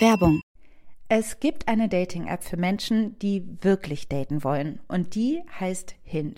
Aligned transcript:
Werbung. 0.00 0.40
Es 1.08 1.38
gibt 1.38 1.68
eine 1.68 1.88
Dating-App 1.88 2.42
für 2.42 2.56
Menschen, 2.56 3.16
die 3.20 3.44
wirklich 3.62 4.08
daten 4.08 4.42
wollen. 4.42 4.80
Und 4.88 5.14
die 5.14 5.42
heißt 5.60 5.94
Hinge. 6.02 6.34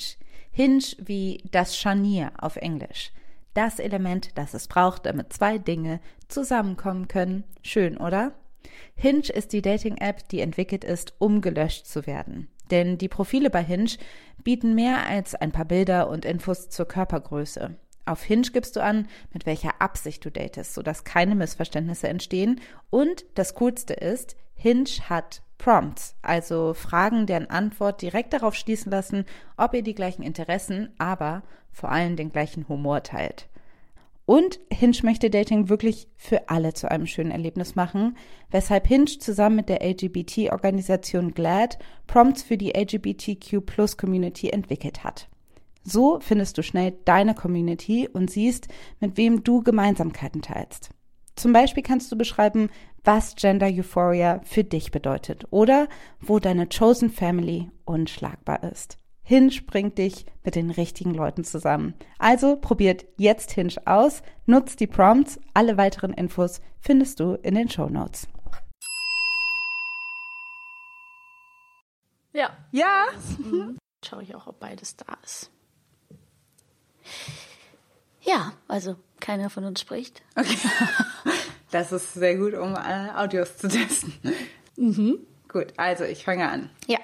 Hinge 0.51 0.85
wie 0.99 1.43
das 1.51 1.77
Scharnier 1.77 2.33
auf 2.39 2.57
Englisch. 2.57 3.13
Das 3.55 3.79
Element, 3.79 4.37
das 4.37 4.53
es 4.53 4.69
braucht, 4.69 5.07
damit 5.07 5.33
zwei 5.33 5.57
Dinge 5.57 6.01
zusammenkommen 6.29 7.09
können. 7.09 7.45
Schön, 7.63 7.97
oder? 7.97 8.35
Hinge 8.95 9.31
ist 9.33 9.55
die 9.55 9.63
Dating-App, 9.63 10.29
die 10.29 10.41
entwickelt 10.41 10.85
ist, 10.85 11.15
um 11.19 11.41
gelöscht 11.41 11.87
zu 11.87 12.07
werden. 12.07 12.49
Denn 12.71 12.99
die 12.99 13.09
Profile 13.09 13.49
bei 13.49 13.63
Hinge 13.63 13.93
bieten 14.45 14.75
mehr 14.75 15.07
als 15.07 15.35
ein 15.35 15.53
paar 15.53 15.65
Bilder 15.65 16.11
und 16.11 16.27
Infos 16.27 16.69
zur 16.69 16.87
Körpergröße. 16.87 17.77
Auf 18.07 18.23
Hinge 18.23 18.49
gibst 18.53 18.77
du 18.77 18.83
an, 18.83 19.09
mit 19.33 19.47
welcher 19.47 19.81
Absicht 19.81 20.25
du 20.25 20.31
datest, 20.31 20.75
sodass 20.75 21.05
keine 21.05 21.35
Missverständnisse 21.35 22.09
entstehen. 22.09 22.61
Und 22.89 23.27
das 23.35 23.55
Coolste 23.57 23.95
ist, 23.95 24.37
Hinge 24.55 24.89
hat 25.09 25.43
Prompts, 25.59 26.15
also 26.23 26.73
Fragen, 26.73 27.27
deren 27.27 27.51
Antwort 27.51 28.03
direkt 28.03 28.33
darauf 28.33 28.55
schließen 28.55 28.93
lassen, 28.93 29.25
ob 29.57 29.75
ihr 29.75 29.83
die 29.83 29.95
gleichen 29.95 30.23
Interessen, 30.23 30.93
aber 30.99 31.43
vor 31.73 31.91
allem 31.91 32.17
den 32.17 32.31
gleichen 32.31 32.69
Humor 32.69 33.03
teilt. 33.03 33.49
Und 34.25 34.59
Hinge 34.73 34.99
möchte 35.03 35.31
Dating 35.31 35.69
wirklich 35.69 36.09
für 36.17 36.49
alle 36.49 36.75
zu 36.75 36.91
einem 36.91 37.07
schönen 37.07 37.31
Erlebnis 37.31 37.77
machen, 37.77 38.17
weshalb 38.51 38.87
Hinge 38.87 39.07
zusammen 39.07 39.57
mit 39.57 39.69
der 39.69 39.83
LGBT-Organisation 39.89 41.33
GLAD 41.33 41.79
Prompts 42.07 42.43
für 42.43 42.57
die 42.57 42.77
LGBTQ-Plus-Community 42.77 44.51
entwickelt 44.51 45.05
hat. 45.05 45.29
So 45.87 46.19
findest 46.19 46.59
du 46.59 46.65
schnell 46.65 46.99
deine 47.05 47.33
Community 47.33 48.09
und 48.13 48.29
siehst, 48.29 48.67
mit 48.99 49.17
wem 49.17 49.45
du 49.45 49.63
Gemeinsamkeiten 49.63 50.43
teilst. 50.43 50.91
Zum 51.37 51.53
Beispiel 51.53 51.85
kannst 51.85 52.11
du 52.11 52.17
beschreiben, 52.17 52.71
was 53.05 53.37
Gender 53.37 53.69
Euphoria 53.69 54.41
für 54.43 54.65
dich 54.65 54.91
bedeutet 54.91 55.47
oder 55.51 55.87
wo 56.19 56.41
deine 56.41 56.67
Chosen 56.67 57.09
Family 57.09 57.71
unschlagbar 57.85 58.65
ist. 58.65 58.99
Hinge 59.23 59.61
bringt 59.65 59.99
dich 59.99 60.27
mit 60.43 60.57
den 60.57 60.71
richtigen 60.71 61.15
Leuten 61.15 61.45
zusammen. 61.45 61.95
Also 62.19 62.57
probiert 62.57 63.07
jetzt 63.17 63.53
Hinge 63.53 63.75
aus, 63.85 64.23
nutzt 64.45 64.81
die 64.81 64.89
Prompts. 64.89 65.39
Alle 65.55 65.77
weiteren 65.77 66.13
Infos 66.13 66.61
findest 66.81 67.21
du 67.21 67.35
in 67.35 67.55
den 67.55 67.71
Show 67.71 67.89
Notes. 67.89 68.27
Ja. 72.33 72.51
Ja. 72.73 73.07
Mhm. 73.39 73.79
Schaue 74.05 74.25
ich 74.25 74.35
auch, 74.35 74.49
ob 74.49 74.59
beides 74.59 74.97
da 74.97 75.17
ist. 75.23 75.51
Ja, 78.23 78.53
also 78.69 78.97
keiner 79.21 79.51
von 79.51 79.65
uns 79.65 79.81
spricht. 79.81 80.23
Okay. 80.35 80.57
Das 81.73 81.91
ist 81.91 82.15
sehr 82.15 82.37
gut, 82.37 82.55
um 82.55 82.75
äh, 82.75 83.11
Audios 83.17 83.59
zu 83.59 83.67
testen. 83.69 84.15
Mhm. 84.77 85.19
Gut, 85.49 85.67
also 85.77 86.05
ich 86.05 86.25
fange 86.25 86.49
an. 86.49 86.71
Ja. 86.87 87.01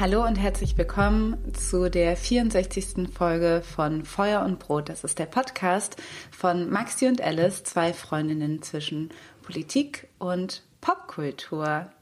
Hallo 0.00 0.24
und 0.24 0.36
herzlich 0.36 0.78
willkommen 0.78 1.36
zu 1.52 1.90
der 1.90 2.16
64. 2.16 3.10
Folge 3.14 3.60
von 3.62 4.06
Feuer 4.06 4.40
und 4.46 4.58
Brot. 4.58 4.88
Das 4.88 5.04
ist 5.04 5.18
der 5.18 5.26
Podcast 5.26 5.96
von 6.30 6.70
Maxi 6.70 7.06
und 7.06 7.20
Alice, 7.20 7.64
zwei 7.64 7.92
Freundinnen 7.92 8.62
zwischen 8.62 9.10
Politik 9.42 10.08
und 10.18 10.62
Popkultur. 10.80 11.92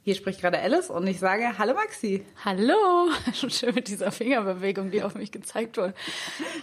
Hier 0.00 0.14
spricht 0.14 0.40
gerade 0.40 0.58
Alice 0.58 0.88
und 0.88 1.06
ich 1.06 1.18
sage 1.18 1.58
Hallo 1.58 1.74
Maxi. 1.74 2.24
Hallo. 2.46 3.10
Schon 3.34 3.50
schön 3.50 3.74
mit 3.74 3.88
dieser 3.88 4.10
Fingerbewegung, 4.10 4.90
die 4.90 5.02
auf 5.02 5.14
mich 5.14 5.30
gezeigt 5.30 5.76
wurde. 5.76 5.92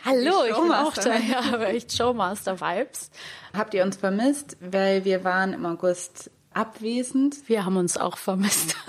Hallo, 0.03 0.45
ich 0.50 0.56
bin 0.56 0.72
auch 0.72 0.94
da. 0.95 1.16
Ja, 1.16 1.41
aber 1.53 1.67
echt 1.67 1.95
Showmaster-Vibes. 1.95 3.11
Habt 3.53 3.75
ihr 3.75 3.84
uns 3.84 3.97
vermisst? 3.97 4.57
Weil 4.61 5.06
wir 5.06 5.23
waren 5.23 5.53
im 5.53 5.63
August 5.67 6.31
abwesend. 6.56 7.47
Wir 7.47 7.66
haben 7.66 7.78
uns 7.78 7.97
auch 7.97 8.17
vermisst. 8.17 8.75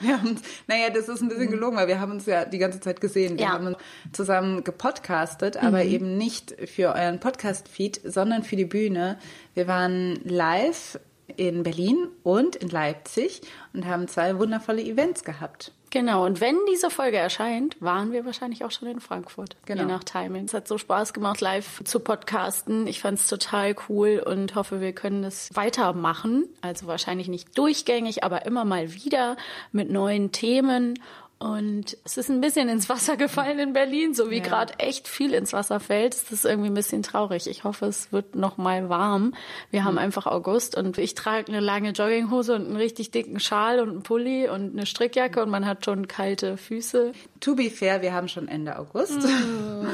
Wir 0.00 0.18
haben 0.18 0.36
naja, 0.66 0.90
das 0.90 1.08
ist 1.08 1.20
ein 1.20 1.28
bisschen 1.28 1.50
gelogen, 1.50 1.76
weil 1.76 1.88
wir 1.88 2.00
haben 2.00 2.12
uns 2.12 2.26
ja 2.26 2.44
die 2.44 2.58
ganze 2.58 2.80
Zeit 2.80 3.00
gesehen. 3.00 3.38
Wir 3.38 3.46
ja. 3.46 3.52
haben 3.52 3.74
zusammen 4.12 4.64
gepodcastet, 4.64 5.56
aber 5.56 5.84
mhm. 5.84 5.90
eben 5.90 6.16
nicht 6.16 6.54
für 6.68 6.94
euren 6.94 7.20
Podcast-Feed, 7.20 8.00
sondern 8.04 8.42
für 8.42 8.56
die 8.56 8.64
Bühne. 8.64 9.18
Wir 9.54 9.66
waren 9.66 10.20
live 10.24 10.98
in 11.36 11.62
Berlin 11.62 12.08
und 12.22 12.56
in 12.56 12.68
Leipzig 12.68 13.42
und 13.72 13.86
haben 13.86 14.08
zwei 14.08 14.38
wundervolle 14.38 14.82
Events 14.82 15.24
gehabt. 15.24 15.72
Genau, 15.90 16.26
und 16.26 16.40
wenn 16.40 16.56
diese 16.70 16.90
Folge 16.90 17.16
erscheint, 17.16 17.80
waren 17.80 18.12
wir 18.12 18.26
wahrscheinlich 18.26 18.64
auch 18.64 18.70
schon 18.70 18.88
in 18.88 19.00
Frankfurt. 19.00 19.56
Genau. 19.64 19.82
Je 19.82 19.88
nach 19.88 20.04
Timing. 20.04 20.44
Es 20.44 20.54
hat 20.54 20.68
so 20.68 20.76
Spaß 20.76 21.12
gemacht, 21.12 21.40
live 21.40 21.82
zu 21.84 22.00
podcasten. 22.00 22.86
Ich 22.86 23.00
fand 23.00 23.18
es 23.18 23.26
total 23.26 23.74
cool 23.88 24.22
und 24.24 24.54
hoffe, 24.54 24.80
wir 24.80 24.92
können 24.92 25.24
es 25.24 25.50
weitermachen. 25.54 26.44
Also 26.60 26.86
wahrscheinlich 26.86 27.28
nicht 27.28 27.56
durchgängig, 27.56 28.24
aber 28.24 28.44
immer 28.44 28.64
mal 28.64 28.94
wieder 28.94 29.36
mit 29.72 29.90
neuen 29.90 30.32
Themen 30.32 30.98
und 31.38 31.96
es 32.04 32.16
ist 32.16 32.30
ein 32.30 32.40
bisschen 32.40 32.68
ins 32.68 32.88
Wasser 32.88 33.16
gefallen 33.16 33.60
in 33.60 33.72
Berlin, 33.72 34.12
so 34.12 34.28
wie 34.28 34.38
ja. 34.38 34.42
gerade 34.42 34.76
echt 34.80 35.06
viel 35.06 35.32
ins 35.34 35.52
Wasser 35.52 35.78
fällt. 35.78 36.14
Das 36.14 36.32
ist 36.32 36.44
irgendwie 36.44 36.68
ein 36.68 36.74
bisschen 36.74 37.04
traurig. 37.04 37.46
Ich 37.46 37.62
hoffe, 37.62 37.86
es 37.86 38.10
wird 38.10 38.34
noch 38.34 38.56
mal 38.56 38.88
warm. 38.88 39.34
Wir 39.70 39.84
haben 39.84 39.92
mhm. 39.92 39.98
einfach 39.98 40.26
August 40.26 40.76
und 40.76 40.98
ich 40.98 41.14
trage 41.14 41.46
eine 41.48 41.60
lange 41.60 41.90
Jogginghose 41.90 42.56
und 42.56 42.66
einen 42.66 42.76
richtig 42.76 43.12
dicken 43.12 43.38
Schal 43.38 43.78
und 43.78 43.90
einen 43.90 44.02
Pulli 44.02 44.48
und 44.48 44.72
eine 44.72 44.84
Strickjacke 44.84 45.40
und 45.40 45.50
man 45.50 45.64
hat 45.64 45.84
schon 45.84 46.08
kalte 46.08 46.56
Füße. 46.56 47.12
To 47.38 47.54
be 47.54 47.70
fair, 47.70 48.02
wir 48.02 48.12
haben 48.12 48.26
schon 48.26 48.48
Ende 48.48 48.76
August. 48.76 49.22
Mhm. 49.22 49.86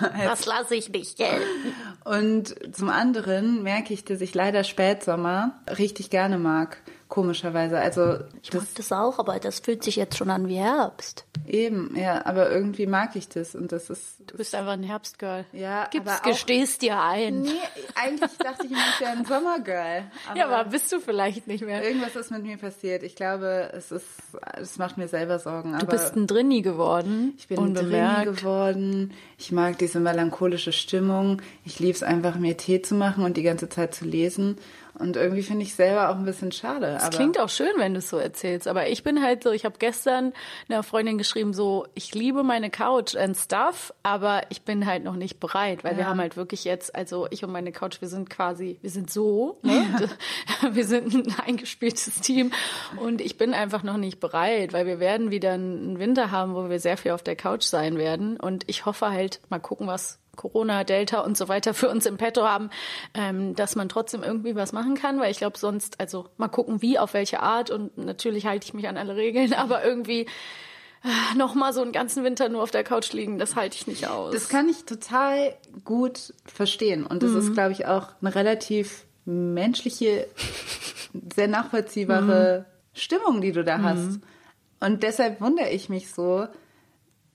das 0.24 0.46
lasse 0.46 0.76
ich 0.76 0.88
nicht 0.88 1.18
gelten. 1.18 1.44
Und 2.04 2.54
zum 2.74 2.88
anderen 2.88 3.62
merke 3.62 3.92
ich, 3.92 4.06
dass 4.06 4.22
ich 4.22 4.34
leider 4.34 4.64
Spätsommer 4.64 5.60
richtig 5.78 6.08
gerne 6.08 6.38
mag 6.38 6.78
komischerweise. 7.08 7.78
Also 7.78 8.18
ich 8.42 8.50
das, 8.50 8.62
mag 8.62 8.74
das 8.74 8.92
auch, 8.92 9.18
aber 9.18 9.38
das 9.38 9.60
fühlt 9.60 9.84
sich 9.84 9.96
jetzt 9.96 10.16
schon 10.16 10.30
an 10.30 10.48
wie 10.48 10.56
Herbst. 10.56 11.24
Eben, 11.46 11.94
ja, 11.96 12.26
aber 12.26 12.50
irgendwie 12.50 12.86
mag 12.86 13.14
ich 13.14 13.28
das 13.28 13.54
und 13.54 13.70
das 13.70 13.90
ist. 13.90 14.16
Du 14.26 14.36
bist 14.36 14.54
einfach 14.54 14.72
ein 14.72 14.82
Herbstgirl. 14.82 15.44
Ja, 15.52 15.86
Gib's, 15.90 16.08
aber 16.08 16.18
auch, 16.18 16.22
gestehst 16.22 16.82
dir 16.82 17.00
ein. 17.00 17.42
Nee, 17.42 17.52
eigentlich 17.94 18.36
dachte 18.38 18.66
ich 18.66 18.72
immer, 18.72 18.80
ich 18.94 19.00
wäre 19.00 19.12
ein 19.12 19.24
Sommergirl. 19.24 20.04
Aber 20.28 20.38
ja, 20.38 20.48
aber 20.48 20.70
bist 20.70 20.90
du 20.90 20.98
vielleicht 20.98 21.46
nicht 21.46 21.64
mehr. 21.64 21.84
Irgendwas 21.84 22.16
ist 22.16 22.30
mit 22.30 22.42
mir 22.42 22.56
passiert. 22.56 23.02
Ich 23.04 23.14
glaube, 23.14 23.70
es 23.72 23.92
ist, 23.92 24.06
es 24.60 24.78
macht 24.78 24.98
mir 24.98 25.08
selber 25.08 25.38
Sorgen. 25.38 25.78
Du 25.78 25.86
bist 25.86 26.16
ein 26.16 26.26
Drinni 26.26 26.62
geworden. 26.62 27.34
Ich 27.38 27.46
bin 27.46 27.58
unbemerkt. 27.58 27.94
ein 27.94 28.24
Drinni 28.24 28.36
geworden. 28.36 29.14
Ich 29.38 29.52
mag 29.52 29.78
diese 29.78 30.00
melancholische 30.00 30.72
Stimmung. 30.72 31.40
Ich 31.64 31.78
liebe 31.78 31.92
es 31.92 32.02
einfach, 32.02 32.36
mir 32.36 32.56
Tee 32.56 32.82
zu 32.82 32.94
machen 32.94 33.24
und 33.24 33.36
die 33.36 33.42
ganze 33.42 33.68
Zeit 33.68 33.94
zu 33.94 34.04
lesen. 34.04 34.58
Und 34.98 35.16
irgendwie 35.16 35.42
finde 35.42 35.62
ich 35.62 35.74
selber 35.74 36.10
auch 36.10 36.16
ein 36.16 36.24
bisschen 36.24 36.52
schade. 36.52 36.98
Das 36.98 37.10
klingt 37.10 37.38
auch 37.38 37.48
schön, 37.48 37.72
wenn 37.76 37.92
du 37.92 37.98
es 37.98 38.08
so 38.08 38.16
erzählst. 38.16 38.66
Aber 38.66 38.88
ich 38.88 39.02
bin 39.02 39.22
halt 39.22 39.42
so, 39.42 39.50
ich 39.50 39.64
habe 39.64 39.76
gestern 39.78 40.32
einer 40.68 40.82
Freundin 40.82 41.18
geschrieben, 41.18 41.52
so, 41.52 41.86
ich 41.94 42.14
liebe 42.14 42.42
meine 42.42 42.70
Couch 42.70 43.14
and 43.14 43.36
stuff, 43.36 43.92
aber 44.02 44.42
ich 44.48 44.62
bin 44.62 44.86
halt 44.86 45.04
noch 45.04 45.16
nicht 45.16 45.38
bereit, 45.38 45.84
weil 45.84 45.92
ja. 45.92 45.98
wir 45.98 46.06
haben 46.06 46.20
halt 46.20 46.36
wirklich 46.36 46.64
jetzt, 46.64 46.94
also 46.94 47.26
ich 47.30 47.44
und 47.44 47.52
meine 47.52 47.72
Couch, 47.72 48.00
wir 48.00 48.08
sind 48.08 48.30
quasi, 48.30 48.78
wir 48.80 48.90
sind 48.90 49.10
so, 49.10 49.58
ne? 49.62 49.86
Ja. 50.62 50.74
wir 50.74 50.84
sind 50.84 51.14
ein 51.14 51.34
eingespieltes 51.44 52.20
Team 52.20 52.52
und 52.96 53.20
ich 53.20 53.36
bin 53.36 53.54
einfach 53.54 53.82
noch 53.82 53.98
nicht 53.98 54.20
bereit, 54.20 54.72
weil 54.72 54.86
wir 54.86 54.98
werden 55.00 55.30
wieder 55.30 55.52
einen 55.52 55.98
Winter 55.98 56.30
haben, 56.30 56.54
wo 56.54 56.68
wir 56.70 56.80
sehr 56.80 56.96
viel 56.96 57.12
auf 57.12 57.22
der 57.22 57.36
Couch 57.36 57.64
sein 57.64 57.98
werden. 57.98 58.38
Und 58.38 58.64
ich 58.66 58.86
hoffe 58.86 59.10
halt, 59.10 59.40
mal 59.48 59.58
gucken, 59.58 59.86
was 59.86 60.18
Corona, 60.36 60.84
Delta 60.84 61.20
und 61.20 61.36
so 61.36 61.48
weiter 61.48 61.74
für 61.74 61.88
uns 61.88 62.06
im 62.06 62.16
Petto 62.16 62.44
haben, 62.44 62.70
ähm, 63.14 63.54
dass 63.54 63.76
man 63.76 63.88
trotzdem 63.88 64.22
irgendwie 64.22 64.54
was 64.54 64.72
machen 64.72 64.94
kann, 64.94 65.18
weil 65.18 65.30
ich 65.30 65.38
glaube 65.38 65.58
sonst, 65.58 66.00
also 66.00 66.26
mal 66.36 66.48
gucken, 66.48 66.82
wie, 66.82 66.98
auf 66.98 67.14
welche 67.14 67.40
Art 67.40 67.70
und 67.70 67.96
natürlich 67.98 68.46
halte 68.46 68.66
ich 68.66 68.74
mich 68.74 68.88
an 68.88 68.96
alle 68.96 69.16
Regeln, 69.16 69.52
aber 69.54 69.84
irgendwie 69.84 70.26
äh, 71.04 71.36
noch 71.36 71.54
mal 71.54 71.72
so 71.72 71.82
einen 71.82 71.92
ganzen 71.92 72.24
Winter 72.24 72.48
nur 72.48 72.62
auf 72.62 72.70
der 72.70 72.84
Couch 72.84 73.12
liegen, 73.12 73.38
das 73.38 73.56
halte 73.56 73.76
ich 73.76 73.86
nicht 73.86 74.08
aus. 74.08 74.32
Das 74.32 74.48
kann 74.48 74.68
ich 74.68 74.84
total 74.84 75.54
gut 75.84 76.34
verstehen 76.44 77.06
und 77.06 77.22
das 77.22 77.30
mhm. 77.30 77.38
ist, 77.38 77.54
glaube 77.54 77.72
ich, 77.72 77.86
auch 77.86 78.08
eine 78.20 78.34
relativ 78.34 79.06
menschliche, 79.24 80.26
sehr 81.34 81.48
nachvollziehbare 81.48 82.60
mhm. 82.60 82.98
Stimmung, 82.98 83.40
die 83.40 83.52
du 83.52 83.64
da 83.64 83.82
hast. 83.82 83.98
Mhm. 83.98 84.22
Und 84.80 85.02
deshalb 85.02 85.40
wundere 85.40 85.70
ich 85.70 85.88
mich 85.88 86.12
so, 86.12 86.46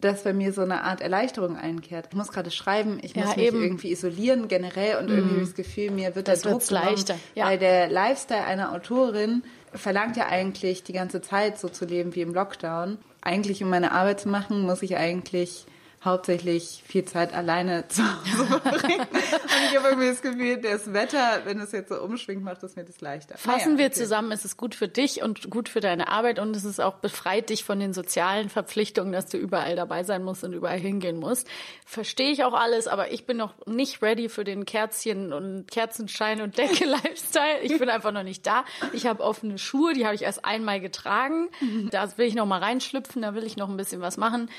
dass 0.01 0.23
bei 0.23 0.33
mir 0.33 0.53
so 0.53 0.61
eine 0.61 0.83
Art 0.83 1.01
Erleichterung 1.01 1.57
einkehrt. 1.57 2.07
Ich 2.09 2.15
muss 2.15 2.31
gerade 2.31 2.51
schreiben, 2.51 2.99
ich 3.01 3.15
muss 3.15 3.29
ja, 3.29 3.35
mich 3.35 3.45
eben. 3.45 3.61
irgendwie 3.61 3.91
isolieren 3.91 4.47
generell 4.47 4.97
und 4.97 5.07
mm. 5.07 5.17
irgendwie 5.17 5.41
das 5.41 5.55
Gefühl, 5.55 5.91
mir 5.91 6.15
wird 6.15 6.27
das 6.27 6.41
der 6.41 6.51
Druck 6.51 6.69
leichter. 6.69 7.15
Ja. 7.35 7.45
Weil 7.45 7.57
der 7.57 7.89
Lifestyle 7.89 8.43
einer 8.43 8.73
Autorin 8.73 9.43
verlangt 9.73 10.17
ja 10.17 10.27
eigentlich 10.27 10.83
die 10.83 10.93
ganze 10.93 11.21
Zeit 11.21 11.59
so 11.59 11.69
zu 11.69 11.85
leben 11.85 12.15
wie 12.15 12.21
im 12.21 12.33
Lockdown. 12.33 12.97
Eigentlich, 13.21 13.63
um 13.63 13.69
meine 13.69 13.91
Arbeit 13.91 14.19
zu 14.19 14.29
machen, 14.29 14.63
muss 14.63 14.81
ich 14.81 14.97
eigentlich 14.97 15.65
hauptsächlich 16.03 16.83
viel 16.85 17.05
Zeit 17.05 17.33
alleine 17.33 17.87
zu 17.89 18.01
Hause 18.03 18.45
verbringen. 18.45 19.01
und 19.01 19.69
ich 19.69 19.77
habe 19.77 19.89
irgendwie 19.89 20.07
das 20.07 20.21
Gefühl, 20.21 20.57
das 20.57 20.93
Wetter, 20.93 21.41
wenn 21.45 21.59
es 21.59 21.71
jetzt 21.71 21.89
so 21.89 22.01
umschwingt, 22.01 22.43
macht 22.43 22.63
es 22.63 22.75
mir 22.75 22.83
das 22.83 23.01
leichter. 23.01 23.37
Fassen 23.37 23.73
naja, 23.73 23.77
wir 23.77 23.85
okay. 23.87 23.95
zusammen, 23.95 24.31
es 24.31 24.43
ist 24.45 24.57
gut 24.57 24.73
für 24.73 24.87
dich 24.87 25.21
und 25.21 25.49
gut 25.49 25.69
für 25.69 25.79
deine 25.79 26.07
Arbeit 26.07 26.39
und 26.39 26.55
es 26.55 26.63
ist 26.63 26.79
auch 26.79 26.95
befreit 26.95 27.49
dich 27.49 27.63
von 27.63 27.79
den 27.79 27.93
sozialen 27.93 28.49
Verpflichtungen, 28.49 29.11
dass 29.11 29.27
du 29.27 29.37
überall 29.37 29.75
dabei 29.75 30.03
sein 30.03 30.23
musst 30.23 30.43
und 30.43 30.53
überall 30.53 30.79
hingehen 30.79 31.17
musst. 31.17 31.47
Verstehe 31.85 32.31
ich 32.31 32.43
auch 32.43 32.53
alles, 32.53 32.87
aber 32.87 33.11
ich 33.11 33.25
bin 33.25 33.37
noch 33.37 33.53
nicht 33.67 34.01
ready 34.01 34.29
für 34.29 34.43
den 34.43 34.65
Kerzchen 34.65 35.33
und 35.33 35.69
Kerzenschein 35.69 36.41
und 36.41 36.57
Decke 36.57 36.85
Lifestyle. 36.85 37.61
Ich 37.61 37.77
bin 37.77 37.89
einfach 37.89 38.11
noch 38.11 38.23
nicht 38.23 38.47
da. 38.47 38.65
Ich 38.93 39.05
habe 39.05 39.23
offene 39.23 39.57
Schuhe, 39.57 39.93
die 39.93 40.05
habe 40.05 40.15
ich 40.15 40.23
erst 40.23 40.45
einmal 40.45 40.79
getragen. 40.79 41.49
Da 41.91 42.17
will 42.17 42.27
ich 42.27 42.35
noch 42.35 42.45
mal 42.45 42.59
reinschlüpfen, 42.59 43.21
da 43.21 43.35
will 43.35 43.43
ich 43.43 43.57
noch 43.57 43.69
ein 43.69 43.77
bisschen 43.77 44.01
was 44.01 44.17
machen. 44.17 44.49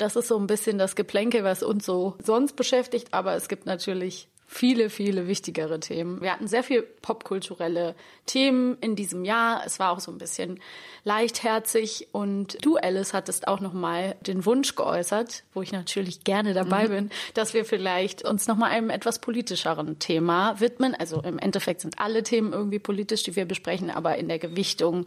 Das 0.00 0.16
ist 0.16 0.28
so 0.28 0.38
ein 0.38 0.46
bisschen 0.46 0.78
das 0.78 0.96
Geplänke, 0.96 1.44
was 1.44 1.62
uns 1.62 1.84
so 1.84 2.16
sonst 2.24 2.56
beschäftigt, 2.56 3.12
aber 3.12 3.34
es 3.34 3.48
gibt 3.48 3.66
natürlich 3.66 4.28
viele, 4.46 4.88
viele 4.88 5.28
wichtigere 5.28 5.78
Themen. 5.78 6.22
Wir 6.22 6.32
hatten 6.32 6.48
sehr 6.48 6.64
viel 6.64 6.82
popkulturelle 6.82 7.94
Themen 8.24 8.78
in 8.80 8.96
diesem 8.96 9.26
Jahr. 9.26 9.62
Es 9.66 9.78
war 9.78 9.92
auch 9.92 10.00
so 10.00 10.10
ein 10.10 10.16
bisschen 10.16 10.58
leichtherzig 11.04 12.08
und 12.12 12.56
du, 12.64 12.76
Alice, 12.78 13.12
hattest 13.12 13.46
auch 13.46 13.60
nochmal 13.60 14.16
den 14.22 14.46
Wunsch 14.46 14.74
geäußert, 14.74 15.44
wo 15.52 15.60
ich 15.60 15.70
natürlich 15.70 16.24
gerne 16.24 16.54
dabei 16.54 16.84
mhm. 16.84 16.92
bin, 16.92 17.10
dass 17.34 17.52
wir 17.52 17.66
vielleicht 17.66 18.24
uns 18.24 18.48
nochmal 18.48 18.70
einem 18.70 18.88
etwas 18.88 19.18
politischeren 19.18 19.98
Thema 19.98 20.58
widmen. 20.60 20.94
Also 20.94 21.20
im 21.20 21.38
Endeffekt 21.38 21.82
sind 21.82 21.98
alle 21.98 22.22
Themen 22.22 22.54
irgendwie 22.54 22.78
politisch, 22.78 23.22
die 23.22 23.36
wir 23.36 23.44
besprechen, 23.44 23.90
aber 23.90 24.16
in 24.16 24.28
der 24.28 24.38
Gewichtung 24.38 25.06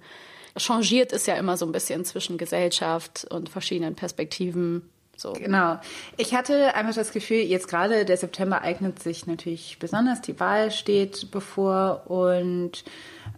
changiert 0.57 1.13
es 1.13 1.25
ja 1.25 1.35
immer 1.35 1.57
so 1.57 1.65
ein 1.65 1.71
bisschen 1.71 2.05
zwischen 2.05 2.37
Gesellschaft 2.37 3.25
und 3.29 3.49
verschiedenen 3.49 3.95
Perspektiven. 3.95 4.89
So. 5.15 5.33
Genau. 5.33 5.79
Ich 6.17 6.33
hatte 6.33 6.75
einfach 6.75 6.95
das 6.95 7.11
Gefühl, 7.11 7.37
jetzt 7.37 7.67
gerade 7.67 8.03
der 8.03 8.17
September 8.17 8.61
eignet 8.61 9.01
sich 9.01 9.27
natürlich 9.27 9.77
besonders. 9.79 10.21
Die 10.21 10.39
Wahl 10.39 10.71
steht 10.71 11.31
bevor 11.31 12.09
und 12.09 12.83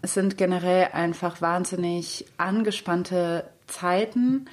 es 0.02 0.14
sind 0.14 0.38
generell 0.38 0.90
einfach 0.94 1.42
wahnsinnig 1.42 2.26
angespannte 2.38 3.46
Zeiten. 3.68 4.46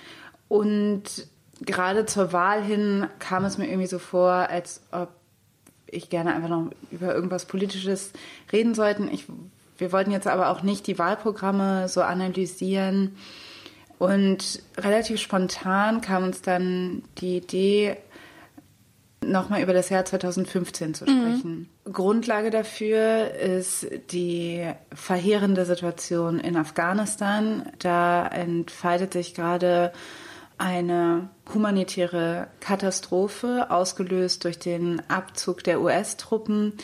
Und 0.49 1.27
gerade 1.61 2.07
zur 2.07 2.33
Wahl 2.33 2.63
hin 2.63 3.07
kam 3.19 3.45
es 3.45 3.57
mir 3.57 3.67
irgendwie 3.69 3.87
so 3.87 3.99
vor, 3.99 4.33
als 4.33 4.83
ob 4.91 5.09
ich 5.87 6.09
gerne 6.11 6.35
einfach 6.35 6.49
noch 6.49 6.71
über 6.91 7.15
irgendwas 7.15 7.45
Politisches 7.47 8.13
reden 8.53 8.75
sollten. 8.75 9.09
Ich, 9.13 9.27
wir 9.79 9.93
wollten 9.93 10.11
jetzt 10.11 10.27
aber 10.27 10.51
auch 10.51 10.63
nicht 10.63 10.87
die 10.87 10.99
Wahlprogramme 10.99 11.89
so 11.89 12.03
analysieren 12.03 13.17
und 13.99 14.61
relativ 14.77 15.21
spontan 15.21 16.01
kam 16.01 16.25
uns 16.25 16.43
dann 16.43 17.05
die 17.19 17.37
Idee, 17.37 17.99
nochmal 19.25 19.63
über 19.63 19.73
das 19.73 19.91
Jahr 19.91 20.05
2015 20.05 20.95
zu 20.95 21.05
sprechen. 21.05 21.69
Mhm. 21.85 21.93
Grundlage 21.93 22.51
dafür 22.51 23.33
ist 23.33 23.87
die 24.11 24.67
verheerende 24.93 25.65
Situation 25.65 26.41
in 26.41 26.57
Afghanistan. 26.57 27.71
Da 27.79 28.27
entfaltet 28.27 29.13
sich 29.13 29.35
gerade 29.35 29.93
eine 30.59 31.31
humanitäre 31.55 32.49
Katastrophe, 32.61 33.71
ausgelöst 33.71 34.45
durch 34.45 34.59
den 34.59 35.01
Abzug 35.09 35.65
der 35.65 35.81
US-Truppen. 35.81 36.75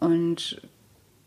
Und 0.00 0.60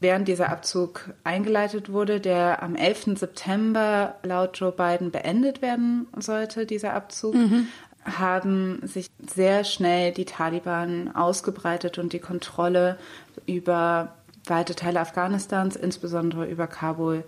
während 0.02 0.28
dieser 0.28 0.50
Abzug 0.50 1.12
eingeleitet 1.24 1.92
wurde, 1.92 2.20
der 2.20 2.62
am 2.62 2.76
11. 2.76 3.18
September 3.18 4.16
laut 4.24 4.60
Joe 4.60 4.72
Biden 4.72 5.12
beendet 5.12 5.62
werden 5.62 6.08
sollte, 6.18 6.66
dieser 6.66 6.94
Abzug, 6.94 7.36
mhm. 7.36 7.68
haben 8.04 8.82
sich 8.84 9.08
sehr 9.26 9.64
schnell 9.64 10.12
die 10.12 10.26
Taliban 10.26 11.16
ausgebreitet 11.16 12.00
und 12.00 12.14
die 12.14 12.20
Kontrolle 12.20 12.98
über 13.46 14.16
weite 14.48 14.74
Teile 14.76 15.00
Afghanistans, 15.00 15.76
insbesondere 15.76 16.48
über 16.48 16.66
Kabul, 16.66 17.24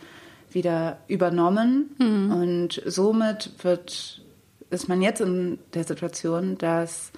wieder 0.51 0.97
übernommen. 1.07 1.95
Mhm. 1.99 2.31
Und 2.31 2.81
somit 2.87 3.51
wird, 3.61 4.23
ist 4.71 4.89
man 4.89 5.03
jetzt 5.03 5.21
in 5.21 5.59
der 5.75 5.83
Situation, 5.83 6.57
dass 6.57 7.11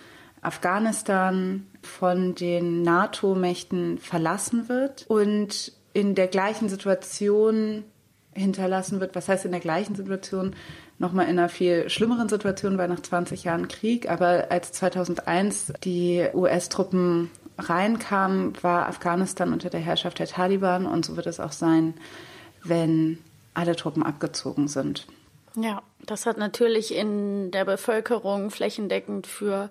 Afghanistan 0.45 1.67
von 1.81 2.35
den 2.35 2.81
NATO-Mächten 2.81 3.97
verlassen 3.97 4.69
wird 4.69 5.05
und 5.07 5.73
in 5.93 6.15
der 6.15 6.27
gleichen 6.27 6.69
Situation 6.69 7.83
hinterlassen 8.33 8.99
wird. 8.99 9.15
Was 9.15 9.29
heißt 9.29 9.45
in 9.45 9.51
der 9.51 9.61
gleichen 9.61 9.95
Situation? 9.95 10.55
Nochmal 10.97 11.25
in 11.25 11.39
einer 11.39 11.49
viel 11.49 11.89
schlimmeren 11.89 12.29
Situation, 12.29 12.77
weil 12.77 12.87
nach 12.87 12.99
20 12.99 13.43
Jahren 13.43 13.67
Krieg, 13.67 14.09
aber 14.09 14.47
als 14.49 14.71
2001 14.73 15.73
die 15.83 16.25
US-Truppen 16.33 17.31
reinkamen, 17.57 18.61
war 18.61 18.87
Afghanistan 18.87 19.53
unter 19.53 19.69
der 19.69 19.79
Herrschaft 19.79 20.19
der 20.19 20.27
Taliban 20.27 20.85
und 20.85 21.05
so 21.05 21.15
wird 21.15 21.27
es 21.27 21.39
auch 21.39 21.51
sein, 21.51 21.93
wenn 22.63 23.19
alle 23.53 23.75
Truppen 23.75 24.03
abgezogen 24.03 24.67
sind. 24.67 25.07
Ja, 25.55 25.81
das 26.05 26.25
hat 26.25 26.37
natürlich 26.37 26.93
in 26.93 27.51
der 27.51 27.63
Bevölkerung 27.63 28.51
flächendeckend 28.51 29.27
für 29.27 29.69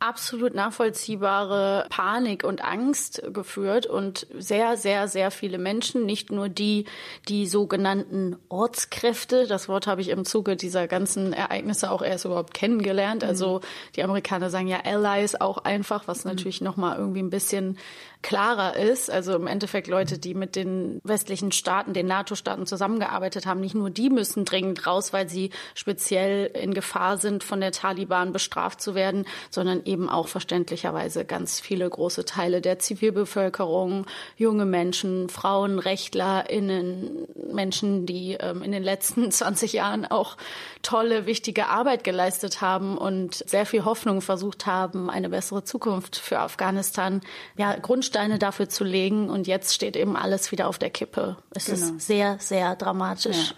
absolut 0.00 0.54
nachvollziehbare 0.54 1.86
Panik 1.90 2.44
und 2.44 2.64
Angst 2.64 3.22
geführt 3.32 3.86
und 3.86 4.26
sehr, 4.36 4.76
sehr, 4.76 5.08
sehr 5.08 5.30
viele 5.30 5.58
Menschen, 5.58 6.06
nicht 6.06 6.30
nur 6.30 6.48
die, 6.48 6.84
die 7.28 7.46
sogenannten 7.46 8.36
Ortskräfte, 8.48 9.46
das 9.46 9.68
Wort 9.68 9.86
habe 9.86 10.00
ich 10.00 10.10
im 10.10 10.24
Zuge 10.24 10.56
dieser 10.56 10.86
ganzen 10.86 11.32
Ereignisse 11.32 11.90
auch 11.90 12.02
erst 12.02 12.24
überhaupt 12.24 12.54
kennengelernt. 12.54 13.24
Also 13.24 13.58
mhm. 13.58 13.62
die 13.96 14.04
Amerikaner 14.04 14.50
sagen 14.50 14.68
ja 14.68 14.80
Allies 14.84 15.34
auch 15.34 15.58
einfach, 15.58 16.06
was 16.06 16.24
mhm. 16.24 16.32
natürlich 16.32 16.60
nochmal 16.60 16.98
irgendwie 16.98 17.22
ein 17.22 17.30
bisschen 17.30 17.78
klarer 18.22 18.76
ist. 18.76 19.10
Also 19.10 19.34
im 19.34 19.46
Endeffekt 19.46 19.86
Leute, 19.86 20.18
die 20.18 20.34
mit 20.34 20.56
den 20.56 21.00
westlichen 21.04 21.52
Staaten, 21.52 21.92
den 21.92 22.06
NATO-Staaten 22.06 22.66
zusammengearbeitet 22.66 23.46
haben, 23.46 23.60
nicht 23.60 23.74
nur 23.74 23.90
die 23.90 24.10
müssen 24.10 24.44
dringend 24.44 24.86
raus, 24.86 25.12
weil 25.12 25.28
sie 25.28 25.50
speziell 25.74 26.46
in 26.46 26.74
Gefahr 26.74 27.18
sind, 27.18 27.44
von 27.44 27.60
der 27.60 27.72
Taliban 27.72 28.32
bestraft 28.32 28.80
zu 28.80 28.94
werden, 28.94 29.26
sondern 29.50 29.82
eben 29.84 30.08
auch 30.08 30.28
verständlicherweise 30.28 31.24
ganz 31.24 31.60
viele 31.60 31.88
große 31.88 32.24
Teile 32.24 32.60
der 32.60 32.78
Zivilbevölkerung, 32.78 34.06
junge 34.36 34.64
Menschen, 34.64 35.28
Frauen, 35.28 35.78
RechtlerInnen, 35.78 37.26
Menschen, 37.52 38.06
die 38.06 38.36
ähm, 38.40 38.62
in 38.62 38.72
den 38.72 38.82
letzten 38.82 39.30
20 39.38 39.72
Jahren 39.72 40.04
auch 40.04 40.36
tolle, 40.82 41.26
wichtige 41.26 41.68
Arbeit 41.68 42.04
geleistet 42.04 42.60
haben 42.60 42.98
und 42.98 43.34
sehr 43.34 43.66
viel 43.66 43.84
Hoffnung 43.84 44.20
versucht 44.20 44.66
haben, 44.66 45.08
eine 45.10 45.28
bessere 45.28 45.64
Zukunft 45.64 46.16
für 46.16 46.40
Afghanistan, 46.40 47.20
ja, 47.56 47.76
Grundsteine 48.08 48.38
dafür 48.38 48.68
zu 48.68 48.84
legen. 48.84 49.28
Und 49.28 49.46
jetzt 49.46 49.74
steht 49.74 49.96
eben 49.96 50.16
alles 50.16 50.50
wieder 50.50 50.68
auf 50.68 50.78
der 50.78 50.90
Kippe. 50.90 51.36
Es 51.50 51.66
genau. 51.66 51.76
ist 51.78 52.00
sehr, 52.00 52.38
sehr 52.38 52.74
dramatisch. 52.74 53.50
Ja. 53.50 53.54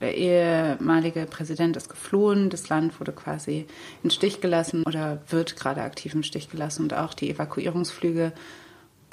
Der 0.00 0.16
ehemalige 0.16 1.26
Präsident 1.26 1.76
ist 1.76 1.88
geflohen, 1.88 2.50
das 2.50 2.68
Land 2.68 2.98
wurde 2.98 3.12
quasi 3.12 3.66
in 4.02 4.10
Stich 4.10 4.40
gelassen 4.40 4.82
oder 4.84 5.22
wird 5.28 5.54
gerade 5.54 5.82
aktiv 5.82 6.14
im 6.14 6.24
Stich 6.24 6.50
gelassen 6.50 6.82
und 6.82 6.94
auch 6.94 7.14
die 7.14 7.30
Evakuierungsflüge 7.30 8.32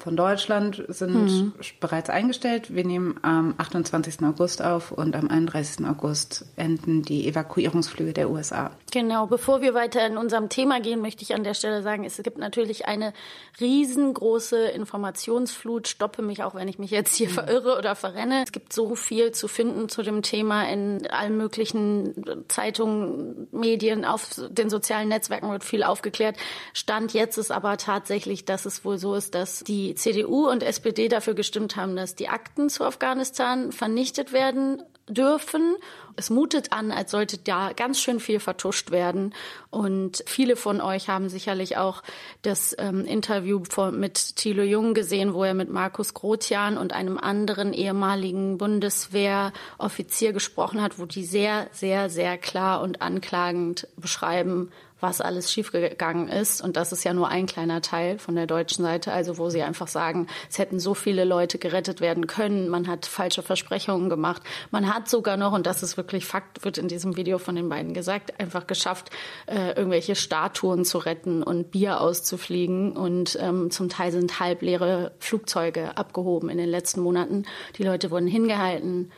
von 0.02 0.16
Deutschland 0.16 0.82
sind 0.88 1.14
mhm. 1.14 1.52
bereits 1.80 2.10
eingestellt. 2.10 2.74
Wir 2.74 2.84
nehmen 2.84 3.18
am 3.22 3.54
28. 3.58 4.22
August 4.22 4.62
auf 4.62 4.92
und 4.92 5.14
am 5.14 5.28
31. 5.28 5.86
August 5.86 6.46
enden 6.56 7.02
die 7.02 7.28
Evakuierungsflüge 7.28 8.12
der 8.12 8.30
USA. 8.30 8.70
Genau, 8.92 9.26
bevor 9.26 9.60
wir 9.60 9.74
weiter 9.74 10.04
in 10.06 10.16
unserem 10.16 10.48
Thema 10.48 10.80
gehen, 10.80 11.00
möchte 11.00 11.22
ich 11.22 11.34
an 11.34 11.44
der 11.44 11.54
Stelle 11.54 11.82
sagen, 11.82 12.04
es 12.04 12.16
gibt 12.22 12.38
natürlich 12.38 12.86
eine 12.86 13.12
riesengroße 13.60 14.68
Informationsflut. 14.68 15.88
Stoppe 15.88 16.22
mich 16.22 16.42
auch, 16.42 16.54
wenn 16.54 16.68
ich 16.68 16.78
mich 16.78 16.90
jetzt 16.90 17.14
hier 17.14 17.28
mhm. 17.28 17.34
verirre 17.34 17.78
oder 17.78 17.94
verrenne. 17.94 18.42
Es 18.42 18.52
gibt 18.52 18.72
so 18.72 18.94
viel 18.94 19.32
zu 19.32 19.48
finden 19.48 19.88
zu 19.88 20.02
dem 20.02 20.22
Thema 20.22 20.68
in 20.68 21.06
allen 21.08 21.36
möglichen 21.36 22.44
Zeitungen, 22.48 23.48
Medien, 23.52 24.04
auf 24.04 24.28
den 24.48 24.70
sozialen 24.70 25.08
Netzwerken 25.08 25.50
wird 25.50 25.64
viel 25.64 25.82
aufgeklärt. 25.82 26.36
Stand 26.72 27.12
jetzt 27.12 27.36
ist 27.36 27.52
aber 27.52 27.76
tatsächlich, 27.76 28.44
dass 28.44 28.66
es 28.66 28.84
wohl 28.84 28.98
so 28.98 29.14
ist, 29.14 29.34
dass 29.34 29.60
die 29.60 29.89
die 29.90 29.96
CDU 29.96 30.48
und 30.48 30.62
SPD 30.62 31.08
dafür 31.08 31.34
gestimmt 31.34 31.74
haben, 31.74 31.96
dass 31.96 32.14
die 32.14 32.28
Akten 32.28 32.68
zu 32.68 32.84
Afghanistan 32.84 33.72
vernichtet 33.72 34.32
werden 34.32 34.84
dürfen. 35.08 35.74
Es 36.14 36.30
mutet 36.30 36.72
an, 36.72 36.92
als 36.92 37.10
sollte 37.10 37.38
da 37.38 37.72
ganz 37.72 38.00
schön 38.00 38.20
viel 38.20 38.38
vertuscht 38.38 38.92
werden. 38.92 39.34
Und 39.70 40.22
viele 40.26 40.54
von 40.54 40.80
euch 40.80 41.08
haben 41.08 41.28
sicherlich 41.28 41.76
auch 41.76 42.04
das 42.42 42.76
ähm, 42.78 43.04
Interview 43.04 43.62
von, 43.68 43.98
mit 43.98 44.36
Thilo 44.36 44.62
Jung 44.62 44.94
gesehen, 44.94 45.34
wo 45.34 45.42
er 45.42 45.54
mit 45.54 45.70
Markus 45.70 46.14
Grotian 46.14 46.78
und 46.78 46.92
einem 46.92 47.18
anderen 47.18 47.72
ehemaligen 47.72 48.58
Bundeswehroffizier 48.58 50.32
gesprochen 50.32 50.80
hat, 50.82 51.00
wo 51.00 51.06
die 51.06 51.24
sehr, 51.24 51.66
sehr, 51.72 52.10
sehr 52.10 52.38
klar 52.38 52.80
und 52.82 53.02
anklagend 53.02 53.88
beschreiben, 53.96 54.70
was 55.00 55.20
alles 55.20 55.52
schiefgegangen 55.52 56.28
ist. 56.28 56.60
Und 56.60 56.76
das 56.76 56.92
ist 56.92 57.04
ja 57.04 57.12
nur 57.12 57.28
ein 57.28 57.46
kleiner 57.46 57.82
Teil 57.82 58.18
von 58.18 58.34
der 58.34 58.46
deutschen 58.46 58.84
Seite, 58.84 59.12
also 59.12 59.38
wo 59.38 59.50
sie 59.50 59.62
einfach 59.62 59.88
sagen, 59.88 60.26
es 60.48 60.58
hätten 60.58 60.78
so 60.78 60.94
viele 60.94 61.24
Leute 61.24 61.58
gerettet 61.58 62.00
werden 62.00 62.26
können, 62.26 62.68
man 62.68 62.86
hat 62.86 63.06
falsche 63.06 63.42
Versprechungen 63.42 64.08
gemacht, 64.08 64.42
man 64.70 64.92
hat 64.92 65.08
sogar 65.08 65.36
noch, 65.36 65.52
und 65.52 65.66
das 65.66 65.82
ist 65.82 65.96
wirklich 65.96 66.26
Fakt, 66.26 66.64
wird 66.64 66.78
in 66.78 66.88
diesem 66.88 67.16
Video 67.16 67.38
von 67.38 67.56
den 67.56 67.68
beiden 67.68 67.94
gesagt, 67.94 68.38
einfach 68.38 68.66
geschafft, 68.66 69.10
äh, 69.46 69.70
irgendwelche 69.70 70.14
Statuen 70.14 70.84
zu 70.84 70.98
retten 70.98 71.42
und 71.42 71.70
Bier 71.70 72.00
auszufliegen. 72.00 72.92
Und 72.92 73.38
ähm, 73.40 73.70
zum 73.70 73.88
Teil 73.88 74.12
sind 74.12 74.40
halbleere 74.40 75.12
Flugzeuge 75.18 75.96
abgehoben 75.96 76.48
in 76.48 76.58
den 76.58 76.68
letzten 76.68 77.00
Monaten. 77.00 77.44
Die 77.76 77.82
Leute 77.82 78.10
wurden 78.10 78.26
hingehalten, 78.26 79.10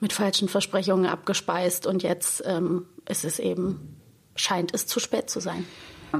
mit 0.00 0.12
falschen 0.12 0.48
Versprechungen 0.48 1.06
abgespeist 1.06 1.86
und 1.86 2.02
jetzt 2.02 2.42
ähm, 2.46 2.86
ist 3.08 3.24
es 3.24 3.38
eben 3.38 3.97
scheint 4.40 4.74
es 4.74 4.86
zu 4.86 5.00
spät 5.00 5.28
zu 5.30 5.40
sein. 5.40 5.66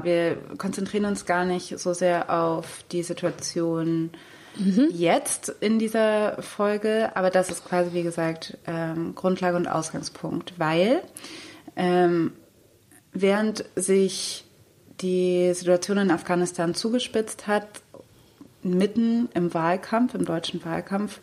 Wir 0.03 0.37
konzentrieren 0.57 1.05
uns 1.05 1.25
gar 1.25 1.45
nicht 1.45 1.79
so 1.79 1.93
sehr 1.93 2.29
auf 2.29 2.83
die 2.91 3.01
Situation 3.01 4.11
mhm. 4.55 4.87
jetzt 4.91 5.49
in 5.61 5.79
dieser 5.79 6.41
Folge, 6.41 7.11
aber 7.15 7.31
das 7.31 7.49
ist 7.49 7.65
quasi, 7.65 7.93
wie 7.93 8.03
gesagt, 8.03 8.57
ähm, 8.67 9.15
Grundlage 9.15 9.57
und 9.57 9.67
Ausgangspunkt, 9.67 10.53
weil 10.57 11.01
ähm, 11.75 12.33
während 13.13 13.65
sich 13.75 14.45
die 15.01 15.53
Situation 15.53 15.97
in 15.97 16.11
Afghanistan 16.11 16.75
zugespitzt 16.75 17.47
hat, 17.47 17.67
mitten 18.61 19.29
im 19.33 19.53
Wahlkampf, 19.53 20.13
im 20.13 20.25
deutschen 20.25 20.63
Wahlkampf, 20.65 21.19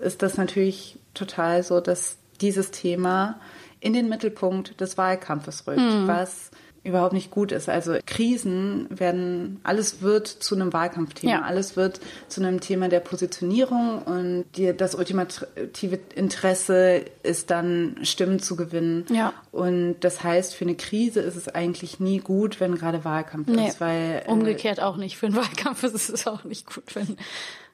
ist 0.00 0.22
das 0.22 0.36
natürlich 0.36 0.98
total 1.14 1.62
so, 1.62 1.80
dass 1.80 2.16
dieses 2.40 2.70
Thema 2.70 3.40
in 3.82 3.92
den 3.92 4.08
Mittelpunkt 4.08 4.80
des 4.80 4.96
Wahlkampfes 4.96 5.66
rückt, 5.66 5.80
mhm. 5.80 6.06
was 6.06 6.51
überhaupt 6.84 7.12
nicht 7.12 7.30
gut 7.30 7.52
ist. 7.52 7.68
Also 7.68 7.96
Krisen 8.06 8.86
werden, 8.90 9.60
alles 9.62 10.02
wird 10.02 10.26
zu 10.26 10.56
einem 10.56 10.72
Wahlkampfthema, 10.72 11.32
ja. 11.32 11.42
alles 11.42 11.76
wird 11.76 12.00
zu 12.28 12.40
einem 12.40 12.60
Thema 12.60 12.88
der 12.88 13.00
Positionierung 13.00 14.02
und 14.02 14.44
die, 14.56 14.76
das 14.76 14.94
ultimative 14.94 16.00
Interesse 16.14 17.04
ist 17.22 17.50
dann 17.50 17.98
Stimmen 18.02 18.40
zu 18.40 18.56
gewinnen. 18.56 19.04
Ja. 19.10 19.32
Und 19.52 19.96
das 20.00 20.24
heißt, 20.24 20.54
für 20.54 20.64
eine 20.64 20.74
Krise 20.74 21.20
ist 21.20 21.36
es 21.36 21.48
eigentlich 21.48 22.00
nie 22.00 22.18
gut, 22.18 22.58
wenn 22.60 22.74
gerade 22.74 23.04
Wahlkampf 23.04 23.48
nee. 23.48 23.68
ist, 23.68 23.80
weil 23.80 24.24
äh, 24.26 24.30
umgekehrt 24.30 24.78
äh, 24.78 24.82
auch 24.82 24.96
nicht. 24.96 25.16
Für 25.16 25.26
einen 25.26 25.36
Wahlkampf 25.36 25.84
ist 25.84 26.10
es 26.10 26.26
auch 26.26 26.42
nicht 26.42 26.66
gut, 26.66 26.94
wenn 26.94 27.16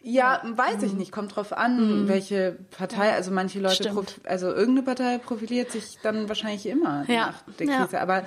ja, 0.01 0.41
weiß 0.45 0.83
ich 0.85 0.93
nicht. 0.93 1.11
Kommt 1.11 1.35
drauf 1.35 1.53
an, 1.53 2.05
mhm. 2.05 2.09
welche 2.09 2.57
Partei. 2.77 3.13
Also 3.13 3.31
manche 3.33 3.59
Leute, 3.59 3.93
also 4.25 4.47
irgendeine 4.47 4.83
Partei 4.83 5.19
profiliert 5.19 5.73
sich 5.73 5.99
dann 6.03 6.29
wahrscheinlich 6.29 6.67
immer 6.67 7.05
ja. 7.09 7.27
nach 7.27 7.43
der 7.59 7.67
Krise. 7.67 7.97
Ja. 7.97 8.01
Aber 8.01 8.23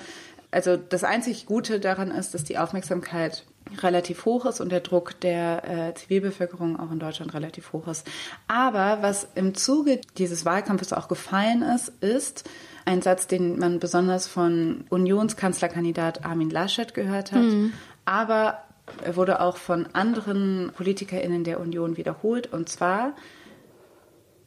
also 0.52 0.76
das 0.76 1.02
einzig 1.02 1.46
Gute 1.46 1.80
daran 1.80 2.10
ist, 2.10 2.34
dass 2.34 2.44
die 2.44 2.58
Aufmerksamkeit 2.58 3.44
relativ 3.78 4.26
hoch 4.26 4.44
ist 4.44 4.60
und 4.60 4.70
der 4.70 4.80
Druck 4.80 5.18
der 5.20 5.88
äh, 5.88 5.94
Zivilbevölkerung 5.94 6.78
auch 6.78 6.92
in 6.92 6.98
Deutschland 6.98 7.32
relativ 7.32 7.72
hoch 7.72 7.88
ist. 7.88 8.06
Aber 8.48 8.98
was 9.00 9.26
im 9.34 9.54
Zuge 9.54 10.00
dieses 10.18 10.44
Wahlkampfes 10.44 10.92
auch 10.92 11.08
gefallen 11.08 11.62
ist, 11.62 11.88
ist 12.00 12.48
ein 12.84 13.00
Satz, 13.00 13.26
den 13.26 13.58
man 13.58 13.78
besonders 13.78 14.26
von 14.26 14.84
Unionskanzlerkandidat 14.90 16.24
Armin 16.24 16.50
Laschet 16.50 16.92
gehört 16.92 17.32
hat, 17.32 17.42
mhm. 17.42 17.72
aber 18.04 18.58
er 19.02 19.16
wurde 19.16 19.40
auch 19.40 19.56
von 19.56 19.86
anderen 19.94 20.70
PolitikerInnen 20.76 21.44
der 21.44 21.60
Union 21.60 21.96
wiederholt. 21.96 22.52
Und 22.52 22.68
zwar 22.68 23.14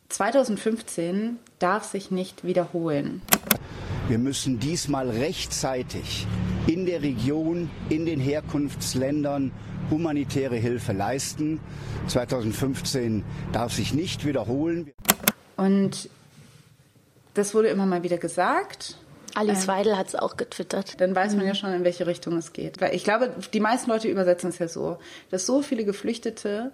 2015 0.10 1.40
darf 1.58 1.86
sich 1.86 2.12
nicht 2.12 2.44
wiederholen. 2.44 3.22
Wir 4.08 4.20
müssen 4.20 4.60
diesmal 4.60 5.10
rechtzeitig 5.10 6.28
in 6.68 6.86
der 6.86 7.02
Region, 7.02 7.72
in 7.90 8.06
den 8.06 8.20
Herkunftsländern 8.20 9.52
humanitäre 9.90 10.58
Hilfe 10.58 10.94
leisten. 10.94 11.60
2015 12.08 13.24
darf 13.52 13.74
sich 13.74 13.96
nicht 13.96 14.24
wiederholen. 14.24 14.92
Und 15.58 16.08
das 17.34 17.56
wurde 17.56 17.70
immer 17.70 17.88
mal 17.88 18.04
wieder 18.04 18.20
gesagt. 18.20 19.00
Alice 19.34 19.64
ähm, 19.64 19.68
Weidel 19.70 19.98
hat 19.98 20.10
es 20.10 20.16
auch 20.16 20.38
getwittert. 20.38 21.02
Dann 21.02 21.16
weiß 21.16 21.36
man 21.36 21.48
ja 21.48 21.56
schon, 21.56 21.74
in 21.74 21.84
welche 21.84 22.06
Richtung 22.06 22.38
es 22.38 22.54
geht. 22.54 22.80
Weil 22.82 22.94
ich 22.94 23.04
glaube, 23.04 23.34
die 23.54 23.60
meisten 23.60 23.90
Leute 23.90 24.08
übersetzen 24.08 24.50
es 24.50 24.60
ja 24.60 24.68
so, 24.68 25.00
dass 25.32 25.48
so 25.48 25.64
viele 25.64 25.84
Geflüchtete 25.84 26.72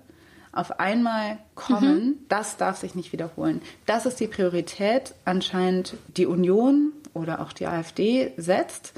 auf 0.52 0.82
einmal 0.82 1.38
kommen, 1.56 2.06
mhm. 2.06 2.16
das 2.28 2.58
darf 2.58 2.76
sich 2.78 2.94
nicht 2.94 3.14
wiederholen. 3.14 3.62
Das 3.86 4.06
ist 4.06 4.20
die 4.20 4.28
Priorität 4.28 5.14
anscheinend 5.24 5.96
die 6.18 6.26
Union 6.26 6.92
oder 7.14 7.42
auch 7.42 7.54
die 7.54 7.68
AfD 7.68 8.34
setzt, 8.38 8.94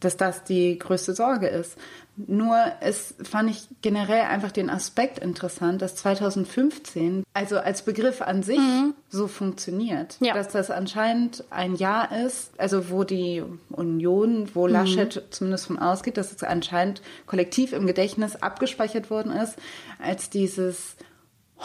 dass 0.00 0.16
das 0.16 0.44
die 0.44 0.78
größte 0.78 1.14
Sorge 1.14 1.48
ist. 1.48 1.78
Nur 2.16 2.56
es 2.80 3.14
fand 3.22 3.50
ich 3.50 3.66
generell 3.82 4.22
einfach 4.22 4.52
den 4.52 4.70
Aspekt 4.70 5.18
interessant, 5.18 5.82
dass 5.82 5.96
2015, 5.96 7.24
also 7.32 7.58
als 7.58 7.82
Begriff 7.82 8.22
an 8.22 8.44
sich, 8.44 8.58
mhm. 8.58 8.94
so 9.08 9.26
funktioniert. 9.26 10.16
Ja. 10.20 10.34
Dass 10.34 10.48
das 10.48 10.70
anscheinend 10.70 11.42
ein 11.50 11.74
Jahr 11.74 12.16
ist, 12.24 12.52
also 12.56 12.90
wo 12.90 13.02
die 13.02 13.42
Union, 13.70 14.48
wo 14.54 14.66
mhm. 14.66 14.72
Laschet 14.72 15.22
zumindest 15.30 15.66
von 15.66 15.78
ausgeht, 15.78 16.16
dass 16.16 16.32
es 16.32 16.44
anscheinend 16.44 17.02
kollektiv 17.26 17.72
im 17.72 17.86
Gedächtnis 17.86 18.36
abgespeichert 18.36 19.10
worden 19.10 19.32
ist, 19.32 19.56
als 19.98 20.30
dieses 20.30 20.96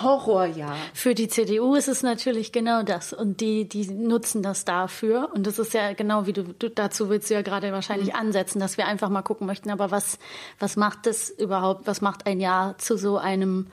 Horrorjahr. 0.03 0.75
Für 0.93 1.15
die 1.15 1.27
CDU 1.27 1.75
ist 1.75 1.87
es 1.87 2.03
natürlich 2.03 2.51
genau 2.51 2.83
das. 2.83 3.13
Und 3.13 3.41
die, 3.41 3.67
die 3.67 3.87
nutzen 3.87 4.41
das 4.41 4.65
dafür. 4.65 5.29
Und 5.33 5.47
das 5.47 5.59
ist 5.59 5.73
ja 5.73 5.93
genau 5.93 6.25
wie 6.25 6.33
du, 6.33 6.43
du 6.43 6.69
dazu 6.69 7.09
willst 7.09 7.29
du 7.29 7.33
ja 7.33 7.41
gerade 7.41 7.71
wahrscheinlich 7.71 8.09
mhm. 8.09 8.19
ansetzen, 8.19 8.59
dass 8.59 8.77
wir 8.77 8.87
einfach 8.87 9.09
mal 9.09 9.21
gucken 9.21 9.47
möchten, 9.47 9.69
aber 9.69 9.91
was, 9.91 10.19
was 10.59 10.75
macht 10.75 11.05
das 11.05 11.29
überhaupt, 11.29 11.87
was 11.87 12.01
macht 12.01 12.27
ein 12.27 12.39
Jahr 12.39 12.77
zu 12.77 12.97
so 12.97 13.17
einem 13.17 13.67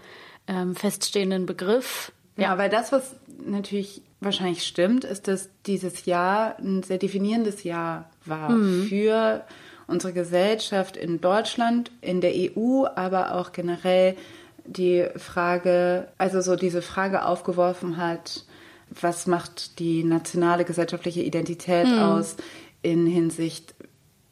ähm, 0.46 0.74
feststehenden 0.74 1.46
Begriff? 1.46 2.12
Ja, 2.36 2.44
ja, 2.44 2.58
weil 2.58 2.70
das, 2.70 2.92
was 2.92 3.16
natürlich 3.44 4.02
wahrscheinlich 4.20 4.64
stimmt, 4.64 5.04
ist, 5.04 5.28
dass 5.28 5.48
dieses 5.66 6.06
Jahr 6.06 6.58
ein 6.58 6.82
sehr 6.82 6.98
definierendes 6.98 7.64
Jahr 7.64 8.10
war 8.24 8.50
mhm. 8.50 8.84
für 8.84 9.44
unsere 9.86 10.12
Gesellschaft 10.12 10.96
in 10.96 11.20
Deutschland, 11.20 11.90
in 12.00 12.20
der 12.20 12.32
EU, 12.34 12.86
aber 12.94 13.34
auch 13.34 13.52
generell 13.52 14.16
die 14.66 15.06
Frage, 15.16 16.08
also 16.18 16.40
so 16.40 16.56
diese 16.56 16.82
Frage 16.82 17.24
aufgeworfen 17.24 17.96
hat, 17.96 18.44
was 18.88 19.26
macht 19.26 19.78
die 19.78 20.04
nationale 20.04 20.64
gesellschaftliche 20.64 21.22
Identität 21.22 21.88
mhm. 21.88 21.98
aus 21.98 22.36
in 22.82 23.06
Hinsicht 23.06 23.74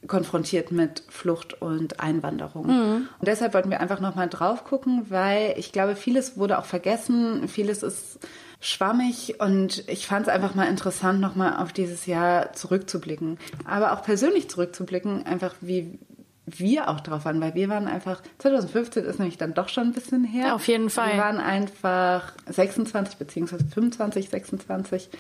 konfrontiert 0.06 0.70
mit 0.70 1.02
Flucht 1.08 1.60
und 1.62 2.00
Einwanderung. 2.00 2.66
Mhm. 2.66 3.08
Und 3.18 3.28
deshalb 3.28 3.54
wollten 3.54 3.70
wir 3.70 3.80
einfach 3.80 4.00
nochmal 4.00 4.28
drauf 4.28 4.64
gucken, 4.64 5.06
weil 5.08 5.54
ich 5.56 5.72
glaube, 5.72 5.96
vieles 5.96 6.36
wurde 6.36 6.58
auch 6.58 6.66
vergessen, 6.66 7.48
vieles 7.48 7.82
ist 7.82 8.18
schwammig 8.60 9.40
und 9.40 9.84
ich 9.88 10.06
fand 10.06 10.26
es 10.26 10.32
einfach 10.32 10.54
mal 10.54 10.68
interessant, 10.68 11.20
nochmal 11.20 11.56
auf 11.56 11.72
dieses 11.72 12.06
Jahr 12.06 12.52
zurückzublicken. 12.52 13.38
Aber 13.64 13.92
auch 13.92 14.02
persönlich 14.02 14.48
zurückzublicken, 14.48 15.26
einfach 15.26 15.54
wie, 15.60 15.98
wir 16.46 16.88
auch 16.88 17.00
drauf 17.00 17.24
waren, 17.24 17.40
weil 17.40 17.54
wir 17.54 17.68
waren 17.68 17.88
einfach, 17.88 18.22
2015 18.38 19.04
ist 19.04 19.18
nämlich 19.18 19.38
dann 19.38 19.54
doch 19.54 19.68
schon 19.68 19.88
ein 19.88 19.92
bisschen 19.92 20.24
her. 20.24 20.48
Ja, 20.48 20.54
auf 20.54 20.68
jeden 20.68 20.90
Fall. 20.90 21.12
Wir 21.12 21.18
waren 21.18 21.38
einfach 21.38 22.32
26 22.46 23.16
beziehungsweise 23.16 23.64
25, 23.64 24.28
26 24.28 25.10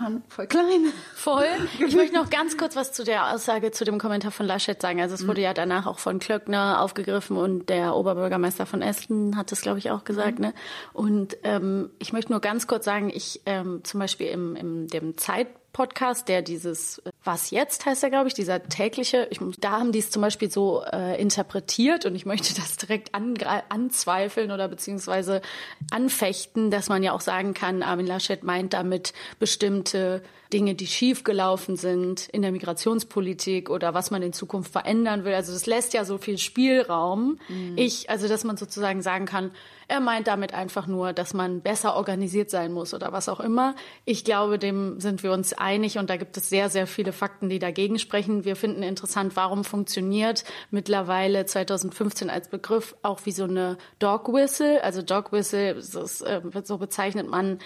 Mann, 0.00 0.22
voll 0.28 0.46
klein. 0.46 0.92
Voll. 1.14 1.44
Ich 1.86 1.94
möchte 1.94 2.14
noch 2.14 2.30
ganz 2.30 2.56
kurz 2.56 2.74
was 2.74 2.92
zu 2.92 3.04
der 3.04 3.34
Aussage, 3.34 3.70
zu 3.70 3.84
dem 3.84 3.98
Kommentar 3.98 4.30
von 4.30 4.46
Laschet 4.46 4.80
sagen. 4.80 5.00
Also 5.00 5.14
es 5.14 5.26
wurde 5.26 5.40
mhm. 5.40 5.44
ja 5.44 5.54
danach 5.54 5.86
auch 5.86 5.98
von 5.98 6.18
Klöckner 6.18 6.80
aufgegriffen 6.80 7.36
und 7.36 7.68
der 7.68 7.94
Oberbürgermeister 7.94 8.64
von 8.64 8.80
Essen 8.80 9.36
hat 9.36 9.52
das, 9.52 9.60
glaube 9.60 9.78
ich, 9.78 9.90
auch 9.90 10.04
gesagt. 10.04 10.38
Mhm. 10.38 10.46
Ne? 10.46 10.54
Und 10.94 11.36
ähm, 11.42 11.90
ich 11.98 12.12
möchte 12.12 12.32
nur 12.32 12.40
ganz 12.40 12.66
kurz 12.66 12.84
sagen, 12.84 13.10
ich 13.10 13.42
ähm, 13.44 13.82
zum 13.84 14.00
Beispiel 14.00 14.28
im, 14.28 14.56
im 14.56 14.88
dem 14.88 15.18
Zeit 15.18 15.48
Podcast, 15.74 16.28
der 16.28 16.40
dieses 16.40 17.02
Was 17.24 17.50
jetzt 17.50 17.84
heißt 17.84 18.02
er, 18.02 18.08
glaube 18.08 18.28
ich, 18.28 18.34
dieser 18.34 18.62
tägliche, 18.62 19.26
ich, 19.30 19.40
da 19.58 19.72
haben 19.72 19.92
die 19.92 19.98
es 19.98 20.10
zum 20.10 20.22
Beispiel 20.22 20.50
so 20.50 20.82
äh, 20.90 21.20
interpretiert 21.20 22.06
und 22.06 22.14
ich 22.14 22.24
möchte 22.24 22.54
das 22.60 22.76
direkt 22.76 23.10
anzweifeln 23.14 24.50
oder 24.52 24.68
beziehungsweise 24.68 25.42
anfechten, 25.90 26.70
dass 26.70 26.88
man 26.88 27.02
ja 27.02 27.12
auch 27.12 27.20
sagen 27.20 27.52
kann, 27.52 27.82
Armin 27.82 28.06
Laschet 28.06 28.42
meint 28.42 28.72
damit 28.72 29.12
bestimmte 29.38 30.22
Dinge, 30.52 30.76
die 30.76 30.86
schiefgelaufen 30.86 31.76
sind 31.76 32.28
in 32.28 32.42
der 32.42 32.52
Migrationspolitik 32.52 33.68
oder 33.68 33.92
was 33.92 34.12
man 34.12 34.22
in 34.22 34.32
Zukunft 34.32 34.70
verändern 34.70 35.24
will. 35.24 35.34
Also 35.34 35.52
das 35.52 35.66
lässt 35.66 35.92
ja 35.94 36.04
so 36.04 36.16
viel 36.16 36.38
Spielraum. 36.38 37.40
Mhm. 37.48 37.76
Ich, 37.76 38.08
also 38.08 38.28
dass 38.28 38.44
man 38.44 38.56
sozusagen 38.56 39.02
sagen 39.02 39.26
kann, 39.26 39.50
er 39.88 40.00
meint 40.00 40.26
damit 40.26 40.54
einfach 40.54 40.86
nur, 40.86 41.12
dass 41.12 41.34
man 41.34 41.60
besser 41.60 41.96
organisiert 41.96 42.50
sein 42.50 42.72
muss 42.72 42.94
oder 42.94 43.12
was 43.12 43.28
auch 43.28 43.40
immer. 43.40 43.74
Ich 44.04 44.24
glaube, 44.24 44.58
dem 44.58 45.00
sind 45.00 45.22
wir 45.22 45.32
uns 45.32 45.52
einig 45.52 45.98
und 45.98 46.10
da 46.10 46.16
gibt 46.16 46.36
es 46.36 46.48
sehr, 46.48 46.70
sehr 46.70 46.86
viele 46.86 47.12
Fakten, 47.12 47.48
die 47.48 47.58
dagegen 47.58 47.98
sprechen. 47.98 48.44
Wir 48.44 48.56
finden 48.56 48.82
interessant, 48.82 49.36
warum 49.36 49.64
funktioniert 49.64 50.44
mittlerweile 50.70 51.46
2015 51.46 52.30
als 52.30 52.48
Begriff 52.48 52.96
auch 53.02 53.20
wie 53.24 53.32
so 53.32 53.44
eine 53.44 53.76
Dog 53.98 54.32
Whistle. 54.32 54.82
Also 54.82 55.02
Dog 55.02 55.32
Whistle, 55.32 55.72
ist, 55.72 56.22
äh, 56.22 56.40
so 56.64 56.78
bezeichnet 56.78 57.28
man 57.28 57.58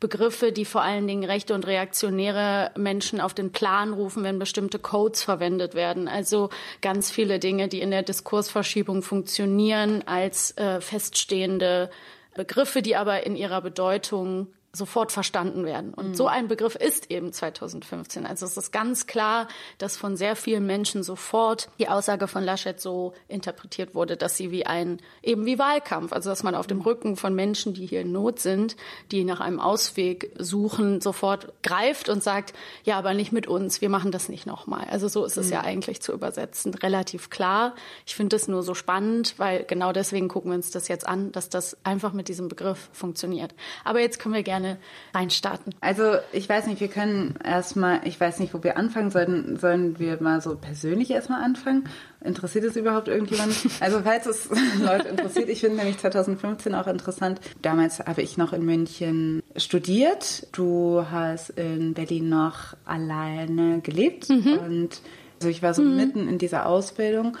Begriffe, 0.00 0.52
die 0.52 0.64
vor 0.64 0.82
allen 0.82 1.06
Dingen 1.06 1.24
rechte 1.24 1.54
und 1.54 1.66
reaktionäre 1.66 2.70
Menschen 2.76 3.20
auf 3.20 3.34
den 3.34 3.52
Plan 3.52 3.92
rufen, 3.92 4.24
wenn 4.24 4.38
bestimmte 4.38 4.78
Codes 4.78 5.22
verwendet 5.22 5.74
werden. 5.74 6.08
Also 6.08 6.50
ganz 6.80 7.10
viele 7.10 7.38
Dinge, 7.38 7.68
die 7.68 7.80
in 7.80 7.90
der 7.90 8.02
Diskursverschiebung 8.02 9.02
funktionieren 9.02 10.02
als 10.06 10.56
äh, 10.56 10.80
feststehende 10.80 11.90
Begriffe, 12.34 12.82
die 12.82 12.96
aber 12.96 13.24
in 13.24 13.36
ihrer 13.36 13.60
Bedeutung 13.60 14.48
sofort 14.74 15.12
verstanden 15.12 15.64
werden. 15.64 15.94
Und 15.94 16.08
mhm. 16.08 16.14
so 16.14 16.26
ein 16.26 16.48
Begriff 16.48 16.74
ist 16.74 17.10
eben 17.10 17.32
2015. 17.32 18.26
Also 18.26 18.44
es 18.44 18.56
ist 18.56 18.72
ganz 18.72 19.06
klar, 19.06 19.48
dass 19.78 19.96
von 19.96 20.16
sehr 20.16 20.36
vielen 20.36 20.66
Menschen 20.66 21.02
sofort 21.02 21.68
die 21.78 21.88
Aussage 21.88 22.26
von 22.26 22.42
Laschet 22.42 22.80
so 22.80 23.14
interpretiert 23.28 23.94
wurde, 23.94 24.16
dass 24.16 24.36
sie 24.36 24.50
wie 24.50 24.66
ein, 24.66 24.98
eben 25.22 25.46
wie 25.46 25.58
Wahlkampf, 25.58 26.12
also 26.12 26.30
dass 26.30 26.42
man 26.42 26.54
auf 26.54 26.66
dem 26.66 26.80
Rücken 26.80 27.16
von 27.16 27.34
Menschen, 27.34 27.74
die 27.74 27.86
hier 27.86 28.00
in 28.00 28.12
Not 28.12 28.40
sind, 28.40 28.76
die 29.12 29.24
nach 29.24 29.40
einem 29.40 29.60
Ausweg 29.60 30.32
suchen, 30.38 31.00
sofort 31.00 31.52
greift 31.62 32.08
und 32.08 32.22
sagt, 32.22 32.52
ja, 32.84 32.98
aber 32.98 33.14
nicht 33.14 33.32
mit 33.32 33.46
uns, 33.46 33.80
wir 33.80 33.88
machen 33.88 34.10
das 34.10 34.28
nicht 34.28 34.46
nochmal. 34.46 34.86
Also 34.90 35.08
so 35.08 35.24
ist 35.24 35.36
es 35.36 35.46
mhm. 35.46 35.52
ja 35.52 35.60
eigentlich 35.62 36.02
zu 36.02 36.12
übersetzen, 36.12 36.74
relativ 36.74 37.30
klar. 37.30 37.74
Ich 38.06 38.14
finde 38.14 38.36
es 38.36 38.48
nur 38.48 38.62
so 38.62 38.74
spannend, 38.74 39.34
weil 39.38 39.64
genau 39.64 39.92
deswegen 39.92 40.28
gucken 40.28 40.50
wir 40.50 40.56
uns 40.56 40.70
das 40.70 40.88
jetzt 40.88 41.06
an, 41.06 41.30
dass 41.32 41.48
das 41.48 41.76
einfach 41.84 42.12
mit 42.12 42.28
diesem 42.28 42.48
Begriff 42.48 42.88
funktioniert. 42.92 43.54
Aber 43.84 44.00
jetzt 44.00 44.18
können 44.18 44.34
wir 44.34 44.42
gerne 44.42 44.63
gerne 44.64 44.78
reinstarten. 45.12 45.74
Also 45.80 46.16
ich 46.32 46.48
weiß 46.48 46.66
nicht, 46.66 46.80
wir 46.80 46.88
können 46.88 47.34
erstmal, 47.44 48.00
ich 48.04 48.18
weiß 48.18 48.40
nicht, 48.40 48.54
wo 48.54 48.62
wir 48.62 48.76
anfangen 48.76 49.10
sollen. 49.10 49.56
Sollen 49.58 49.98
wir 49.98 50.20
mal 50.20 50.40
so 50.40 50.56
persönlich 50.56 51.10
erstmal 51.10 51.42
anfangen? 51.42 51.88
Interessiert 52.22 52.64
es 52.64 52.76
überhaupt 52.76 53.08
irgendjemand? 53.08 53.54
Also 53.80 54.00
falls 54.02 54.26
es 54.26 54.48
Leute 54.80 55.08
interessiert, 55.08 55.48
ich 55.48 55.60
finde 55.60 55.76
nämlich 55.76 55.98
2015 55.98 56.74
auch 56.74 56.86
interessant. 56.86 57.40
Damals 57.60 57.98
habe 58.00 58.22
ich 58.22 58.38
noch 58.38 58.52
in 58.52 58.64
München 58.64 59.42
studiert. 59.56 60.46
Du 60.52 61.04
hast 61.10 61.50
in 61.50 61.92
Berlin 61.92 62.28
noch 62.28 62.74
alleine 62.84 63.80
gelebt 63.80 64.30
mhm. 64.30 64.58
und 64.58 65.00
also 65.40 65.48
ich 65.48 65.62
war 65.62 65.74
so 65.74 65.82
mhm. 65.82 65.96
mitten 65.96 66.28
in 66.28 66.38
dieser 66.38 66.66
Ausbildung 66.66 67.36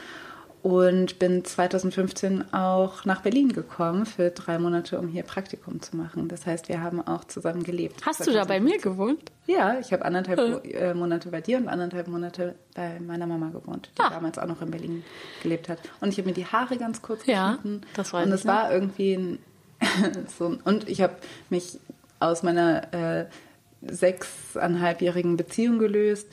und 0.64 1.18
bin 1.18 1.44
2015 1.44 2.54
auch 2.54 3.04
nach 3.04 3.20
Berlin 3.20 3.52
gekommen 3.52 4.06
für 4.06 4.30
drei 4.30 4.58
Monate, 4.58 4.98
um 4.98 5.08
hier 5.08 5.22
Praktikum 5.22 5.82
zu 5.82 5.94
machen. 5.94 6.26
Das 6.26 6.46
heißt, 6.46 6.70
wir 6.70 6.80
haben 6.80 7.06
auch 7.06 7.24
zusammen 7.24 7.64
gelebt. 7.64 7.96
Hast 8.06 8.24
2015. 8.24 8.32
du 8.32 8.38
da 8.38 8.44
bei 8.46 8.60
mir 8.60 8.78
gewohnt? 8.78 9.30
Ja, 9.46 9.78
ich 9.78 9.92
habe 9.92 10.06
anderthalb 10.06 10.64
äh. 10.64 10.94
Monate 10.94 11.28
bei 11.28 11.42
dir 11.42 11.58
und 11.58 11.68
anderthalb 11.68 12.08
Monate 12.08 12.54
bei 12.74 12.98
meiner 12.98 13.26
Mama 13.26 13.50
gewohnt, 13.50 13.90
die 13.98 14.00
ah. 14.00 14.08
damals 14.08 14.38
auch 14.38 14.46
noch 14.46 14.62
in 14.62 14.70
Berlin 14.70 15.04
gelebt 15.42 15.68
hat. 15.68 15.80
Und 16.00 16.08
ich 16.08 16.16
habe 16.16 16.28
mir 16.28 16.34
die 16.34 16.46
Haare 16.46 16.78
ganz 16.78 17.02
kurz 17.02 17.26
geschnitten. 17.26 17.80
Ja, 17.82 17.88
das 17.94 18.14
war 18.14 18.22
Und 18.22 18.32
es 18.32 18.46
war 18.46 18.72
irgendwie 18.72 19.12
ein, 19.12 19.38
so 20.38 20.46
ein, 20.46 20.60
und 20.64 20.88
ich 20.88 21.02
habe 21.02 21.16
mich 21.50 21.78
aus 22.20 22.42
meiner 22.42 22.90
äh, 22.94 23.26
sechseinhalbjährigen 23.86 25.36
Beziehung 25.36 25.78
gelöst. 25.78 26.28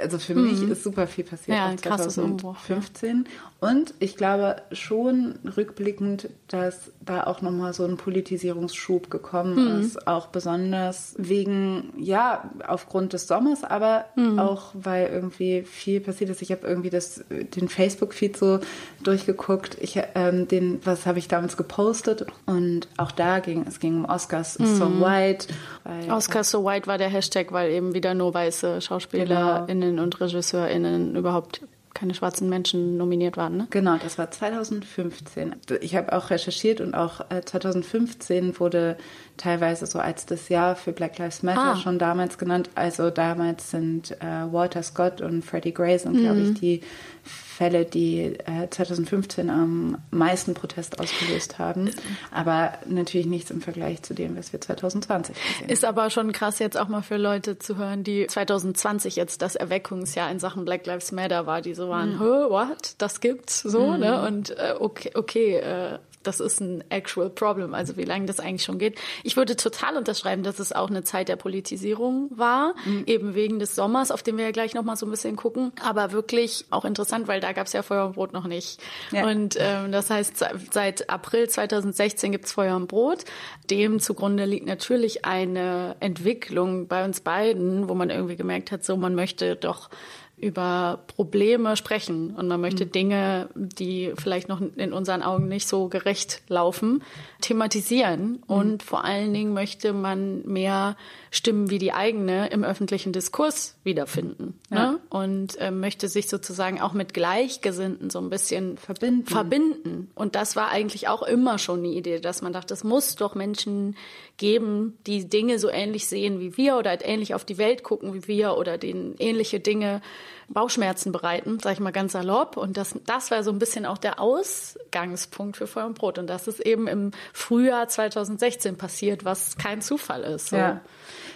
Also 0.00 0.18
für 0.18 0.34
mhm. 0.34 0.50
mich 0.50 0.70
ist 0.70 0.82
super 0.82 1.06
viel 1.06 1.24
passiert. 1.24 1.56
Ja, 1.56 1.76
2015. 1.76 3.26
Und 3.64 3.94
ich 3.98 4.16
glaube 4.16 4.56
schon 4.72 5.36
rückblickend, 5.56 6.28
dass 6.48 6.92
da 7.00 7.24
auch 7.24 7.40
nochmal 7.40 7.72
so 7.72 7.86
ein 7.86 7.96
Politisierungsschub 7.96 9.08
gekommen 9.08 9.54
mhm. 9.54 9.80
ist. 9.80 10.06
Auch 10.06 10.26
besonders 10.26 11.14
wegen, 11.16 11.94
ja, 11.96 12.50
aufgrund 12.68 13.14
des 13.14 13.26
Sommers, 13.26 13.64
aber 13.64 14.04
mhm. 14.16 14.38
auch 14.38 14.72
weil 14.74 15.06
irgendwie 15.06 15.62
viel 15.62 16.00
passiert 16.00 16.28
ist. 16.28 16.42
Ich 16.42 16.52
habe 16.52 16.66
irgendwie 16.66 16.90
das, 16.90 17.24
den 17.30 17.70
Facebook-Feed 17.70 18.36
so 18.36 18.60
durchgeguckt. 19.02 19.78
Ich, 19.80 19.98
ähm, 20.14 20.46
den, 20.46 20.84
was 20.84 21.06
habe 21.06 21.18
ich 21.18 21.28
damals 21.28 21.56
gepostet? 21.56 22.26
Und 22.44 22.86
auch 22.98 23.12
da 23.12 23.38
ging 23.38 23.64
es 23.66 23.80
ging 23.80 23.96
um 23.96 24.04
Oscars 24.04 24.58
mhm. 24.58 24.76
So 24.76 25.00
White. 25.00 25.46
Weil, 25.84 26.12
Oscars 26.12 26.50
So 26.50 26.66
White 26.66 26.86
war 26.86 26.98
der 26.98 27.08
Hashtag, 27.08 27.50
weil 27.50 27.70
eben 27.70 27.94
wieder 27.94 28.12
nur 28.12 28.34
weiße 28.34 28.82
SchauspielerInnen 28.82 29.90
genau. 29.92 30.02
und 30.02 30.20
RegisseurInnen 30.20 31.16
überhaupt 31.16 31.62
keine 31.94 32.14
schwarzen 32.14 32.48
Menschen 32.48 32.96
nominiert 32.96 33.36
waren, 33.36 33.56
ne? 33.56 33.66
Genau, 33.70 33.96
das 33.96 34.18
war 34.18 34.30
2015. 34.30 35.54
Ich 35.80 35.94
habe 35.94 36.12
auch 36.12 36.30
recherchiert 36.30 36.80
und 36.80 36.94
auch 36.94 37.20
2015 37.28 38.50
äh, 38.50 38.60
wurde 38.60 38.96
teilweise 39.36 39.86
so 39.86 40.00
als 40.00 40.26
das 40.26 40.48
Jahr 40.48 40.74
für 40.74 40.92
Black 40.92 41.18
Lives 41.18 41.42
Matter 41.42 41.74
ah. 41.74 41.76
schon 41.76 41.98
damals 41.98 42.36
genannt. 42.36 42.70
Also 42.74 43.10
damals 43.10 43.70
sind 43.70 44.10
äh, 44.20 44.52
Walter 44.52 44.82
Scott 44.82 45.20
und 45.20 45.44
Freddie 45.44 45.72
Gray 45.72 45.98
sind, 45.98 46.16
mhm. 46.16 46.20
glaube 46.20 46.40
ich, 46.40 46.54
die 46.54 46.80
Fälle, 47.24 47.84
die 47.84 48.20
äh, 48.20 48.68
2015 48.68 49.50
am 49.50 49.98
meisten 50.10 50.54
Protest 50.54 51.00
ausgelöst 51.00 51.58
haben. 51.58 51.90
Aber 52.30 52.72
natürlich 52.86 53.26
nichts 53.26 53.50
im 53.50 53.60
Vergleich 53.60 54.02
zu 54.02 54.14
dem, 54.14 54.36
was 54.36 54.52
wir 54.52 54.60
2020 54.60 55.34
gesehen 55.34 55.54
haben. 55.60 55.68
Ist 55.68 55.84
aber 55.84 56.10
schon 56.10 56.32
krass 56.32 56.58
jetzt 56.58 56.76
auch 56.76 56.88
mal 56.88 57.02
für 57.02 57.16
Leute 57.16 57.58
zu 57.58 57.76
hören, 57.76 58.04
die 58.04 58.26
2020 58.26 59.16
jetzt 59.16 59.42
das 59.42 59.54
Erweckungsjahr 59.54 60.30
in 60.30 60.38
Sachen 60.38 60.64
Black 60.64 60.86
Lives 60.86 61.12
Matter 61.12 61.46
war, 61.46 61.60
die 61.60 61.74
so 61.74 61.88
waren, 61.88 62.16
mhm. 62.16 62.20
what? 62.20 62.94
Das 62.98 63.20
gibt's 63.20 63.60
so, 63.60 63.92
mhm. 63.92 64.00
ne? 64.00 64.26
Und 64.26 64.50
äh, 64.50 64.74
okay, 64.78 65.12
okay 65.14 65.56
äh, 65.56 65.98
das 66.26 66.40
ist 66.40 66.60
ein 66.60 66.82
actual 66.90 67.30
problem, 67.30 67.74
also 67.74 67.96
wie 67.96 68.04
lange 68.04 68.26
das 68.26 68.40
eigentlich 68.40 68.64
schon 68.64 68.78
geht. 68.78 68.98
Ich 69.22 69.36
würde 69.36 69.56
total 69.56 69.96
unterschreiben, 69.96 70.42
dass 70.42 70.58
es 70.58 70.72
auch 70.72 70.90
eine 70.90 71.04
Zeit 71.04 71.28
der 71.28 71.36
Politisierung 71.36 72.30
war, 72.34 72.74
mhm. 72.84 73.04
eben 73.06 73.34
wegen 73.34 73.58
des 73.58 73.74
Sommers, 73.74 74.10
auf 74.10 74.22
den 74.22 74.36
wir 74.36 74.44
ja 74.44 74.50
gleich 74.50 74.74
nochmal 74.74 74.96
so 74.96 75.06
ein 75.06 75.10
bisschen 75.10 75.36
gucken. 75.36 75.72
Aber 75.82 76.12
wirklich 76.12 76.66
auch 76.70 76.84
interessant, 76.84 77.28
weil 77.28 77.40
da 77.40 77.52
gab 77.52 77.66
es 77.66 77.72
ja 77.72 77.82
Feuer 77.82 78.06
und 78.06 78.14
Brot 78.14 78.32
noch 78.32 78.46
nicht. 78.46 78.80
Ja. 79.12 79.26
Und 79.26 79.56
ähm, 79.58 79.92
das 79.92 80.10
heißt, 80.10 80.44
seit 80.72 81.10
April 81.10 81.48
2016 81.48 82.32
gibt 82.32 82.46
es 82.46 82.52
Feuer 82.52 82.76
und 82.76 82.88
Brot. 82.88 83.24
Dem 83.70 84.00
zugrunde 84.00 84.44
liegt 84.44 84.66
natürlich 84.66 85.24
eine 85.24 85.96
Entwicklung 86.00 86.88
bei 86.88 87.04
uns 87.04 87.20
beiden, 87.20 87.88
wo 87.88 87.94
man 87.94 88.10
irgendwie 88.10 88.36
gemerkt 88.36 88.72
hat, 88.72 88.84
so 88.84 88.96
man 88.96 89.14
möchte 89.14 89.56
doch 89.56 89.90
über 90.36 91.04
Probleme 91.06 91.76
sprechen 91.76 92.34
und 92.34 92.48
man 92.48 92.60
möchte 92.60 92.86
mhm. 92.86 92.92
Dinge, 92.92 93.48
die 93.54 94.12
vielleicht 94.16 94.48
noch 94.48 94.60
in 94.60 94.92
unseren 94.92 95.22
Augen 95.22 95.48
nicht 95.48 95.68
so 95.68 95.88
gerecht 95.88 96.42
laufen, 96.48 97.02
thematisieren 97.40 98.30
mhm. 98.30 98.42
und 98.46 98.82
vor 98.82 99.04
allen 99.04 99.32
Dingen 99.32 99.54
möchte 99.54 99.92
man 99.92 100.42
mehr 100.46 100.96
Stimmen 101.30 101.70
wie 101.70 101.78
die 101.78 101.92
eigene 101.92 102.48
im 102.48 102.64
öffentlichen 102.64 103.12
Diskurs 103.12 103.76
wiederfinden 103.84 104.58
ja. 104.70 104.92
ne? 104.92 105.00
und 105.08 105.58
äh, 105.60 105.70
möchte 105.70 106.08
sich 106.08 106.28
sozusagen 106.28 106.80
auch 106.80 106.92
mit 106.92 107.14
Gleichgesinnten 107.14 108.10
so 108.10 108.18
ein 108.18 108.30
bisschen 108.30 108.76
verbinden. 108.76 109.26
verbinden. 109.26 110.10
Und 110.14 110.34
das 110.34 110.56
war 110.56 110.68
eigentlich 110.68 111.08
auch 111.08 111.22
immer 111.22 111.58
schon 111.58 111.80
eine 111.80 111.88
Idee, 111.88 112.20
dass 112.20 112.42
man 112.42 112.52
dachte, 112.52 112.74
es 112.74 112.84
muss 112.84 113.16
doch 113.16 113.34
Menschen 113.34 113.96
geben, 114.36 114.98
die 115.06 115.28
Dinge 115.28 115.58
so 115.58 115.68
ähnlich 115.68 116.06
sehen 116.06 116.40
wie 116.40 116.56
wir 116.56 116.76
oder 116.76 116.90
halt 116.90 117.02
ähnlich 117.04 117.34
auf 117.34 117.44
die 117.44 117.58
Welt 117.58 117.84
gucken 117.84 118.14
wie 118.14 118.26
wir 118.26 118.56
oder 118.56 118.78
denen 118.78 119.14
ähnliche 119.18 119.60
Dinge 119.60 120.00
Bauchschmerzen 120.48 121.12
bereiten, 121.12 121.58
sage 121.60 121.74
ich 121.74 121.80
mal 121.80 121.92
ganz 121.92 122.12
salopp. 122.12 122.56
Und 122.56 122.76
das, 122.76 122.94
das 123.06 123.30
war 123.30 123.42
so 123.42 123.50
ein 123.50 123.58
bisschen 123.58 123.86
auch 123.86 123.98
der 123.98 124.20
Ausgangspunkt 124.20 125.56
für 125.56 125.66
Feuer 125.66 125.86
und 125.86 125.96
Brot. 125.96 126.18
Und 126.18 126.26
das 126.26 126.48
ist 126.48 126.60
eben 126.60 126.86
im 126.86 127.12
Frühjahr 127.32 127.88
2016 127.88 128.76
passiert, 128.76 129.24
was 129.24 129.56
kein 129.56 129.80
Zufall 129.80 130.22
ist. 130.22 130.48
So. 130.48 130.56
Ja. 130.56 130.80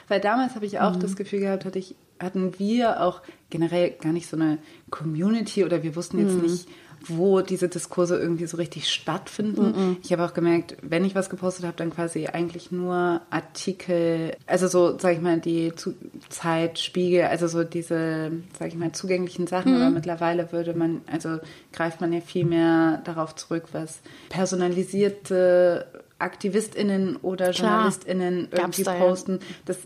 Weil 0.09 0.21
damals 0.21 0.55
habe 0.55 0.67
ich 0.67 0.81
auch 0.81 0.95
mhm. 0.95 1.01
das 1.01 1.17
Gefühl 1.17 1.41
gehabt, 1.41 1.65
hatte 1.65 1.79
ich, 1.79 1.95
hatten 2.21 2.59
wir 2.59 3.03
auch 3.03 3.23
generell 3.49 3.91
gar 3.93 4.13
nicht 4.13 4.29
so 4.29 4.37
eine 4.37 4.59
Community 4.91 5.65
oder 5.65 5.83
wir 5.83 5.97
wussten 5.97 6.19
jetzt 6.19 6.35
mhm. 6.35 6.43
nicht, 6.43 6.69
wo 7.07 7.41
diese 7.41 7.69
Diskurse 7.69 8.19
irgendwie 8.19 8.47
so 8.47 8.57
richtig 8.57 8.91
stattfinden. 8.91 9.71
Mm 9.71 9.75
-mm. 9.75 9.97
Ich 10.03 10.13
habe 10.13 10.25
auch 10.25 10.35
gemerkt, 10.35 10.77
wenn 10.83 11.05
ich 11.05 11.15
was 11.15 11.31
gepostet 11.31 11.65
habe, 11.65 11.77
dann 11.77 11.91
quasi 11.91 12.27
eigentlich 12.27 12.73
nur 12.73 13.21
Artikel, 13.31 14.33
also 14.47 14.69
so, 14.69 14.99
sag 14.99 15.15
ich 15.15 15.21
mal, 15.21 15.41
die 15.41 15.75
Zu 15.75 15.95
Zeit, 16.29 16.79
Spiegel, 16.79 17.25
also 17.25 17.47
so 17.47 17.65
diese, 17.65 18.33
sag 18.59 18.69
ich 18.69 18.75
mal, 18.77 18.93
zugänglichen 18.93 19.47
Sachen. 19.47 19.73
Mm. 19.73 19.83
Aber 19.83 19.91
mittlerweile 19.91 20.53
würde 20.53 20.75
man, 20.75 21.03
also 21.11 21.39
greift 21.73 22.01
man 22.01 22.13
ja 22.13 22.21
viel 22.21 22.45
mehr 22.45 23.01
darauf 23.05 23.35
zurück, 23.35 23.65
was 23.73 24.01
personalisierte 24.29 25.87
AktivistInnen 26.19 27.17
oder 27.17 27.53
Klar. 27.53 27.71
JournalistInnen 27.71 28.49
irgendwie 28.51 28.85
posten. 28.85 29.39
Das 29.65 29.79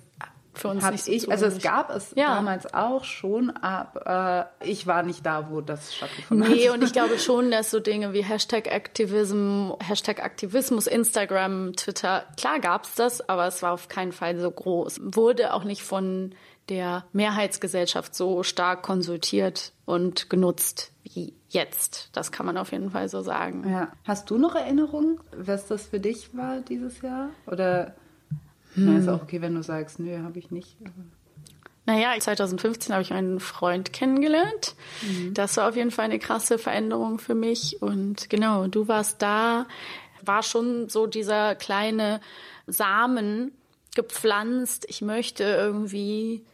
für 0.54 0.68
uns 0.68 0.84
hab 0.84 0.92
nicht 0.92 1.08
ich, 1.08 1.30
also 1.30 1.46
es 1.46 1.62
gab 1.62 1.90
es 1.90 2.12
ja. 2.14 2.34
damals 2.34 2.72
auch 2.74 3.04
schon, 3.04 3.50
aber 3.50 4.50
ich 4.60 4.86
war 4.86 5.02
nicht 5.02 5.24
da, 5.24 5.50
wo 5.50 5.60
das 5.60 5.94
stattgefunden 5.94 6.46
hat. 6.46 6.54
Nee, 6.54 6.68
und 6.68 6.84
ich 6.84 6.92
glaube 6.92 7.18
schon, 7.20 7.50
dass 7.50 7.70
so 7.70 7.80
Dinge 7.80 8.12
wie 8.12 8.22
Hashtag 8.22 8.70
Aktivism, 8.70 9.72
Hashtag 9.80 10.22
Aktivismus, 10.22 10.86
Instagram, 10.86 11.72
Twitter, 11.74 12.24
klar 12.36 12.60
gab 12.60 12.84
es 12.84 12.94
das, 12.94 13.28
aber 13.28 13.46
es 13.46 13.62
war 13.62 13.72
auf 13.72 13.88
keinen 13.88 14.12
Fall 14.12 14.38
so 14.38 14.50
groß. 14.50 15.00
Wurde 15.02 15.54
auch 15.54 15.64
nicht 15.64 15.82
von 15.82 16.34
der 16.68 17.04
Mehrheitsgesellschaft 17.12 18.14
so 18.14 18.42
stark 18.42 18.82
konsultiert 18.82 19.72
und 19.84 20.30
genutzt 20.30 20.92
wie 21.02 21.34
jetzt. 21.48 22.10
Das 22.12 22.30
kann 22.30 22.46
man 22.46 22.56
auf 22.56 22.72
jeden 22.72 22.90
Fall 22.90 23.08
so 23.08 23.20
sagen. 23.20 23.68
Ja. 23.68 23.92
Hast 24.04 24.30
du 24.30 24.38
noch 24.38 24.54
Erinnerungen, 24.54 25.18
was 25.36 25.66
das 25.66 25.86
für 25.86 26.00
dich 26.00 26.36
war 26.36 26.60
dieses 26.60 27.02
Jahr? 27.02 27.30
Oder 27.46 27.94
hm. 28.74 28.86
Na, 28.86 28.98
ist 28.98 29.08
auch 29.08 29.22
okay, 29.22 29.40
wenn 29.40 29.54
du 29.54 29.62
sagst, 29.62 29.98
nö, 29.98 30.22
habe 30.22 30.38
ich 30.38 30.50
nicht. 30.50 30.76
Naja, 31.84 32.12
2015 32.18 32.92
habe 32.92 33.02
ich 33.02 33.10
meinen 33.10 33.40
Freund 33.40 33.92
kennengelernt. 33.92 34.76
Mhm. 35.02 35.34
Das 35.34 35.56
war 35.56 35.68
auf 35.68 35.76
jeden 35.76 35.90
Fall 35.90 36.04
eine 36.04 36.18
krasse 36.18 36.58
Veränderung 36.58 37.18
für 37.18 37.34
mich. 37.34 37.82
Und 37.82 38.30
genau, 38.30 38.68
du 38.68 38.86
warst 38.86 39.20
da, 39.20 39.66
war 40.24 40.42
schon 40.42 40.88
so 40.88 41.06
dieser 41.06 41.54
kleine 41.56 42.20
Samen 42.66 43.52
gepflanzt. 43.94 44.86
Ich 44.88 45.02
möchte 45.02 45.42
irgendwie 45.42 46.44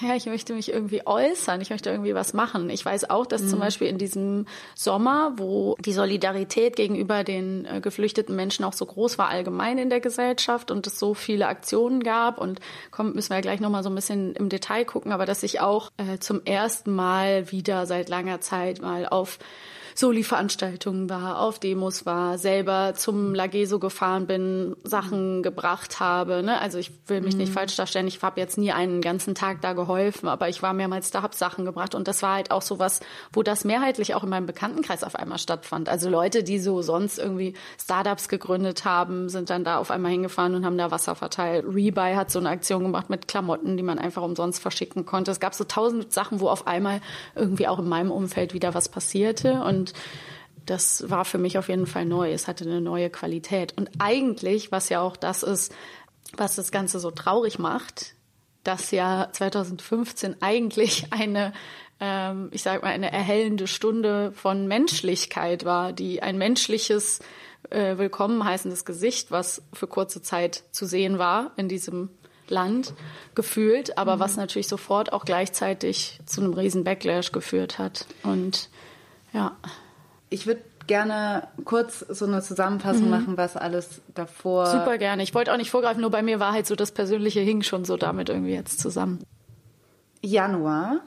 ja, 0.00 0.14
ich 0.14 0.26
möchte 0.26 0.54
mich 0.54 0.72
irgendwie 0.72 1.06
äußern, 1.06 1.60
ich 1.60 1.70
möchte 1.70 1.90
irgendwie 1.90 2.14
was 2.14 2.32
machen. 2.32 2.70
Ich 2.70 2.84
weiß 2.84 3.10
auch, 3.10 3.26
dass 3.26 3.42
mhm. 3.42 3.48
zum 3.48 3.58
Beispiel 3.60 3.88
in 3.88 3.98
diesem 3.98 4.46
Sommer, 4.74 5.32
wo 5.36 5.76
die 5.80 5.92
Solidarität 5.92 6.76
gegenüber 6.76 7.24
den 7.24 7.64
äh, 7.64 7.80
geflüchteten 7.80 8.36
Menschen 8.36 8.64
auch 8.64 8.72
so 8.72 8.86
groß 8.86 9.18
war 9.18 9.28
allgemein 9.28 9.78
in 9.78 9.90
der 9.90 10.00
Gesellschaft 10.00 10.70
und 10.70 10.86
es 10.86 10.98
so 10.98 11.14
viele 11.14 11.48
Aktionen 11.48 12.02
gab 12.02 12.38
und 12.38 12.60
kommt, 12.90 13.14
müssen 13.14 13.30
wir 13.30 13.36
ja 13.36 13.42
gleich 13.42 13.60
nochmal 13.60 13.82
so 13.82 13.90
ein 13.90 13.94
bisschen 13.94 14.34
im 14.34 14.48
Detail 14.48 14.84
gucken, 14.84 15.12
aber 15.12 15.26
dass 15.26 15.42
ich 15.42 15.60
auch 15.60 15.90
äh, 15.96 16.18
zum 16.18 16.44
ersten 16.44 16.94
Mal 16.94 17.50
wieder 17.52 17.86
seit 17.86 18.08
langer 18.08 18.40
Zeit 18.40 18.80
mal 18.80 19.06
auf 19.06 19.38
Soli-Veranstaltungen 19.98 21.08
war, 21.08 21.40
auf 21.40 21.58
Demos 21.58 22.04
war, 22.04 22.36
selber 22.36 22.92
zum 22.94 23.34
Lageso 23.34 23.78
gefahren 23.78 24.26
bin, 24.26 24.76
Sachen 24.84 25.42
gebracht 25.42 26.00
habe. 26.00 26.42
Ne? 26.42 26.60
Also 26.60 26.78
ich 26.78 26.92
will 27.06 27.22
mich 27.22 27.34
mhm. 27.34 27.40
nicht 27.40 27.52
falsch 27.52 27.76
darstellen, 27.76 28.06
ich 28.06 28.22
habe 28.22 28.38
jetzt 28.38 28.58
nie 28.58 28.72
einen 28.72 29.00
ganzen 29.00 29.34
Tag 29.34 29.62
da 29.62 29.72
geholfen, 29.72 30.28
aber 30.28 30.50
ich 30.50 30.62
war 30.62 30.74
mehrmals 30.74 31.10
da, 31.10 31.22
habe 31.22 31.34
Sachen 31.34 31.64
gebracht 31.64 31.94
und 31.94 32.08
das 32.08 32.22
war 32.22 32.34
halt 32.34 32.50
auch 32.50 32.60
so 32.60 32.78
was, 32.78 33.00
wo 33.32 33.42
das 33.42 33.64
mehrheitlich 33.64 34.14
auch 34.14 34.22
in 34.22 34.28
meinem 34.28 34.46
Bekanntenkreis 34.46 35.02
auf 35.02 35.16
einmal 35.16 35.38
stattfand. 35.38 35.88
Also 35.88 36.10
Leute, 36.10 36.42
die 36.42 36.58
so 36.58 36.82
sonst 36.82 37.18
irgendwie 37.18 37.54
Startups 37.80 38.28
gegründet 38.28 38.84
haben, 38.84 39.30
sind 39.30 39.48
dann 39.48 39.64
da 39.64 39.78
auf 39.78 39.90
einmal 39.90 40.10
hingefahren 40.12 40.54
und 40.54 40.66
haben 40.66 40.76
da 40.76 40.90
Wasser 40.90 41.14
verteilt. 41.14 41.64
Rebuy 41.66 42.14
hat 42.14 42.30
so 42.30 42.38
eine 42.38 42.50
Aktion 42.50 42.82
gemacht 42.82 43.08
mit 43.08 43.28
Klamotten, 43.28 43.78
die 43.78 43.82
man 43.82 43.98
einfach 43.98 44.22
umsonst 44.22 44.60
verschicken 44.60 45.06
konnte. 45.06 45.30
Es 45.30 45.40
gab 45.40 45.54
so 45.54 45.64
tausend 45.64 46.12
Sachen, 46.12 46.40
wo 46.40 46.48
auf 46.48 46.66
einmal 46.66 47.00
irgendwie 47.34 47.66
auch 47.66 47.78
in 47.78 47.88
meinem 47.88 48.10
Umfeld 48.10 48.52
wieder 48.52 48.74
was 48.74 48.90
passierte 48.90 49.62
und 49.62 49.85
und 49.86 49.92
das 50.66 51.08
war 51.08 51.24
für 51.24 51.38
mich 51.38 51.58
auf 51.58 51.68
jeden 51.68 51.86
Fall 51.86 52.04
neu. 52.04 52.32
Es 52.32 52.48
hatte 52.48 52.64
eine 52.64 52.80
neue 52.80 53.08
Qualität. 53.08 53.72
Und 53.76 53.88
eigentlich, 53.98 54.72
was 54.72 54.88
ja 54.88 55.00
auch 55.00 55.16
das 55.16 55.42
ist, 55.42 55.72
was 56.36 56.56
das 56.56 56.72
Ganze 56.72 56.98
so 56.98 57.12
traurig 57.12 57.58
macht, 57.58 58.14
dass 58.64 58.90
ja 58.90 59.28
2015 59.30 60.36
eigentlich 60.40 61.06
eine, 61.12 61.52
ähm, 62.00 62.48
ich 62.50 62.62
sag 62.62 62.82
mal, 62.82 62.88
eine 62.88 63.12
erhellende 63.12 63.68
Stunde 63.68 64.32
von 64.32 64.66
Menschlichkeit 64.66 65.64
war, 65.64 65.92
die 65.92 66.20
ein 66.20 66.36
menschliches, 66.36 67.20
äh, 67.70 67.96
willkommen 67.96 68.44
heißendes 68.44 68.84
Gesicht, 68.84 69.30
was 69.30 69.62
für 69.72 69.86
kurze 69.86 70.20
Zeit 70.20 70.64
zu 70.72 70.84
sehen 70.84 71.18
war 71.18 71.52
in 71.56 71.68
diesem 71.68 72.10
Land 72.48 72.92
gefühlt, 73.36 73.98
aber 73.98 74.16
mhm. 74.16 74.20
was 74.20 74.36
natürlich 74.36 74.68
sofort 74.68 75.12
auch 75.12 75.24
gleichzeitig 75.24 76.18
zu 76.26 76.40
einem 76.40 76.54
riesen 76.54 76.82
Backlash 76.82 77.30
geführt 77.30 77.78
hat. 77.78 78.06
Und 78.24 78.68
ja. 79.36 79.56
Ich 80.30 80.46
würde 80.46 80.62
gerne 80.86 81.48
kurz 81.64 82.00
so 82.00 82.26
eine 82.26 82.42
Zusammenfassung 82.42 83.04
mhm. 83.04 83.10
machen, 83.10 83.36
was 83.36 83.56
alles 83.56 84.00
davor. 84.14 84.66
Super 84.66 84.98
gerne. 84.98 85.22
Ich 85.22 85.34
wollte 85.34 85.52
auch 85.52 85.56
nicht 85.56 85.70
vorgreifen, 85.70 86.00
nur 86.00 86.10
bei 86.10 86.22
mir 86.22 86.40
war 86.40 86.52
halt 86.52 86.66
so 86.66 86.76
das 86.76 86.92
Persönliche 86.92 87.40
hing 87.40 87.62
schon 87.62 87.84
so 87.84 87.96
damit 87.96 88.28
irgendwie 88.28 88.52
jetzt 88.54 88.80
zusammen. 88.80 89.22
Januar 90.22 91.00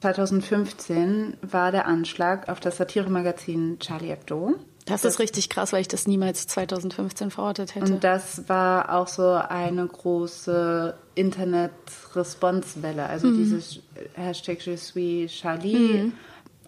2015 0.00 1.36
war 1.42 1.72
der 1.72 1.86
Anschlag 1.86 2.48
auf 2.48 2.60
das 2.60 2.76
Satiremagazin 2.76 3.78
Charlie 3.78 4.08
Hebdo. 4.08 4.54
Das, 4.86 5.00
das, 5.00 5.14
ist 5.14 5.18
richtig 5.18 5.48
krass, 5.48 5.72
weil 5.72 5.80
ich 5.80 5.88
das 5.88 6.06
niemals 6.06 6.46
2015 6.46 7.30
verortet 7.30 7.74
hätte. 7.74 7.94
Und 7.94 8.04
das 8.04 8.50
war 8.50 8.94
auch 8.94 9.08
so 9.08 9.30
eine 9.30 9.86
große 9.86 10.94
Internet-Responswelle. 11.14 13.06
Also 13.06 13.28
mhm. 13.28 13.38
dieses 13.38 13.80
Hashtag 14.12 14.60
Je 14.66 14.76
suis 14.76 15.32
Charlie 15.32 16.02
mhm. 16.02 16.12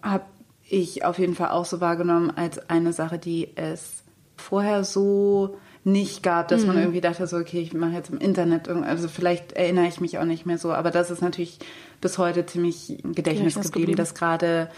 habe 0.01 0.23
ich 0.69 1.05
auf 1.05 1.19
jeden 1.19 1.35
Fall 1.35 1.49
auch 1.49 1.65
so 1.65 1.81
wahrgenommen 1.81 2.31
als 2.35 2.69
eine 2.69 2.93
Sache, 2.93 3.17
die 3.17 3.49
es 3.55 4.03
vorher 4.35 4.83
so 4.83 5.57
nicht 5.83 6.21
gab, 6.21 6.49
dass 6.49 6.61
mhm. 6.61 6.67
man 6.67 6.77
irgendwie 6.79 7.01
dachte, 7.01 7.25
so, 7.27 7.37
okay, 7.37 7.59
ich 7.61 7.73
mache 7.73 7.93
jetzt 7.93 8.09
im 8.09 8.17
Internet, 8.17 8.67
also 8.67 9.07
vielleicht 9.07 9.53
erinnere 9.53 9.87
ich 9.87 10.01
mich 10.01 10.19
auch 10.19 10.25
nicht 10.25 10.45
mehr 10.45 10.57
so, 10.57 10.71
aber 10.73 10.91
das 10.91 11.09
ist 11.09 11.21
natürlich 11.21 11.59
bis 12.01 12.17
heute 12.17 12.45
ziemlich 12.45 13.03
im 13.03 13.13
Gedächtnis 13.13 13.55
geblieben, 13.55 13.71
geblieben, 13.71 13.97
dass 13.97 14.13
gerade 14.13 14.69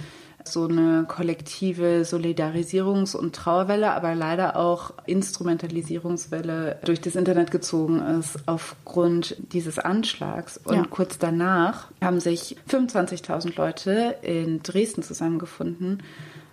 so 0.44 0.68
eine 0.68 1.06
kollektive 1.08 2.04
Solidarisierungs- 2.04 3.16
und 3.16 3.36
Trauerwelle, 3.36 3.92
aber 3.92 4.16
leider 4.16 4.56
auch 4.56 4.94
Instrumentalisierungswelle 5.06 6.80
durch 6.86 7.02
das 7.02 7.16
Internet 7.16 7.52
gezogen 7.52 8.00
ist 8.20 8.40
aufgrund 8.46 9.36
dieses 9.54 9.80
Anschlags. 9.80 10.58
Und 10.58 10.76
ja. 10.76 10.86
kurz 10.90 11.18
danach 11.18 11.88
haben 12.02 12.20
sich 12.20 12.58
25.000 12.70 13.56
Leute 13.58 14.16
in 14.22 14.64
Dresden 14.64 15.04
zusammengefunden 15.04 16.04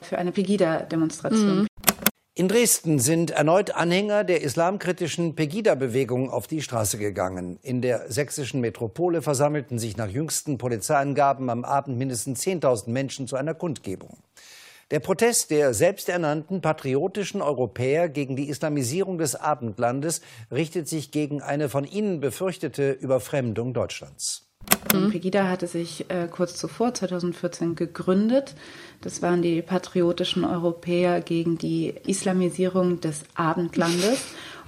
für 0.00 0.18
eine 0.18 0.32
Pegida-Demonstration. 0.32 1.60
Mhm. 1.60 1.66
In 2.38 2.48
Dresden 2.48 2.98
sind 2.98 3.30
erneut 3.30 3.70
Anhänger 3.70 4.22
der 4.22 4.42
islamkritischen 4.42 5.34
Pegida-Bewegung 5.36 6.28
auf 6.28 6.46
die 6.46 6.60
Straße 6.60 6.98
gegangen. 6.98 7.58
In 7.62 7.80
der 7.80 8.12
sächsischen 8.12 8.60
Metropole 8.60 9.22
versammelten 9.22 9.78
sich 9.78 9.96
nach 9.96 10.10
jüngsten 10.10 10.58
Polizeiangaben 10.58 11.48
am 11.48 11.64
Abend 11.64 11.96
mindestens 11.96 12.42
10.000 12.42 12.90
Menschen 12.90 13.26
zu 13.26 13.36
einer 13.36 13.54
Kundgebung. 13.54 14.18
Der 14.90 15.00
Protest 15.00 15.50
der 15.50 15.72
selbsternannten 15.72 16.60
patriotischen 16.60 17.40
Europäer 17.40 18.10
gegen 18.10 18.36
die 18.36 18.50
Islamisierung 18.50 19.16
des 19.16 19.34
Abendlandes 19.34 20.20
richtet 20.52 20.88
sich 20.88 21.12
gegen 21.12 21.40
eine 21.40 21.70
von 21.70 21.86
ihnen 21.86 22.20
befürchtete 22.20 22.92
Überfremdung 22.92 23.72
Deutschlands. 23.72 24.45
Mhm. 24.92 25.10
Pegida 25.10 25.48
hatte 25.48 25.66
sich 25.66 26.06
äh, 26.10 26.28
kurz 26.30 26.56
zuvor, 26.56 26.94
2014, 26.94 27.74
gegründet. 27.74 28.54
Das 29.00 29.22
waren 29.22 29.42
die 29.42 29.62
patriotischen 29.62 30.44
Europäer 30.44 31.20
gegen 31.20 31.58
die 31.58 31.94
Islamisierung 32.06 33.00
des 33.00 33.22
Abendlandes. 33.34 34.24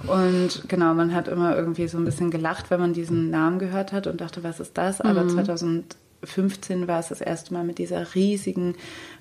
Und 0.07 0.63
genau, 0.67 0.93
man 0.93 1.13
hat 1.13 1.27
immer 1.27 1.55
irgendwie 1.55 1.87
so 1.87 1.97
ein 1.97 2.05
bisschen 2.05 2.31
gelacht, 2.31 2.69
wenn 2.69 2.79
man 2.79 2.93
diesen 2.93 3.29
Namen 3.29 3.59
gehört 3.59 3.91
hat 3.91 4.07
und 4.07 4.21
dachte, 4.21 4.43
was 4.43 4.59
ist 4.59 4.77
das? 4.77 5.01
Aber 5.01 5.23
mhm. 5.23 5.29
2015 5.29 6.87
war 6.87 6.99
es 6.99 7.09
das 7.09 7.21
erste 7.21 7.53
Mal 7.53 7.63
mit 7.63 7.79
dieser 7.79 8.15
riesigen 8.15 8.75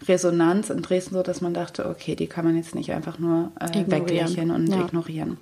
Resonanz 0.07 0.71
in 0.71 0.83
Dresden 0.83 1.15
so, 1.15 1.23
dass 1.23 1.41
man 1.41 1.55
dachte, 1.55 1.87
okay, 1.89 2.15
die 2.15 2.29
kann 2.29 2.45
man 2.45 2.57
jetzt 2.57 2.75
nicht 2.75 2.93
einfach 2.93 3.19
nur 3.19 3.51
äh, 3.59 3.85
weglächeln 3.87 4.51
und 4.51 4.69
ja. 4.69 4.81
ignorieren. 4.81 5.39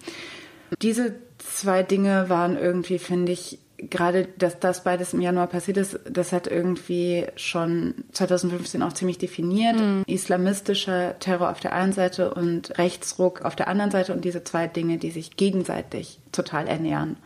Diese 0.82 1.14
zwei 1.38 1.82
Dinge 1.82 2.28
waren 2.28 2.56
irgendwie, 2.56 2.98
finde 2.98 3.32
ich, 3.32 3.58
gerade, 3.78 4.28
dass 4.38 4.58
das 4.58 4.84
beides 4.84 5.12
im 5.12 5.20
Januar 5.20 5.46
passiert 5.46 5.76
ist, 5.76 5.98
das 6.08 6.32
hat 6.32 6.46
irgendwie 6.46 7.26
schon 7.36 7.94
2015 8.12 8.82
auch 8.82 8.92
ziemlich 8.92 9.18
definiert. 9.18 9.76
Mhm. 9.76 10.04
Islamistischer 10.06 11.18
Terror 11.18 11.50
auf 11.50 11.60
der 11.60 11.72
einen 11.72 11.92
Seite 11.92 12.32
und 12.34 12.78
Rechtsruck 12.78 13.42
auf 13.42 13.56
der 13.56 13.68
anderen 13.68 13.90
Seite 13.90 14.12
und 14.12 14.24
diese 14.24 14.44
zwei 14.44 14.66
Dinge, 14.66 14.98
die 14.98 15.10
sich 15.10 15.36
gegenseitig 15.36 16.20
total 16.32 16.66
ernähren. 16.66 17.16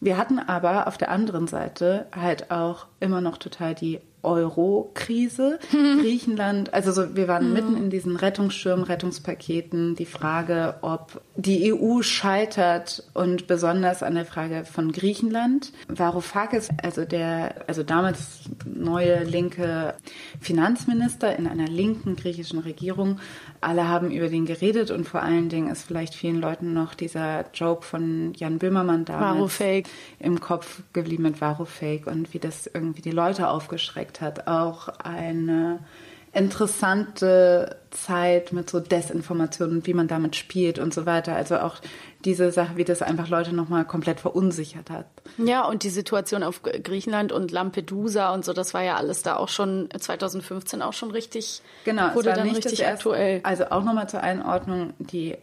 Wir 0.00 0.16
hatten 0.16 0.38
aber 0.38 0.86
auf 0.86 0.96
der 0.96 1.10
anderen 1.10 1.48
Seite 1.48 2.06
halt 2.14 2.50
auch 2.50 2.86
immer 3.00 3.20
noch 3.20 3.36
total 3.36 3.74
die 3.74 4.00
Euro-Krise. 4.22 5.58
Griechenland, 5.70 6.74
also 6.74 6.92
so, 6.92 7.16
wir 7.16 7.28
waren 7.28 7.52
mitten 7.52 7.76
in 7.76 7.90
diesen 7.90 8.16
Rettungsschirm, 8.16 8.82
Rettungspaketen. 8.82 9.94
Die 9.94 10.06
Frage, 10.06 10.76
ob 10.82 11.20
die 11.36 11.72
EU 11.72 12.02
scheitert 12.02 13.04
und 13.14 13.46
besonders 13.46 14.02
an 14.02 14.14
der 14.14 14.24
Frage 14.24 14.64
von 14.64 14.92
Griechenland. 14.92 15.72
Varoufakis, 15.88 16.68
also 16.82 17.04
der, 17.04 17.64
also 17.66 17.82
damals 17.82 18.37
neue 18.66 19.24
linke 19.24 19.94
Finanzminister 20.40 21.36
in 21.36 21.46
einer 21.46 21.68
linken 21.68 22.16
griechischen 22.16 22.60
Regierung, 22.60 23.20
alle 23.60 23.88
haben 23.88 24.10
über 24.10 24.28
den 24.28 24.46
geredet 24.46 24.90
und 24.90 25.06
vor 25.06 25.22
allen 25.22 25.48
Dingen 25.48 25.70
ist 25.70 25.82
vielleicht 25.82 26.14
vielen 26.14 26.40
Leuten 26.40 26.72
noch 26.72 26.94
dieser 26.94 27.46
Joke 27.52 27.84
von 27.84 28.32
Jan 28.34 28.58
Böhmermann 28.58 29.04
damals 29.04 29.60
im 30.18 30.40
Kopf 30.40 30.82
geblieben 30.92 31.24
mit 31.24 31.40
Varoufake 31.40 32.10
und 32.10 32.32
wie 32.34 32.38
das 32.38 32.66
irgendwie 32.66 33.02
die 33.02 33.10
Leute 33.10 33.48
aufgeschreckt 33.48 34.20
hat. 34.20 34.46
Auch 34.46 34.88
eine 34.88 35.80
interessante 36.32 37.76
Zeit 37.90 38.52
mit 38.52 38.68
so 38.68 38.80
Desinformationen, 38.80 39.86
wie 39.86 39.94
man 39.94 40.08
damit 40.08 40.36
spielt 40.36 40.78
und 40.78 40.92
so 40.92 41.06
weiter. 41.06 41.34
Also 41.34 41.58
auch 41.58 41.76
diese 42.24 42.50
Sache, 42.50 42.76
wie 42.76 42.84
das 42.84 43.02
einfach 43.02 43.28
Leute 43.28 43.54
nochmal 43.54 43.84
komplett 43.84 44.20
verunsichert 44.20 44.90
hat. 44.90 45.06
Ja, 45.38 45.64
und 45.64 45.82
die 45.84 45.90
Situation 45.90 46.42
auf 46.42 46.62
Griechenland 46.62 47.32
und 47.32 47.50
Lampedusa 47.50 48.34
und 48.34 48.44
so, 48.44 48.52
das 48.52 48.74
war 48.74 48.82
ja 48.82 48.96
alles 48.96 49.22
da 49.22 49.36
auch 49.36 49.48
schon 49.48 49.88
2015 49.96 50.82
auch 50.82 50.92
schon 50.92 51.10
richtig, 51.10 51.62
genau, 51.84 52.14
wurde 52.14 52.32
dann 52.32 52.48
richtig 52.48 52.86
aktuell. 52.86 53.40
Also 53.44 53.66
auch 53.70 53.84
nochmal 53.84 54.08
zur 54.08 54.20
Einordnung, 54.20 54.94
die 54.98 55.36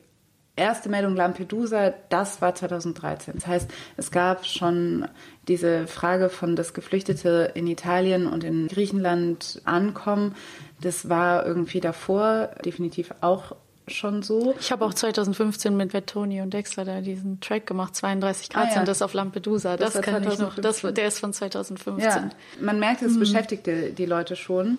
erste 0.56 0.90
Meldung 0.90 1.16
Lampedusa, 1.16 1.94
das 2.10 2.42
war 2.42 2.56
2013. 2.56 3.36
Das 3.36 3.48
heißt, 3.48 3.72
es 3.98 4.12
gab 4.12 4.46
schon 4.46 5.08
diese 5.48 5.88
Frage 5.88 6.30
von, 6.30 6.56
dass 6.56 6.74
Geflüchtete 6.74 7.52
in 7.56 7.68
Italien 7.68 8.28
und 8.28 8.44
in 8.44 8.68
Griechenland 8.68 9.62
ankommen. 9.66 10.36
Das 10.82 11.10
war 11.10 11.46
irgendwie 11.46 11.80
davor 11.80 12.50
definitiv 12.64 13.14
auch 13.22 13.56
schon 13.88 14.24
so. 14.24 14.56
Ich 14.60 14.72
habe 14.72 14.86
auch 14.86 14.94
2015 14.94 15.76
mit 15.76 15.94
Vettoni 15.94 16.42
und 16.42 16.54
Dexter 16.54 16.86
da 16.86 17.02
diesen 17.02 17.40
Track 17.40 17.68
gemacht, 17.68 17.96
32 17.96 18.50
Grad 18.50 18.64
ah, 18.64 18.68
ja. 18.68 18.74
sind 18.74 18.88
das 18.88 19.02
auf 19.02 19.14
Lampedusa. 19.14 19.78
Das, 19.78 19.94
das 19.94 20.02
kann 20.02 20.24
ich 20.24 20.40
noch. 20.40 20.56
Das, 20.56 20.82
der 20.82 21.08
ist 21.08 21.20
von 21.20 21.34
2015. 21.34 22.04
Ja, 22.04 22.30
man 22.60 22.80
merkt, 22.80 23.02
es 23.02 23.14
mhm. 23.14 23.20
beschäftigte 23.20 23.92
die 23.92 24.06
Leute 24.06 24.36
schon. 24.36 24.78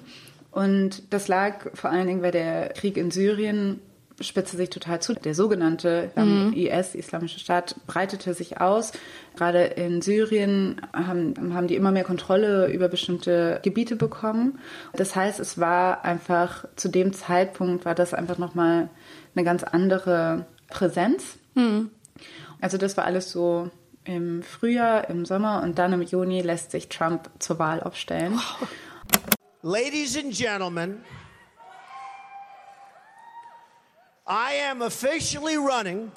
Und 0.50 1.02
das 1.10 1.28
lag 1.28 1.66
vor 1.74 1.90
allen 1.90 2.06
Dingen, 2.06 2.22
weil 2.22 2.32
der 2.32 2.70
Krieg 2.70 2.96
in 2.96 3.10
Syrien 3.10 3.80
spitzte 4.20 4.56
sich 4.56 4.70
total 4.70 5.00
zu. 5.00 5.14
Der 5.14 5.34
sogenannte 5.34 6.10
mhm. 6.16 6.52
IS, 6.54 6.94
Islamische 6.94 7.38
Staat, 7.38 7.76
breitete 7.86 8.34
sich 8.34 8.60
aus. 8.60 8.92
Gerade 9.36 9.64
in 9.64 10.02
Syrien 10.02 10.80
haben, 10.92 11.54
haben 11.54 11.66
die 11.66 11.76
immer 11.76 11.92
mehr 11.92 12.04
Kontrolle 12.04 12.68
über 12.68 12.88
bestimmte 12.88 13.60
Gebiete 13.62 13.96
bekommen. 13.96 14.58
Das 14.94 15.14
heißt, 15.14 15.40
es 15.40 15.58
war 15.58 16.04
einfach 16.04 16.64
zu 16.76 16.88
dem 16.88 17.12
Zeitpunkt 17.12 17.84
war 17.84 17.94
das 17.94 18.14
einfach 18.14 18.38
nochmal 18.38 18.88
eine 19.34 19.44
ganz 19.44 19.62
andere 19.62 20.46
Präsenz. 20.68 21.38
Mhm. 21.54 21.90
Also 22.60 22.78
das 22.78 22.96
war 22.96 23.04
alles 23.04 23.30
so 23.30 23.70
im 24.04 24.42
Frühjahr, 24.42 25.10
im 25.10 25.26
Sommer 25.26 25.62
und 25.62 25.78
dann 25.78 25.92
im 25.92 26.02
Juni 26.02 26.40
lässt 26.40 26.70
sich 26.70 26.88
Trump 26.88 27.28
zur 27.38 27.58
Wahl 27.58 27.82
aufstellen. 27.82 28.34
Wow. 28.34 28.68
Ladies 29.62 30.16
and 30.16 30.32
gentlemen, 30.32 31.04
I 34.28 34.70
am 34.70 34.82
officially 34.82 35.56
running 35.56 36.10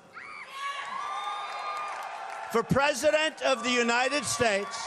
for 2.52 2.64
President 2.64 3.42
of 3.46 3.64
the 3.64 3.72
United 3.72 4.26
States, 4.26 4.78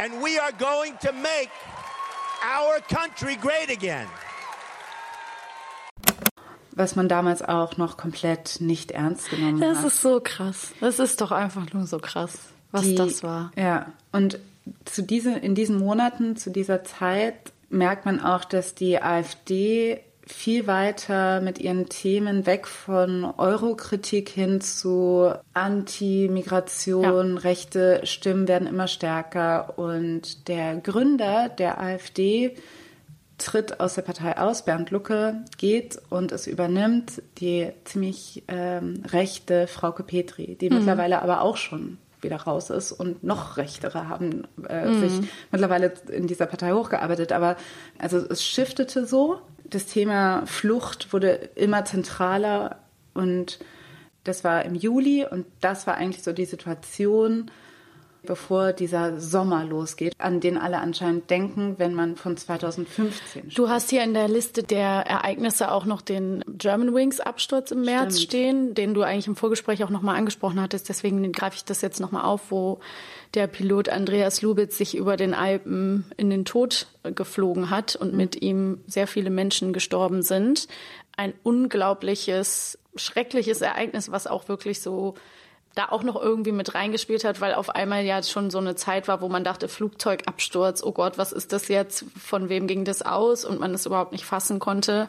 and 0.00 0.22
we 0.22 0.38
are 0.38 0.52
going 0.52 0.96
to 0.98 1.12
make 1.12 1.50
our 2.42 2.80
country 2.88 3.36
great 3.36 3.70
again. 3.70 4.06
Was 6.76 6.96
man 6.96 7.08
damals 7.08 7.40
auch 7.40 7.76
noch 7.76 7.96
komplett 7.96 8.60
nicht 8.60 8.90
ernst 8.90 9.30
genommen 9.30 9.60
das 9.60 9.78
hat. 9.78 9.84
Das 9.84 9.92
ist 9.92 10.02
so 10.02 10.20
krass. 10.20 10.72
Das 10.80 10.98
ist 10.98 11.20
doch 11.20 11.30
einfach 11.30 11.72
nur 11.72 11.86
so 11.86 11.98
krass, 11.98 12.32
was 12.72 12.82
Die, 12.82 12.96
das 12.96 13.22
war. 13.22 13.52
Ja, 13.56 13.92
und 14.10 14.40
zu 14.84 15.02
diese, 15.02 15.34
in 15.38 15.54
diesen 15.54 15.78
Monaten, 15.78 16.36
zu 16.36 16.50
dieser 16.50 16.82
Zeit 16.82 17.52
merkt 17.68 18.06
man 18.06 18.20
auch, 18.20 18.44
dass 18.44 18.74
die 18.74 19.00
AfD 19.00 20.00
viel 20.26 20.66
weiter 20.66 21.40
mit 21.40 21.58
ihren 21.58 21.88
Themen 21.88 22.46
weg 22.46 22.66
von 22.66 23.24
Eurokritik 23.24 24.28
hin 24.28 24.60
zu 24.60 25.32
Anti-Migration, 25.52 27.34
ja. 27.34 27.40
rechte 27.40 28.00
Stimmen 28.04 28.48
werden 28.48 28.66
immer 28.66 28.88
stärker. 28.88 29.78
Und 29.78 30.48
der 30.48 30.76
Gründer 30.76 31.48
der 31.48 31.80
AfD 31.80 32.56
tritt 33.38 33.80
aus 33.80 33.94
der 33.94 34.02
Partei 34.02 34.38
aus, 34.38 34.64
Bernd 34.64 34.90
Lucke, 34.90 35.44
geht 35.58 36.00
und 36.08 36.32
es 36.32 36.46
übernimmt 36.46 37.22
die 37.38 37.72
ziemlich 37.84 38.44
ähm, 38.48 39.02
rechte 39.06 39.66
Frauke 39.66 40.04
Petri, 40.04 40.56
die 40.56 40.70
mhm. 40.70 40.78
mittlerweile 40.78 41.20
aber 41.20 41.42
auch 41.42 41.56
schon 41.56 41.98
wieder 42.20 42.36
raus 42.36 42.70
ist 42.70 42.92
und 42.92 43.22
noch 43.22 43.58
Rechtere 43.58 44.08
haben 44.08 44.44
äh, 44.68 44.86
mhm. 44.86 45.00
sich 45.00 45.28
mittlerweile 45.52 45.92
in 46.10 46.26
dieser 46.26 46.46
Partei 46.46 46.72
hochgearbeitet. 46.72 47.32
Aber 47.32 47.56
also 47.98 48.16
es 48.16 48.42
shiftete 48.42 49.06
so 49.06 49.40
das 49.64 49.86
Thema 49.86 50.46
Flucht 50.46 51.12
wurde 51.12 51.30
immer 51.54 51.84
zentraler 51.84 52.80
und 53.14 53.58
das 54.24 54.44
war 54.44 54.64
im 54.64 54.74
Juli 54.74 55.26
und 55.26 55.46
das 55.60 55.86
war 55.86 55.96
eigentlich 55.96 56.22
so 56.22 56.32
die 56.32 56.44
Situation, 56.44 57.50
bevor 58.26 58.72
dieser 58.72 59.20
Sommer 59.20 59.64
losgeht, 59.64 60.14
an 60.18 60.40
den 60.40 60.58
alle 60.58 60.78
anscheinend 60.78 61.30
denken, 61.30 61.74
wenn 61.78 61.94
man 61.94 62.16
von 62.16 62.36
2015 62.36 63.12
spricht. 63.12 63.58
Du 63.58 63.68
hast 63.68 63.90
hier 63.90 64.02
in 64.02 64.14
der 64.14 64.28
Liste 64.28 64.62
der 64.62 65.06
Ereignisse 65.06 65.70
auch 65.70 65.84
noch 65.84 66.02
den 66.02 66.44
German 66.48 66.94
Wings 66.94 67.20
Absturz 67.20 67.70
im 67.70 67.82
März 67.82 68.16
Stimmt. 68.16 68.30
stehen, 68.30 68.74
den 68.74 68.94
du 68.94 69.02
eigentlich 69.02 69.26
im 69.26 69.36
Vorgespräch 69.36 69.84
auch 69.84 69.90
nochmal 69.90 70.16
angesprochen 70.16 70.60
hattest. 70.60 70.88
Deswegen 70.88 71.32
greife 71.32 71.56
ich 71.56 71.64
das 71.64 71.80
jetzt 71.82 72.00
nochmal 72.00 72.24
auf, 72.24 72.50
wo 72.50 72.80
der 73.34 73.46
Pilot 73.46 73.88
Andreas 73.88 74.42
Lubitz 74.42 74.78
sich 74.78 74.96
über 74.96 75.16
den 75.16 75.34
Alpen 75.34 76.04
in 76.16 76.30
den 76.30 76.44
Tod 76.44 76.86
geflogen 77.02 77.70
hat 77.70 77.96
und 77.96 78.12
mhm. 78.12 78.16
mit 78.16 78.42
ihm 78.42 78.80
sehr 78.86 79.06
viele 79.06 79.30
Menschen 79.30 79.72
gestorben 79.72 80.22
sind. 80.22 80.68
Ein 81.16 81.34
unglaubliches, 81.42 82.78
schreckliches 82.96 83.60
Ereignis, 83.60 84.10
was 84.10 84.26
auch 84.26 84.48
wirklich 84.48 84.80
so 84.80 85.14
da 85.74 85.88
auch 85.90 86.02
noch 86.02 86.20
irgendwie 86.20 86.52
mit 86.52 86.74
reingespielt 86.74 87.24
hat, 87.24 87.40
weil 87.40 87.54
auf 87.54 87.70
einmal 87.70 88.04
ja 88.04 88.22
schon 88.22 88.50
so 88.50 88.58
eine 88.58 88.76
Zeit 88.76 89.08
war, 89.08 89.20
wo 89.20 89.28
man 89.28 89.42
dachte, 89.42 89.68
Flugzeugabsturz, 89.68 90.82
oh 90.82 90.92
Gott, 90.92 91.18
was 91.18 91.32
ist 91.32 91.52
das 91.52 91.68
jetzt? 91.68 92.04
Von 92.16 92.48
wem 92.48 92.66
ging 92.66 92.84
das 92.84 93.02
aus? 93.02 93.44
Und 93.44 93.60
man 93.60 93.74
es 93.74 93.86
überhaupt 93.86 94.12
nicht 94.12 94.24
fassen 94.24 94.60
konnte. 94.60 95.08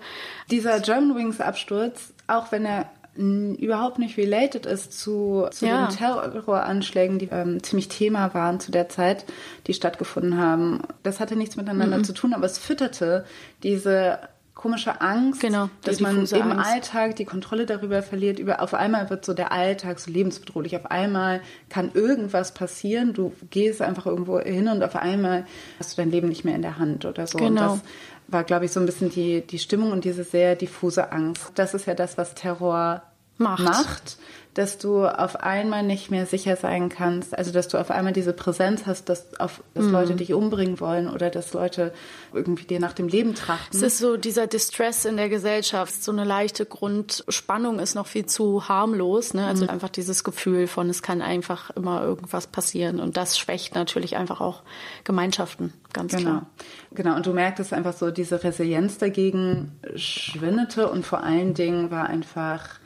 Dieser 0.49 0.80
Germanwings 0.80 1.39
Absturz, 1.39 2.13
auch 2.28 2.51
wenn 2.51 2.65
er 2.65 2.89
überhaupt 3.17 3.97
nicht 3.97 4.17
related 4.17 4.65
ist 4.65 4.99
zu, 4.99 5.47
zu 5.51 5.65
ja. 5.65 5.88
den 5.88 5.95
Terroranschlägen, 5.95 7.17
die 7.17 7.30
ähm, 7.32 7.63
ziemlich 7.63 7.88
Thema 7.88 8.34
waren 8.34 8.60
zu 8.60 8.71
der 8.71 8.89
Zeit, 8.89 9.25
die 9.67 9.73
stattgefunden 9.73 10.38
haben. 10.38 10.82
Das 11.01 11.21
hatte 11.21 11.38
nichts 11.38 11.56
miteinander 11.56 11.99
mhm. 11.99 12.04
zu 12.04 12.13
tun, 12.13 12.34
aber 12.34 12.45
es 12.45 12.58
fütterte 12.58 13.23
diese 13.63 14.19
komische 14.65 14.99
Angst, 14.99 15.41
genau, 15.41 15.69
dass 15.84 15.99
man 15.99 16.25
im 16.25 16.51
Angst. 16.51 16.71
Alltag 16.71 17.15
die 17.17 17.25
Kontrolle 17.25 17.67
darüber 17.67 18.01
verliert. 18.01 18.39
Über, 18.39 18.63
auf 18.63 18.73
einmal 18.73 19.12
wird 19.12 19.23
so 19.23 19.36
der 19.36 19.51
Alltag 19.51 19.99
so 19.99 20.10
lebensbedrohlich. 20.10 20.75
Auf 20.75 20.89
einmal 20.89 21.41
kann 21.69 21.91
irgendwas 21.93 22.51
passieren. 22.51 23.13
Du 23.13 23.32
gehst 23.51 23.84
einfach 23.84 24.08
irgendwo 24.08 24.39
hin 24.39 24.67
und 24.67 24.84
auf 24.84 24.95
einmal 24.95 25.45
hast 25.78 25.91
du 25.91 26.01
dein 26.01 26.10
Leben 26.10 26.30
nicht 26.30 26.45
mehr 26.45 26.56
in 26.56 26.63
der 26.63 26.80
Hand 26.80 27.06
oder 27.06 27.28
so. 27.28 27.38
Genau. 27.38 27.49
Und 27.49 27.58
das 27.58 27.80
war, 28.28 28.43
glaube 28.43 28.65
ich, 28.65 28.71
so 28.71 28.80
ein 28.80 28.88
bisschen 28.88 29.12
die, 29.12 29.41
die 29.41 29.60
Stimmung 29.60 29.91
und 29.91 30.04
diese 30.04 30.23
sehr 30.23 30.56
diffuse 30.56 31.12
Angst. 31.12 31.51
Das 31.54 31.75
ist 31.75 31.86
ja 31.86 31.93
das, 31.93 32.17
was 32.17 32.34
Terror 32.34 33.04
macht. 33.38 33.63
macht 33.63 34.17
dass 34.56 34.78
du 34.78 35.06
auf 35.06 35.36
einmal 35.43 35.84
nicht 35.84 36.12
mehr 36.12 36.26
sicher 36.26 36.56
sein 36.56 36.88
kannst. 36.88 37.38
Also, 37.38 37.52
dass 37.52 37.67
du 37.67 37.78
auf 37.78 37.91
einmal 37.91 38.13
diese 38.13 38.32
Präsenz 38.32 38.86
hast, 38.86 39.10
dass, 39.10 39.38
auf, 39.38 39.62
dass 39.74 39.84
mhm. 39.84 39.91
Leute 39.91 40.15
dich 40.15 40.34
umbringen 40.34 40.80
wollen 40.80 41.10
oder 41.10 41.30
dass 41.30 41.54
Leute 41.54 41.93
irgendwie 42.34 42.63
dir 42.63 42.80
nach 42.80 42.93
dem 42.93 43.10
Leben 43.10 43.36
trachten. 43.36 43.76
Es 43.76 43.82
ist 43.84 43.98
so 43.98 44.15
dieser 44.15 44.48
Distress 44.48 45.04
in 45.04 45.17
der 45.17 45.28
Gesellschaft. 45.28 46.02
So 46.02 46.13
eine 46.13 46.24
leichte 46.24 46.65
Grundspannung 46.65 47.80
ist 47.80 47.95
noch 47.95 48.08
viel 48.08 48.28
zu 48.28 48.69
harmlos. 48.69 49.34
Ne? 49.34 49.45
Also 49.45 49.65
mhm. 49.65 49.71
einfach 49.71 49.89
dieses 49.89 50.24
Gefühl 50.24 50.67
von, 50.67 50.89
es 50.89 51.02
kann 51.02 51.21
einfach 51.21 51.69
immer 51.71 52.02
irgendwas 52.02 52.48
passieren. 52.48 53.02
Und 53.02 53.17
das 53.17 53.38
schwächt 53.38 53.76
natürlich 53.76 54.15
einfach 54.15 54.39
auch 54.39 54.63
Gemeinschaften, 55.04 55.74
ganz 55.91 56.13
genau. 56.13 56.30
klar. 56.30 56.50
Genau. 56.91 57.15
Und 57.17 57.26
du 57.26 57.34
merktest 57.34 57.74
einfach 57.74 57.93
so, 57.93 58.10
diese 58.10 58.41
Resilienz 58.41 59.00
dagegen 59.00 59.74
schwindete 59.95 60.89
und 60.89 61.06
vor 61.06 61.24
allen 61.24 61.54
Dingen 61.54 61.91
war 61.91 62.08
einfach 62.08 62.80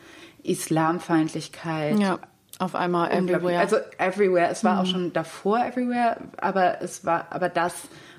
Islamfeindlichkeit. 0.43 1.99
Ja, 1.99 2.19
auf 2.59 2.75
einmal 2.75 3.11
everywhere. 3.11 3.59
Also 3.59 3.77
everywhere. 3.97 4.49
Es 4.49 4.63
war 4.63 4.75
mhm. 4.75 4.79
auch 4.79 4.85
schon 4.85 5.13
davor 5.13 5.59
everywhere, 5.65 6.17
aber 6.37 6.81
es 6.81 7.05
war, 7.05 7.27
aber 7.29 7.49
das 7.49 7.73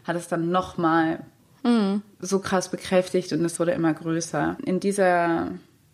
hat 0.05 0.17
es 0.17 0.29
dann 0.29 0.51
nochmal 0.51 1.21
mhm. 1.63 2.03
so 2.21 2.39
krass 2.39 2.71
bekräftigt 2.71 3.33
und 3.33 3.45
es 3.45 3.61
wurde 3.61 3.73
immer 3.73 3.93
größer. 3.93 4.57
In 4.65 4.81
dieser 4.81 5.49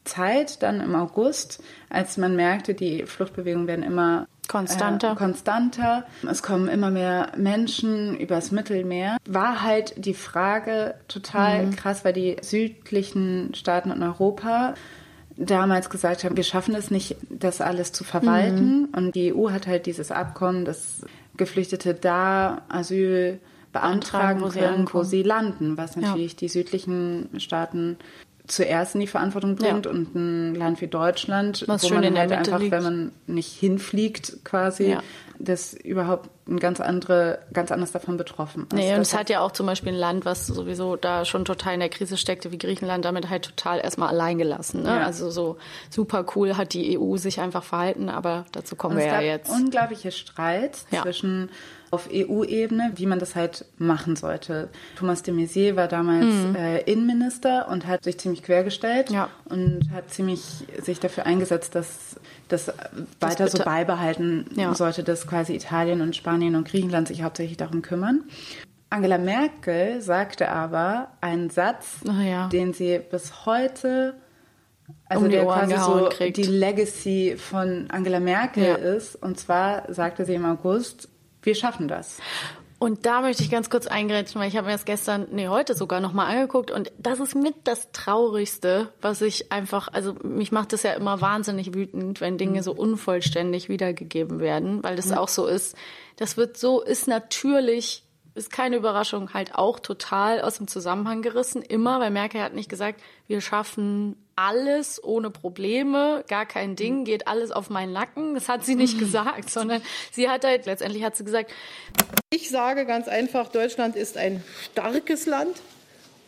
Zeit, 0.04 0.62
dann 0.62 0.80
im 0.80 0.94
August, 0.94 1.62
als 1.90 2.16
man 2.16 2.36
merkte, 2.36 2.74
die 2.74 3.04
Fluchtbewegungen 3.04 3.66
werden 3.66 3.84
immer 3.84 4.28
konstanter. 4.48 5.12
Äh, 5.12 5.16
konstanter. 5.16 6.06
Es 6.30 6.42
kommen 6.42 6.68
immer 6.68 6.90
mehr 6.90 7.32
Menschen 7.36 8.16
übers 8.16 8.52
Mittelmeer. 8.52 9.16
War 9.28 9.62
halt 9.62 9.94
die 9.96 10.14
Frage 10.14 10.94
total 11.08 11.66
mhm. 11.66 11.76
krass, 11.76 12.04
weil 12.04 12.12
die 12.12 12.36
südlichen 12.40 13.54
Staaten 13.54 13.90
in 13.90 14.04
Europa 14.04 14.74
damals 15.36 15.90
gesagt 15.90 16.24
haben, 16.24 16.36
wir 16.36 16.44
schaffen 16.44 16.74
es 16.74 16.90
nicht, 16.90 17.16
das 17.28 17.60
alles 17.60 17.92
zu 17.92 18.04
verwalten. 18.04 18.82
Mhm. 18.82 18.88
Und 18.96 19.14
die 19.14 19.34
EU 19.34 19.50
hat 19.50 19.66
halt 19.66 19.86
dieses 19.86 20.10
Abkommen, 20.10 20.64
dass 20.64 21.02
Geflüchtete 21.36 21.94
da 21.94 22.62
Asyl 22.68 23.38
beantragen 23.72 24.40
wo 24.40 24.48
können, 24.48 24.86
sie 24.86 24.94
wo 24.94 25.02
sie 25.02 25.22
landen, 25.22 25.76
was 25.76 25.96
natürlich 25.96 26.32
ja. 26.32 26.38
die 26.40 26.48
südlichen 26.48 27.28
Staaten 27.38 27.98
zuerst 28.46 28.94
in 28.94 29.02
die 29.02 29.06
Verantwortung 29.06 29.56
bringt 29.56 29.86
ja. 29.86 29.90
und 29.90 30.14
ein 30.14 30.54
Land 30.54 30.80
wie 30.80 30.86
Deutschland, 30.86 31.64
was 31.66 31.82
wo 31.82 31.94
man 31.94 32.16
halt 32.16 32.32
einfach, 32.32 32.60
liegt. 32.60 32.72
wenn 32.72 32.82
man 32.82 33.12
nicht 33.26 33.52
hinfliegt, 33.52 34.38
quasi 34.44 34.90
ja 34.90 35.02
das 35.38 35.74
überhaupt 35.74 36.30
ein 36.48 36.58
ganz 36.58 36.80
andere, 36.80 37.40
ganz 37.52 37.72
anders 37.72 37.92
davon 37.92 38.16
betroffen 38.16 38.62
ist. 38.64 38.72
Nee, 38.72 38.94
und 38.94 39.00
es 39.00 39.16
hat 39.16 39.30
ja 39.30 39.40
auch 39.40 39.52
zum 39.52 39.66
Beispiel 39.66 39.92
ein 39.92 39.98
Land, 39.98 40.24
was 40.24 40.46
sowieso 40.46 40.96
da 40.96 41.24
schon 41.24 41.44
total 41.44 41.74
in 41.74 41.80
der 41.80 41.88
Krise 41.88 42.16
steckte, 42.16 42.52
wie 42.52 42.58
Griechenland, 42.58 43.04
damit 43.04 43.28
halt 43.28 43.44
total 43.44 43.80
erstmal 43.80 44.08
allein 44.08 44.38
gelassen. 44.38 44.82
Ne? 44.82 44.90
Ja. 44.90 45.06
Also 45.06 45.30
so 45.30 45.56
super 45.90 46.24
cool 46.36 46.56
hat 46.56 46.72
die 46.72 46.98
EU 46.98 47.16
sich 47.16 47.40
einfach 47.40 47.64
verhalten, 47.64 48.08
aber 48.08 48.46
dazu 48.52 48.76
kommen 48.76 48.96
und 48.96 49.02
wir 49.02 49.06
ja 49.06 49.20
jetzt. 49.20 49.50
Unglaubliche 49.50 50.12
Streit 50.12 50.78
ja. 50.90 51.02
zwischen 51.02 51.50
auf 51.90 52.08
EU-Ebene, 52.12 52.92
wie 52.96 53.06
man 53.06 53.18
das 53.18 53.36
halt 53.36 53.64
machen 53.78 54.16
sollte. 54.16 54.68
Thomas 54.98 55.22
de 55.22 55.32
Maizière 55.32 55.76
war 55.76 55.88
damals 55.88 56.26
mhm. 56.26 56.56
äh, 56.56 56.80
Innenminister 56.80 57.68
und 57.68 57.86
hat 57.86 58.04
sich 58.04 58.18
ziemlich 58.18 58.42
quergestellt 58.42 59.10
ja. 59.10 59.30
und 59.44 59.88
hat 59.92 60.10
ziemlich 60.10 60.42
sich 60.82 60.98
dafür 60.98 61.26
eingesetzt, 61.26 61.74
dass 61.74 62.16
das 62.48 62.72
weiter 63.20 63.44
das 63.44 63.52
so 63.52 63.64
beibehalten 63.64 64.46
sollte, 64.74 65.02
dass 65.26 65.30
quasi 65.30 65.54
Italien 65.54 66.00
und 66.00 66.14
Spanien 66.16 66.54
und 66.56 66.66
Griechenland 66.68 67.08
sich 67.08 67.22
hauptsächlich 67.22 67.56
darum 67.56 67.82
kümmern. 67.82 68.24
Angela 68.88 69.18
Merkel 69.18 70.00
sagte 70.00 70.48
aber 70.48 71.08
einen 71.20 71.50
Satz, 71.50 71.98
ja. 72.24 72.48
den 72.48 72.72
sie 72.72 72.98
bis 72.98 73.44
heute 73.46 74.14
also 75.06 75.24
um 75.24 75.30
die 75.30 75.36
der 75.36 75.46
Ohren 75.46 75.68
quasi 75.68 75.84
so 75.84 76.08
kriegt. 76.10 76.36
die 76.36 76.44
Legacy 76.44 77.36
von 77.36 77.86
Angela 77.90 78.20
Merkel 78.20 78.64
Ja. 78.64 78.74
ist. 78.76 79.16
Und 79.16 79.38
zwar 79.40 79.92
sagte 79.92 80.24
sie 80.24 80.34
im 80.34 80.44
August, 80.44 81.08
wir 81.42 81.54
schaffen 81.54 81.88
das. 81.88 82.18
Und 82.78 83.06
da 83.06 83.22
möchte 83.22 83.42
ich 83.42 83.50
ganz 83.50 83.70
kurz 83.70 83.86
eingrätschen, 83.86 84.38
weil 84.38 84.48
ich 84.48 84.56
habe 84.56 84.66
mir 84.66 84.74
das 84.74 84.84
gestern, 84.84 85.28
nee, 85.30 85.48
heute 85.48 85.74
sogar 85.74 86.00
nochmal 86.00 86.26
angeguckt. 86.26 86.70
Und 86.70 86.92
das 86.98 87.20
ist 87.20 87.34
mit 87.34 87.54
das 87.64 87.90
Traurigste, 87.92 88.92
was 89.00 89.22
ich 89.22 89.50
einfach, 89.50 89.88
also 89.92 90.14
mich 90.22 90.52
macht 90.52 90.74
es 90.74 90.82
ja 90.82 90.92
immer 90.92 91.22
wahnsinnig 91.22 91.74
wütend, 91.74 92.20
wenn 92.20 92.36
Dinge 92.36 92.62
so 92.62 92.72
unvollständig 92.72 93.70
wiedergegeben 93.70 94.40
werden, 94.40 94.82
weil 94.82 94.96
das 94.96 95.10
auch 95.10 95.28
so 95.28 95.46
ist. 95.46 95.74
Das 96.16 96.36
wird 96.36 96.58
so, 96.58 96.82
ist 96.82 97.08
natürlich, 97.08 98.04
ist 98.34 98.52
keine 98.52 98.76
Überraschung, 98.76 99.32
halt 99.32 99.54
auch 99.54 99.80
total 99.80 100.42
aus 100.42 100.58
dem 100.58 100.68
Zusammenhang 100.68 101.22
gerissen, 101.22 101.62
immer, 101.62 101.98
weil 102.00 102.10
Merkel 102.10 102.42
hat 102.42 102.52
nicht 102.52 102.68
gesagt, 102.68 103.00
wir 103.26 103.40
schaffen 103.40 104.16
alles 104.36 105.02
ohne 105.02 105.30
Probleme, 105.30 106.24
gar 106.28 106.46
kein 106.46 106.76
Ding, 106.76 107.04
geht 107.04 107.26
alles 107.26 107.50
auf 107.50 107.70
meinen 107.70 107.92
Nacken. 107.92 108.34
Das 108.34 108.48
hat 108.48 108.64
sie 108.64 108.74
nicht 108.74 108.98
gesagt, 108.98 109.50
sondern 109.50 109.82
sie 110.12 110.28
hat 110.28 110.44
halt, 110.44 110.66
letztendlich 110.66 111.02
hat 111.02 111.16
sie 111.16 111.24
gesagt, 111.24 111.50
Ich 112.30 112.50
sage 112.50 112.84
ganz 112.84 113.08
einfach, 113.08 113.48
Deutschland 113.48 113.96
ist 113.96 114.16
ein 114.16 114.44
starkes 114.70 115.26
Land. 115.26 115.56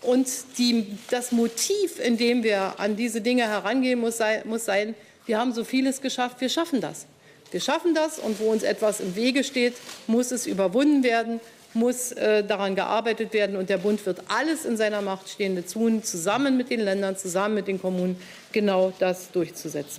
Und 0.01 0.29
die, 0.59 0.87
das 1.11 1.33
Motiv, 1.33 1.99
in 1.99 2.17
dem 2.17 2.43
wir 2.45 2.79
an 2.79 2.97
diese 2.97 3.21
Dinge 3.21 3.43
herangehen, 3.43 3.99
muss 3.99 4.17
sein, 4.17 4.43
muss 4.45 4.65
sein, 4.65 4.95
wir 5.27 5.39
haben 5.39 5.53
so 5.53 5.65
vieles 5.65 6.01
geschafft, 6.01 6.41
wir 6.41 6.49
schaffen 6.49 6.81
das. 6.81 7.07
Wir 7.51 7.61
schaffen 7.61 7.95
das 7.95 8.19
und 8.19 8.41
wo 8.41 8.51
uns 8.51 8.63
etwas 8.63 9.01
im 9.01 9.17
Wege 9.17 9.43
steht, 9.43 9.75
muss 10.07 10.31
es 10.31 10.47
überwunden 10.47 11.03
werden, 11.03 11.41
muss 11.75 12.13
äh, 12.13 12.45
daran 12.45 12.75
gearbeitet 12.75 13.33
werden 13.33 13.57
und 13.57 13.69
der 13.69 13.79
Bund 13.79 14.05
wird 14.07 14.23
alles 14.29 14.65
in 14.65 14.77
seiner 14.77 15.03
Macht 15.03 15.29
Stehende 15.29 15.65
tun, 15.65 16.03
zusammen 16.03 16.57
mit 16.57 16.71
den 16.71 16.81
Ländern, 16.81 17.17
zusammen 17.17 17.55
mit 17.55 17.69
den 17.69 17.81
Kommunen, 17.81 18.21
genau 18.53 18.93
das 18.99 19.31
durchzusetzen. 19.31 19.99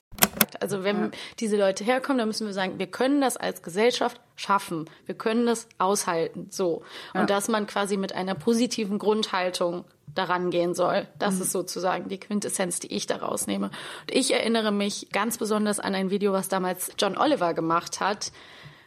Also 0.61 0.83
wenn 0.83 1.11
diese 1.39 1.57
Leute 1.57 1.83
herkommen, 1.83 2.17
dann 2.17 2.27
müssen 2.27 2.45
wir 2.45 2.53
sagen, 2.53 2.79
wir 2.79 2.87
können 2.87 3.21
das 3.21 3.37
als 3.37 3.61
Gesellschaft 3.61 4.19
schaffen. 4.35 4.89
Wir 5.05 5.15
können 5.15 5.45
das 5.45 5.67
aushalten. 5.77 6.47
So. 6.49 6.83
Und 7.13 7.29
dass 7.29 7.47
man 7.47 7.65
quasi 7.65 7.97
mit 7.97 8.13
einer 8.13 8.35
positiven 8.35 8.99
Grundhaltung 8.99 9.85
daran 10.15 10.49
gehen 10.49 10.73
soll. 10.73 11.07
Das 11.17 11.39
ist 11.39 11.51
sozusagen 11.51 12.09
die 12.09 12.19
Quintessenz, 12.19 12.79
die 12.79 12.93
ich 12.93 13.05
daraus 13.05 13.47
nehme. 13.47 13.67
Und 13.67 14.11
ich 14.11 14.33
erinnere 14.33 14.71
mich 14.71 15.09
ganz 15.11 15.37
besonders 15.37 15.79
an 15.79 15.95
ein 15.95 16.09
Video, 16.09 16.33
was 16.33 16.49
damals 16.49 16.91
John 16.97 17.17
Oliver 17.17 17.53
gemacht 17.53 17.99
hat, 17.99 18.31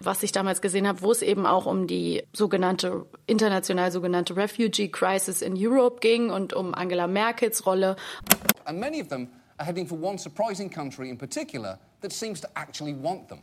was 0.05 0.23
ich 0.23 0.33
damals 0.33 0.61
gesehen 0.61 0.87
habe, 0.87 1.03
wo 1.03 1.11
es 1.11 1.23
eben 1.23 1.47
auch 1.47 1.67
um 1.67 1.87
die 1.87 2.23
sogenannte, 2.33 3.07
international 3.27 3.91
sogenannte 3.91 4.37
Refugee 4.37 4.89
Crisis 4.89 5.43
in 5.43 5.55
Europe 5.57 6.01
ging 6.01 6.31
und 6.31 6.55
um 6.55 6.75
Angela 6.75 7.07
Merkels 7.07 7.67
Rolle. 7.67 7.97
And 8.65 8.79
many 8.79 9.01
of 9.01 9.09
them 9.09 9.29
are 9.59 9.67
heading 9.67 9.87
for 9.87 9.99
one 10.01 10.19
surprising 10.19 10.71
country 10.71 11.09
in 11.09 11.19
particular 11.19 11.79
that 12.01 12.13
seems 12.13 12.41
to 12.41 12.49
actually 12.57 12.95
want 12.95 13.29
them. 13.29 13.41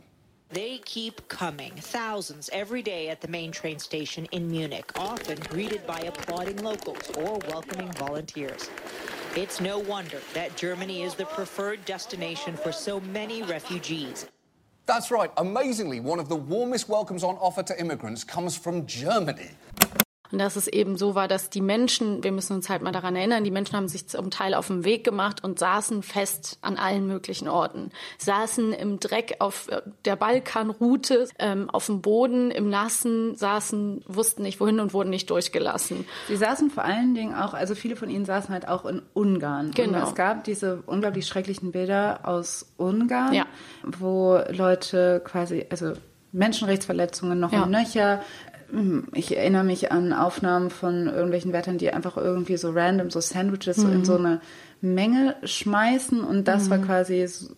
They 0.52 0.78
keep 0.78 1.28
coming, 1.28 1.72
thousands 1.76 2.50
every 2.52 2.82
day 2.82 3.08
at 3.08 3.20
the 3.20 3.28
main 3.28 3.52
train 3.52 3.78
station 3.78 4.26
in 4.32 4.50
Munich, 4.50 4.90
often 4.98 5.38
greeted 5.48 5.86
by 5.86 6.00
applauding 6.00 6.56
locals 6.56 7.08
or 7.16 7.38
welcoming 7.48 7.92
volunteers. 7.92 8.68
It's 9.36 9.60
no 9.60 9.78
wonder 9.78 10.18
that 10.34 10.56
Germany 10.56 11.02
is 11.02 11.14
the 11.14 11.26
preferred 11.26 11.84
destination 11.84 12.56
for 12.56 12.72
so 12.72 12.98
many 12.98 13.44
refugees. 13.44 14.26
That's 14.90 15.12
right, 15.12 15.30
amazingly, 15.36 16.00
one 16.00 16.18
of 16.18 16.28
the 16.28 16.34
warmest 16.34 16.88
welcomes 16.88 17.22
on 17.22 17.36
offer 17.36 17.62
to 17.62 17.80
immigrants 17.80 18.24
comes 18.24 18.56
from 18.56 18.86
Germany. 18.86 19.50
Und 20.32 20.38
dass 20.38 20.56
es 20.56 20.68
eben 20.68 20.96
so 20.96 21.14
war, 21.14 21.28
dass 21.28 21.50
die 21.50 21.60
Menschen, 21.60 22.22
wir 22.22 22.32
müssen 22.32 22.54
uns 22.54 22.68
halt 22.68 22.82
mal 22.82 22.92
daran 22.92 23.16
erinnern, 23.16 23.44
die 23.44 23.50
Menschen 23.50 23.76
haben 23.76 23.88
sich 23.88 24.06
zum 24.08 24.30
Teil 24.30 24.54
auf 24.54 24.68
den 24.68 24.84
Weg 24.84 25.04
gemacht 25.04 25.42
und 25.42 25.58
saßen 25.58 26.02
fest 26.02 26.58
an 26.62 26.76
allen 26.76 27.06
möglichen 27.06 27.48
Orten. 27.48 27.90
Saßen 28.18 28.72
im 28.72 29.00
Dreck 29.00 29.36
auf 29.40 29.68
äh, 29.68 29.82
der 30.04 30.16
Balkanroute, 30.16 31.28
ähm, 31.38 31.68
auf 31.70 31.86
dem 31.86 32.00
Boden, 32.00 32.50
im 32.50 32.68
Nassen, 32.70 33.34
saßen, 33.36 34.04
wussten 34.06 34.42
nicht 34.42 34.60
wohin 34.60 34.80
und 34.80 34.92
wurden 34.92 35.10
nicht 35.10 35.30
durchgelassen. 35.30 36.06
Sie 36.28 36.36
saßen 36.36 36.70
vor 36.70 36.84
allen 36.84 37.14
Dingen 37.14 37.34
auch, 37.34 37.54
also 37.54 37.74
viele 37.74 37.96
von 37.96 38.08
ihnen 38.10 38.24
saßen 38.24 38.52
halt 38.52 38.68
auch 38.68 38.84
in 38.84 39.02
Ungarn. 39.14 39.72
Genau. 39.72 39.98
Und 39.98 40.04
es 40.08 40.14
gab 40.14 40.44
diese 40.44 40.82
unglaublich 40.86 41.26
schrecklichen 41.26 41.72
Bilder 41.72 42.20
aus 42.24 42.72
Ungarn, 42.76 43.32
Ja. 43.34 43.46
wo 43.84 44.38
Leute 44.50 45.20
quasi, 45.24 45.66
also 45.70 45.92
Menschenrechtsverletzungen 46.32 47.38
noch 47.40 47.52
Ja. 47.52 47.64
und 47.64 47.70
nöcher. 47.70 48.22
Ich 49.14 49.36
erinnere 49.36 49.64
mich 49.64 49.90
an 49.92 50.12
Aufnahmen 50.12 50.70
von 50.70 51.06
irgendwelchen 51.06 51.52
Wärtern, 51.52 51.78
die 51.78 51.92
einfach 51.92 52.16
irgendwie 52.16 52.56
so 52.56 52.70
random 52.70 53.10
so 53.10 53.20
Sandwiches 53.20 53.76
so 53.76 53.86
Mhm. 53.86 53.92
in 53.92 54.04
so 54.04 54.16
eine 54.16 54.40
Menge 54.80 55.36
schmeißen. 55.44 56.22
Und 56.22 56.48
das 56.48 56.70
war 56.70 56.78
quasi 56.78 57.26
so, 57.26 57.54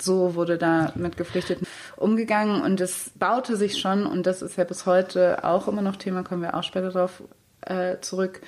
so 0.00 0.34
wurde 0.34 0.58
da 0.58 0.92
mit 0.96 1.16
Geflüchteten 1.16 1.66
umgegangen. 1.96 2.62
Und 2.62 2.80
es 2.80 3.10
baute 3.18 3.56
sich 3.56 3.78
schon. 3.78 4.06
Und 4.06 4.26
das 4.26 4.42
ist 4.42 4.56
ja 4.56 4.64
bis 4.64 4.86
heute 4.86 5.44
auch 5.44 5.68
immer 5.68 5.82
noch 5.82 5.96
Thema, 5.96 6.22
kommen 6.22 6.42
wir 6.42 6.54
auch 6.54 6.62
später 6.64 6.90
drauf 6.90 7.22
äh, 7.62 7.96
zurück 8.00 8.40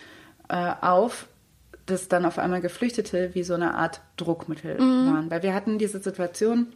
äh, 0.49 0.73
auf, 0.81 1.27
dass 1.87 2.09
dann 2.09 2.25
auf 2.25 2.39
einmal 2.39 2.61
Geflüchtete 2.61 3.31
wie 3.35 3.43
so 3.43 3.55
eine 3.55 3.75
Art 3.75 4.01
Druckmittel 4.17 4.79
waren, 4.79 5.31
weil 5.31 5.43
wir 5.43 5.55
hatten 5.55 5.79
diese 5.79 6.01
Situation, 6.01 6.69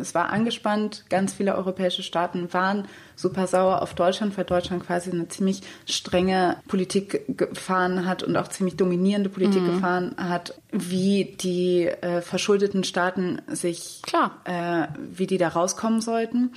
es 0.00 0.14
war 0.14 0.30
angespannt, 0.30 1.04
ganz 1.08 1.32
viele 1.34 1.54
europäische 1.54 2.02
Staaten 2.02 2.52
waren 2.52 2.86
super 3.16 3.46
sauer 3.46 3.82
auf 3.82 3.94
Deutschland, 3.94 4.36
weil 4.36 4.44
Deutschland 4.44 4.86
quasi 4.86 5.10
eine 5.10 5.28
ziemlich 5.28 5.62
strenge 5.86 6.56
Politik 6.68 7.24
gefahren 7.36 8.06
hat 8.06 8.22
und 8.22 8.36
auch 8.36 8.48
ziemlich 8.48 8.76
dominierende 8.76 9.28
Politik 9.28 9.64
gefahren 9.66 10.14
hat, 10.16 10.60
wie 10.70 11.36
die 11.40 11.86
äh, 11.86 12.20
verschuldeten 12.20 12.84
Staaten 12.84 13.42
sich, 13.48 14.02
Klar. 14.02 14.32
Äh, 14.44 14.88
wie 14.98 15.26
die 15.26 15.38
da 15.38 15.48
rauskommen 15.48 16.00
sollten. 16.00 16.52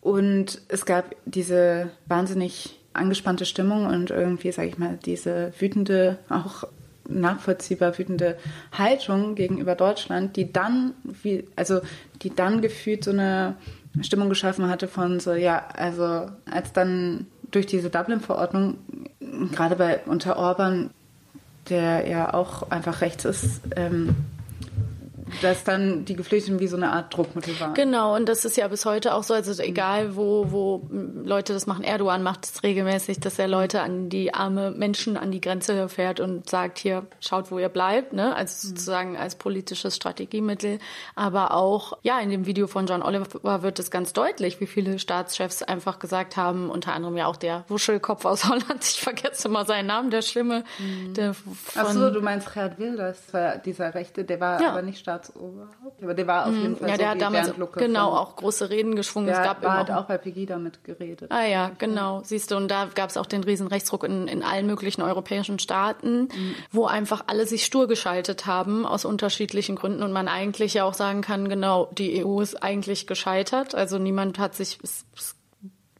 Und 0.00 0.60
es 0.68 0.84
gab 0.84 1.14
diese 1.24 1.90
wahnsinnig 2.06 2.78
angespannte 2.92 3.46
Stimmung 3.46 3.86
und 3.86 4.10
irgendwie, 4.10 4.52
sage 4.52 4.68
ich 4.68 4.78
mal, 4.78 4.98
diese 5.04 5.52
wütende, 5.58 6.18
auch 6.28 6.64
nachvollziehbar 7.08 7.98
wütende 7.98 8.36
Haltung 8.72 9.34
gegenüber 9.34 9.74
Deutschland, 9.74 10.36
die 10.36 10.52
dann, 10.52 10.94
wie, 11.22 11.44
also 11.56 11.80
die 12.22 12.34
dann 12.34 12.62
gefühlt 12.62 13.04
so 13.04 13.10
eine 13.10 13.56
Stimmung 14.00 14.28
geschaffen 14.28 14.68
hatte 14.68 14.88
von 14.88 15.20
so, 15.20 15.34
ja, 15.34 15.66
also 15.74 16.26
als 16.50 16.72
dann 16.72 17.26
durch 17.50 17.66
diese 17.66 17.90
Dublin-Verordnung, 17.90 18.78
gerade 19.52 19.76
bei 19.76 20.00
unter 20.06 20.36
Orban, 20.36 20.90
der 21.68 22.08
ja 22.08 22.34
auch 22.34 22.70
einfach 22.70 23.00
rechts 23.00 23.24
ist, 23.24 23.60
ähm, 23.76 24.16
dass 25.42 25.64
dann 25.64 26.04
die 26.04 26.16
Geflüchteten 26.16 26.60
wie 26.60 26.66
so 26.66 26.76
eine 26.76 26.90
Art 26.92 27.16
Druckmittel 27.16 27.58
waren. 27.60 27.74
Genau, 27.74 28.14
und 28.14 28.28
das 28.28 28.44
ist 28.44 28.56
ja 28.56 28.68
bis 28.68 28.84
heute 28.84 29.14
auch 29.14 29.22
so, 29.22 29.34
also 29.34 29.62
egal 29.62 30.16
wo, 30.16 30.50
wo 30.50 30.86
Leute 30.90 31.52
das 31.52 31.66
machen, 31.66 31.84
Erdogan 31.84 32.22
macht 32.22 32.44
es 32.44 32.62
regelmäßig, 32.62 33.20
dass 33.20 33.38
er 33.38 33.48
Leute 33.48 33.80
an 33.82 34.08
die 34.08 34.34
arme 34.34 34.70
Menschen 34.70 35.16
an 35.16 35.30
die 35.30 35.40
Grenze 35.40 35.88
fährt 35.88 36.20
und 36.20 36.48
sagt, 36.48 36.78
hier, 36.78 37.06
schaut, 37.20 37.50
wo 37.50 37.58
ihr 37.58 37.68
bleibt, 37.68 38.12
ne? 38.12 38.34
Also 38.34 38.68
sozusagen 38.68 39.16
als 39.16 39.34
politisches 39.36 39.96
Strategiemittel. 39.96 40.78
Aber 41.14 41.52
auch, 41.54 41.98
ja, 42.02 42.20
in 42.20 42.30
dem 42.30 42.46
Video 42.46 42.66
von 42.66 42.86
John 42.86 43.02
Oliver 43.02 43.62
wird 43.62 43.78
es 43.78 43.90
ganz 43.90 44.12
deutlich, 44.12 44.60
wie 44.60 44.66
viele 44.66 44.98
Staatschefs 44.98 45.62
einfach 45.62 45.98
gesagt 45.98 46.36
haben, 46.36 46.70
unter 46.70 46.92
anderem 46.92 47.16
ja 47.16 47.26
auch 47.26 47.36
der 47.36 47.64
Wuschelkopf 47.68 48.24
aus 48.24 48.48
Holland, 48.48 48.82
ich 48.84 49.00
vergesse 49.00 49.48
immer 49.48 49.64
seinen 49.64 49.86
Namen, 49.86 50.10
der 50.10 50.22
Schlimme, 50.22 50.64
der 51.16 51.34
von, 51.34 51.54
Ach 51.76 51.90
so, 51.90 52.10
du 52.10 52.20
meinst 52.20 52.52
Gerhard 52.52 52.78
Wilders, 52.78 53.18
dieser 53.64 53.94
Rechte, 53.94 54.24
der 54.24 54.40
war 54.40 54.60
Ja. 54.60 54.70
aber 54.70 54.82
nicht 54.82 54.98
Staatsoberhaupt. 55.14 56.02
Aber 56.02 56.14
der 56.14 56.26
war 56.26 56.46
auf 56.46 56.54
jeden 56.54 56.76
Fall 56.76 56.88
ja, 56.88 56.94
so 56.94 56.98
der 56.98 57.10
hat 57.10 57.20
damals 57.20 57.52
genau 57.76 58.10
von- 58.10 58.18
auch 58.18 58.36
große 58.36 58.70
Reden 58.70 58.96
geschwungen. 58.96 59.26
Der 59.26 59.38
es 59.38 59.44
gab 59.44 59.62
war 59.62 59.76
halt 59.78 59.90
auch 59.90 60.04
bei 60.04 60.18
Pegida 60.18 60.58
mitgeredet. 60.58 61.30
Ah 61.30 61.44
ja, 61.46 61.70
genau. 61.78 62.22
Siehst 62.24 62.50
du, 62.50 62.56
und 62.56 62.68
da 62.68 62.88
gab 62.94 63.10
es 63.10 63.16
auch 63.16 63.26
den 63.26 63.44
riesen 63.44 63.66
Rechtsruck 63.66 64.04
in, 64.04 64.28
in 64.28 64.42
allen 64.42 64.66
möglichen 64.66 65.02
europäischen 65.02 65.58
Staaten, 65.58 66.28
wo 66.70 66.86
einfach 66.86 67.24
alle 67.26 67.46
sich 67.46 67.64
stur 67.64 67.88
geschaltet 67.88 68.46
haben 68.46 68.86
aus 68.86 69.04
unterschiedlichen 69.04 69.76
Gründen 69.76 70.02
und 70.02 70.12
man 70.12 70.28
eigentlich 70.28 70.74
ja 70.74 70.84
auch 70.84 70.94
sagen 70.94 71.20
kann, 71.22 71.48
genau, 71.48 71.88
die 71.96 72.24
EU 72.24 72.40
ist 72.40 72.62
eigentlich 72.62 73.06
gescheitert. 73.06 73.74
Also 73.74 73.98
niemand 73.98 74.38
hat 74.38 74.54
sich, 74.54 74.78
es, 74.82 75.04
es 75.16 75.36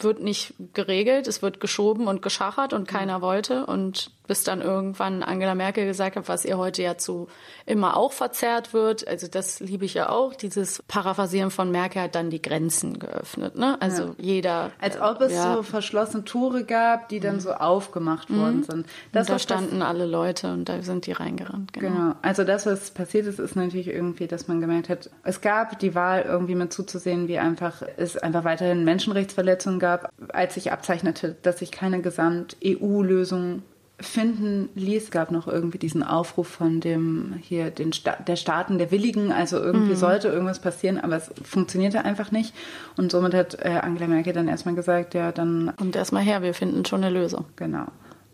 wird 0.01 0.21
nicht 0.21 0.55
geregelt, 0.75 1.29
es 1.29 1.41
wird 1.41 1.61
geschoben 1.61 2.09
und 2.09 2.21
geschachert 2.21 2.73
und 2.73 2.89
keiner 2.89 3.23
wollte 3.23 3.65
und 3.67 4.11
bis 4.27 4.45
dann 4.45 4.61
irgendwann 4.61 5.23
Angela 5.23 5.55
Merkel 5.55 5.87
gesagt 5.87 6.17
hat, 6.17 6.29
was 6.29 6.45
ihr 6.45 6.59
heute 6.59 6.83
ja 6.83 6.97
zu 6.99 7.29
immer 7.67 7.97
auch 7.97 8.13
verzerrt 8.13 8.73
wird. 8.73 9.07
Also 9.07 9.27
das 9.29 9.61
liebe 9.61 9.85
ich 9.85 9.95
ja 9.95 10.09
auch. 10.09 10.35
Dieses 10.35 10.83
Paraphrasieren 10.89 11.51
von 11.51 11.71
Merkel 11.71 12.03
hat 12.03 12.15
dann 12.15 12.31
die 12.31 12.43
Grenzen 12.43 12.99
geöffnet. 12.99 13.57
Ne? 13.57 13.81
Also 13.81 14.15
jeder. 14.19 14.71
Als 14.81 15.01
ob 15.01 15.21
es 15.21 15.33
ja. 15.33 15.55
so 15.55 15.63
verschlossene 15.63 16.25
Tore 16.25 16.65
gab, 16.65 17.09
die 17.09 17.21
dann 17.21 17.41
so 17.41 17.53
aufgemacht 17.53 18.35
worden 18.35 18.63
sind. 18.63 18.87
Das 19.13 19.27
da 19.27 19.39
standen 19.39 19.83
alle 19.83 20.07
Leute 20.07 20.53
und 20.53 20.69
da 20.69 20.83
sind 20.83 21.07
die 21.07 21.13
reingerannt. 21.13 21.73
Genau. 21.73 21.95
Genau. 21.95 22.15
Also 22.23 22.45
das, 22.45 22.67
was 22.67 22.91
passiert 22.91 23.27
ist, 23.27 23.39
ist 23.39 23.57
natürlich 23.57 23.89
irgendwie, 23.89 24.27
dass 24.27 24.49
man 24.49 24.61
gemerkt 24.61 24.89
hat, 24.89 25.11
es 25.23 25.41
gab 25.41 25.79
die 25.79 25.95
Wahl 25.95 26.23
irgendwie 26.23 26.55
mit 26.55 26.73
zuzusehen, 26.73 27.29
wie 27.29 27.39
einfach 27.39 27.83
es 27.97 28.17
einfach 28.17 28.45
weiterhin 28.45 28.85
Menschenrechtsverletzungen 28.85 29.79
gab, 29.79 30.11
als 30.33 30.55
sich 30.55 30.73
abzeichnete, 30.73 31.37
dass 31.43 31.59
sich 31.59 31.71
keine 31.71 32.01
Gesamt-EU-Lösung 32.01 33.63
finden 34.01 34.69
ließ, 34.75 35.11
gab 35.11 35.31
noch 35.31 35.47
irgendwie 35.47 35.79
diesen 35.79 36.03
Aufruf 36.03 36.49
von 36.49 36.81
dem 36.81 37.35
hier 37.41 37.71
den 37.71 37.93
Sta 37.93 38.17
der 38.17 38.37
Staaten 38.37 38.79
der 38.79 38.91
Willigen, 38.91 39.31
also 39.31 39.59
irgendwie 39.59 39.93
mhm. 39.93 39.97
sollte 39.97 40.29
irgendwas 40.29 40.59
passieren, 40.59 40.99
aber 40.99 41.17
es 41.17 41.31
funktionierte 41.45 42.05
einfach 42.05 42.33
nicht 42.33 42.55
und 42.97 43.13
somit 43.13 43.35
hat 43.35 43.55
äh, 43.65 43.79
Angela 43.83 44.09
Merkel 44.09 44.33
dann 44.33 44.49
erstmal 44.49 44.75
gesagt, 44.75 45.15
ja, 45.15 45.31
dann 45.31 45.73
kommt 45.77 45.95
erstmal 45.95 46.23
her, 46.23 46.43
wir 46.43 46.55
finden 46.55 46.85
schon 46.85 47.05
eine 47.05 47.15
Lösung. 47.15 47.45
Genau. 47.55 47.87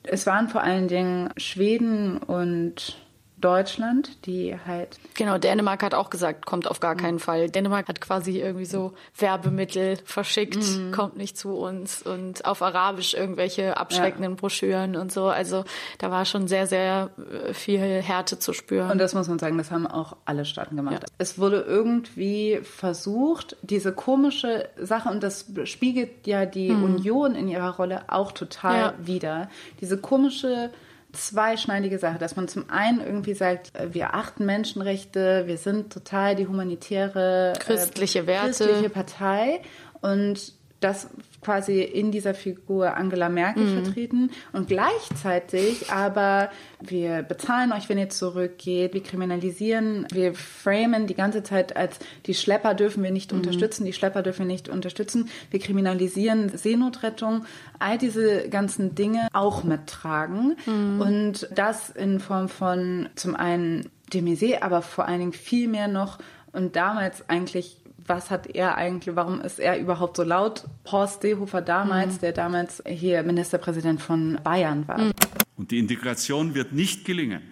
Es 0.02 0.26
waren 0.26 0.48
vor 0.48 0.62
allen 0.62 0.88
Dingen 0.88 1.28
Schweden 1.36 2.16
und 2.18 2.96
Deutschland, 3.40 4.26
die 4.26 4.56
halt. 4.66 4.98
Genau, 5.14 5.38
Dänemark 5.38 5.82
hat 5.82 5.94
auch 5.94 6.10
gesagt, 6.10 6.46
kommt 6.46 6.68
auf 6.68 6.80
gar 6.80 6.94
keinen 6.94 7.18
Fall. 7.18 7.48
Dänemark 7.48 7.88
hat 7.88 8.00
quasi 8.00 8.40
irgendwie 8.40 8.66
so 8.66 8.92
Werbemittel 9.16 9.98
verschickt, 10.04 10.56
mhm. 10.56 10.92
kommt 10.92 11.16
nicht 11.16 11.38
zu 11.38 11.56
uns 11.56 12.02
und 12.02 12.44
auf 12.44 12.62
Arabisch 12.62 13.14
irgendwelche 13.14 13.76
abschreckenden 13.76 14.32
ja. 14.32 14.36
Broschüren 14.36 14.96
und 14.96 15.12
so. 15.12 15.26
Also 15.26 15.64
da 15.98 16.10
war 16.10 16.24
schon 16.24 16.48
sehr, 16.48 16.66
sehr 16.66 17.10
äh, 17.18 17.54
viel 17.54 17.80
Härte 17.80 18.38
zu 18.38 18.52
spüren. 18.52 18.90
Und 18.90 18.98
das 18.98 19.14
muss 19.14 19.28
man 19.28 19.38
sagen, 19.38 19.58
das 19.58 19.70
haben 19.70 19.86
auch 19.86 20.16
alle 20.24 20.44
Staaten 20.44 20.76
gemacht. 20.76 21.02
Ja. 21.02 21.08
Es 21.18 21.38
wurde 21.38 21.60
irgendwie 21.60 22.60
versucht, 22.62 23.56
diese 23.62 23.92
komische 23.92 24.68
Sache, 24.80 25.08
und 25.08 25.22
das 25.22 25.46
spiegelt 25.64 26.26
ja 26.26 26.46
die 26.46 26.70
mhm. 26.70 26.84
Union 26.84 27.34
in 27.34 27.48
ihrer 27.48 27.76
Rolle 27.76 28.02
auch 28.08 28.32
total 28.32 28.78
ja. 28.78 28.94
wider, 28.98 29.48
diese 29.80 29.98
komische 29.98 30.70
zweischneidige 31.12 31.98
Sache, 31.98 32.18
dass 32.18 32.36
man 32.36 32.48
zum 32.48 32.70
einen 32.70 33.00
irgendwie 33.00 33.34
sagt, 33.34 33.74
äh, 33.74 33.92
wir 33.92 34.14
achten 34.14 34.46
Menschenrechte, 34.46 35.44
wir 35.46 35.56
sind 35.56 35.92
total 35.92 36.36
die 36.36 36.46
humanitäre 36.46 37.52
christliche 37.58 38.26
Werte, 38.26 38.48
christliche 38.48 38.90
Partei 38.90 39.60
und 40.00 40.59
das 40.80 41.08
quasi 41.42 41.80
in 41.82 42.10
dieser 42.10 42.34
Figur 42.34 42.96
Angela 42.96 43.28
Merkel 43.28 43.64
mhm. 43.64 43.82
vertreten 43.82 44.30
und 44.52 44.68
gleichzeitig 44.68 45.90
aber 45.90 46.50
wir 46.80 47.22
bezahlen 47.22 47.72
euch, 47.72 47.88
wenn 47.88 47.98
ihr 47.98 48.10
zurückgeht, 48.10 48.94
wir 48.94 49.02
kriminalisieren, 49.02 50.06
wir 50.12 50.34
framen 50.34 51.06
die 51.06 51.14
ganze 51.14 51.42
Zeit 51.42 51.76
als 51.76 51.98
die 52.26 52.34
Schlepper 52.34 52.74
dürfen 52.74 53.02
wir 53.02 53.10
nicht 53.10 53.32
mhm. 53.32 53.38
unterstützen, 53.38 53.84
die 53.84 53.92
Schlepper 53.92 54.22
dürfen 54.22 54.40
wir 54.40 54.52
nicht 54.52 54.68
unterstützen, 54.68 55.28
wir 55.50 55.60
kriminalisieren 55.60 56.56
Seenotrettung, 56.56 57.44
all 57.78 57.98
diese 57.98 58.48
ganzen 58.48 58.94
Dinge 58.94 59.28
auch 59.32 59.64
mittragen 59.64 60.56
mhm. 60.66 61.00
und 61.00 61.48
das 61.54 61.90
in 61.90 62.20
Form 62.20 62.48
von 62.48 63.08
zum 63.14 63.34
einen 63.34 63.90
Demisé, 64.12 64.62
aber 64.62 64.82
vor 64.82 65.06
allen 65.06 65.20
Dingen 65.20 65.32
viel 65.32 65.68
mehr 65.68 65.88
noch 65.88 66.18
und 66.52 66.76
damals 66.76 67.28
eigentlich 67.28 67.79
was 68.10 68.30
hat 68.30 68.48
er 68.54 68.76
eigentlich, 68.76 69.16
warum 69.16 69.40
ist 69.40 69.58
er 69.60 69.78
überhaupt 69.78 70.16
so 70.16 70.24
laut? 70.24 70.64
Horst 70.90 71.22
Seehofer 71.22 71.62
damals, 71.62 72.16
mhm. 72.16 72.20
der 72.20 72.32
damals 72.32 72.82
hier 72.86 73.22
Ministerpräsident 73.22 74.02
von 74.02 74.38
Bayern 74.42 74.86
war. 74.88 74.98
Mhm. 74.98 75.12
Und 75.56 75.70
die 75.70 75.78
Integration 75.78 76.54
wird 76.54 76.72
nicht 76.72 77.04
gelingen, 77.04 77.42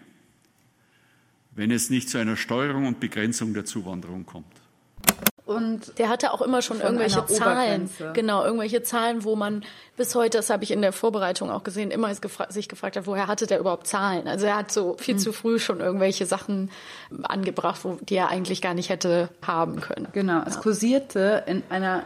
wenn 1.55 1.71
es 1.71 1.91
nicht 1.91 2.11
zu 2.11 2.19
einer 2.19 2.37
Steuerung 2.37 2.87
und 2.87 3.01
Begrenzung 3.01 3.55
der 3.55 3.65
Zuwanderung 3.65 4.27
kommt. 4.27 4.53
Und 5.49 5.99
der 5.99 6.11
hatte 6.11 6.35
auch 6.35 6.43
immer 6.43 6.61
schon 6.61 6.83
irgendwelche 6.83 7.25
Zahlen. 7.25 7.89
Genau, 8.13 8.45
irgendwelche 8.45 8.83
Zahlen, 8.83 9.25
wo 9.25 9.35
man 9.35 9.65
bis 9.97 10.15
heute, 10.15 10.37
das 10.37 10.51
habe 10.51 10.63
ich 10.63 10.71
in 10.71 10.83
der 10.83 10.93
Vorbereitung 10.93 11.51
auch 11.51 11.65
gesehen, 11.65 11.91
immer 11.91 12.15
gefra 12.15 12.53
sich 12.53 12.69
gefragt 12.69 12.99
hat, 12.99 13.07
woher 13.07 13.29
hatte 13.29 13.47
der 13.47 13.59
überhaupt 13.59 13.87
Zahlen? 13.87 14.29
Also 14.29 14.45
er 14.45 14.57
hat 14.57 14.71
so 14.71 14.97
viel 14.99 15.15
mhm. 15.15 15.19
zu 15.21 15.33
früh 15.33 15.59
schon 15.59 15.81
irgendwelche 15.81 16.27
Sachen 16.27 16.71
angebracht, 17.23 17.81
wo, 17.83 17.99
die 18.03 18.17
er 18.17 18.29
eigentlich 18.29 18.61
gar 18.61 18.75
nicht 18.75 18.91
hätte 18.91 19.31
haben 19.41 19.81
können. 19.81 20.09
Genau, 20.13 20.43
es 20.47 20.61
kursierte 20.61 21.45
in 21.47 21.63
einer 21.71 22.03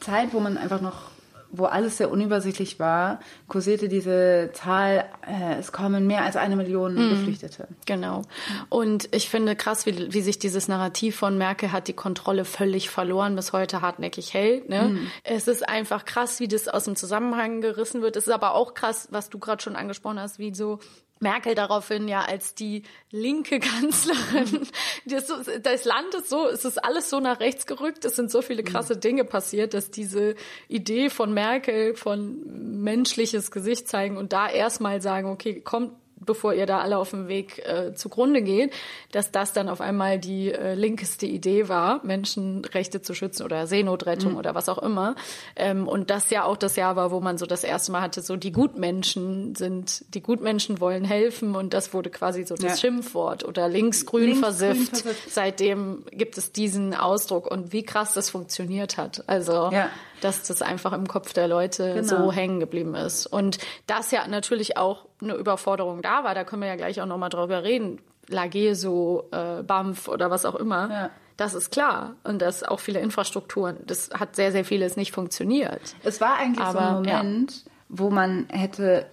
Zeit, 0.00 0.32
wo 0.32 0.40
man 0.40 0.56
einfach 0.56 0.80
noch 0.80 1.10
wo 1.50 1.64
alles 1.64 1.96
sehr 1.96 2.10
unübersichtlich 2.10 2.78
war, 2.78 3.20
kursierte 3.46 3.88
diese 3.88 4.50
Zahl, 4.52 5.06
äh, 5.26 5.58
es 5.58 5.72
kommen 5.72 6.06
mehr 6.06 6.22
als 6.22 6.36
eine 6.36 6.56
Million 6.56 6.94
mhm. 6.94 7.10
Geflüchtete. 7.10 7.68
Genau. 7.86 8.22
Und 8.68 9.08
ich 9.14 9.30
finde 9.30 9.56
krass, 9.56 9.86
wie, 9.86 10.12
wie 10.12 10.20
sich 10.20 10.38
dieses 10.38 10.68
Narrativ 10.68 11.16
von 11.16 11.38
Merkel 11.38 11.72
hat 11.72 11.88
die 11.88 11.94
Kontrolle 11.94 12.44
völlig 12.44 12.90
verloren, 12.90 13.34
bis 13.36 13.52
heute 13.52 13.80
hartnäckig 13.80 14.34
hält. 14.34 14.68
Ne? 14.68 14.90
Mhm. 14.90 15.06
Es 15.24 15.48
ist 15.48 15.68
einfach 15.68 16.04
krass, 16.04 16.40
wie 16.40 16.48
das 16.48 16.68
aus 16.68 16.84
dem 16.84 16.96
Zusammenhang 16.96 17.60
gerissen 17.60 18.02
wird. 18.02 18.16
Es 18.16 18.26
ist 18.26 18.32
aber 18.32 18.54
auch 18.54 18.74
krass, 18.74 19.08
was 19.10 19.30
du 19.30 19.38
gerade 19.38 19.62
schon 19.62 19.76
angesprochen 19.76 20.20
hast, 20.20 20.38
wie 20.38 20.54
so 20.54 20.78
Merkel 21.20 21.54
daraufhin 21.54 22.08
ja 22.08 22.22
als 22.22 22.54
die 22.54 22.82
linke 23.10 23.60
Kanzlerin. 23.60 24.66
Das, 25.06 25.32
das, 25.62 25.84
Land 25.84 26.14
ist 26.14 26.28
so, 26.28 26.46
es 26.46 26.64
ist 26.64 26.82
alles 26.84 27.10
so 27.10 27.20
nach 27.20 27.40
rechts 27.40 27.66
gerückt. 27.66 28.04
Es 28.04 28.16
sind 28.16 28.30
so 28.30 28.42
viele 28.42 28.62
krasse 28.62 28.96
Dinge 28.96 29.24
passiert, 29.24 29.74
dass 29.74 29.90
diese 29.90 30.34
Idee 30.68 31.10
von 31.10 31.32
Merkel 31.32 31.94
von 31.94 32.82
menschliches 32.82 33.50
Gesicht 33.50 33.88
zeigen 33.88 34.16
und 34.16 34.32
da 34.32 34.48
erstmal 34.48 35.00
sagen, 35.00 35.28
okay, 35.28 35.60
kommt 35.60 35.92
bevor 36.20 36.54
ihr 36.54 36.66
da 36.66 36.80
alle 36.80 36.98
auf 36.98 37.10
dem 37.10 37.28
Weg 37.28 37.58
äh, 37.66 37.94
zugrunde 37.94 38.42
geht, 38.42 38.72
dass 39.12 39.30
das 39.30 39.52
dann 39.52 39.68
auf 39.68 39.80
einmal 39.80 40.18
die 40.18 40.52
äh, 40.52 40.74
linkeste 40.74 41.26
Idee 41.26 41.68
war, 41.68 42.04
Menschenrechte 42.04 43.02
zu 43.02 43.14
schützen 43.14 43.44
oder 43.44 43.66
Seenotrettung 43.66 44.32
mhm. 44.32 44.38
oder 44.38 44.54
was 44.54 44.68
auch 44.68 44.78
immer. 44.78 45.14
Ähm, 45.56 45.88
und 45.88 46.10
das 46.10 46.30
ja 46.30 46.44
auch 46.44 46.56
das 46.56 46.76
Jahr 46.76 46.96
war, 46.96 47.10
wo 47.10 47.20
man 47.20 47.38
so 47.38 47.46
das 47.46 47.64
erste 47.64 47.92
Mal 47.92 48.00
hatte, 48.00 48.22
so 48.22 48.36
die 48.36 48.52
Gutmenschen 48.52 49.54
sind, 49.54 50.04
die 50.14 50.22
Gutmenschen 50.22 50.80
wollen 50.80 51.04
helfen 51.04 51.54
und 51.54 51.74
das 51.74 51.94
wurde 51.94 52.10
quasi 52.10 52.44
so 52.44 52.54
das 52.54 52.64
ja. 52.64 52.76
Schimpfwort 52.76 53.44
oder 53.44 53.68
linksgrün 53.68 54.24
Links 54.24 54.40
versifft. 54.40 54.98
versifft. 54.98 55.30
Seitdem 55.30 56.04
gibt 56.10 56.38
es 56.38 56.52
diesen 56.52 56.94
Ausdruck 56.94 57.50
und 57.50 57.72
wie 57.72 57.82
krass 57.82 58.14
das 58.14 58.30
funktioniert 58.30 58.96
hat. 58.96 59.24
Also 59.26 59.70
ja 59.72 59.90
dass 60.20 60.42
das 60.42 60.62
einfach 60.62 60.92
im 60.92 61.06
Kopf 61.06 61.32
der 61.32 61.48
Leute 61.48 61.94
genau. 61.94 62.08
so 62.26 62.32
hängen 62.32 62.60
geblieben 62.60 62.94
ist. 62.94 63.26
Und 63.26 63.58
das 63.86 64.10
ja 64.10 64.26
natürlich 64.26 64.76
auch 64.76 65.07
eine 65.20 65.34
Überforderung 65.34 66.02
da 66.02 66.24
war, 66.24 66.34
da 66.34 66.44
können 66.44 66.62
wir 66.62 66.68
ja 66.68 66.76
gleich 66.76 67.00
auch 67.00 67.06
nochmal 67.06 67.30
drüber 67.30 67.64
reden. 67.64 68.00
Lageso, 68.28 69.28
äh, 69.32 69.62
BAMF 69.62 70.08
oder 70.08 70.30
was 70.30 70.44
auch 70.44 70.54
immer. 70.54 70.90
Ja. 70.90 71.10
Das 71.38 71.54
ist 71.54 71.70
klar. 71.70 72.16
Und 72.24 72.42
dass 72.42 72.62
auch 72.62 72.80
viele 72.80 73.00
Infrastrukturen, 73.00 73.78
das 73.86 74.10
hat 74.12 74.36
sehr, 74.36 74.52
sehr 74.52 74.64
vieles 74.64 74.96
nicht 74.96 75.12
funktioniert. 75.12 75.94
Es 76.02 76.20
war 76.20 76.36
eigentlich 76.36 76.66
Aber, 76.66 76.72
so 76.72 76.78
ein 76.78 76.94
Moment, 76.94 77.64
ja. 77.64 77.70
wo 77.88 78.10
man 78.10 78.46
hätte 78.50 79.06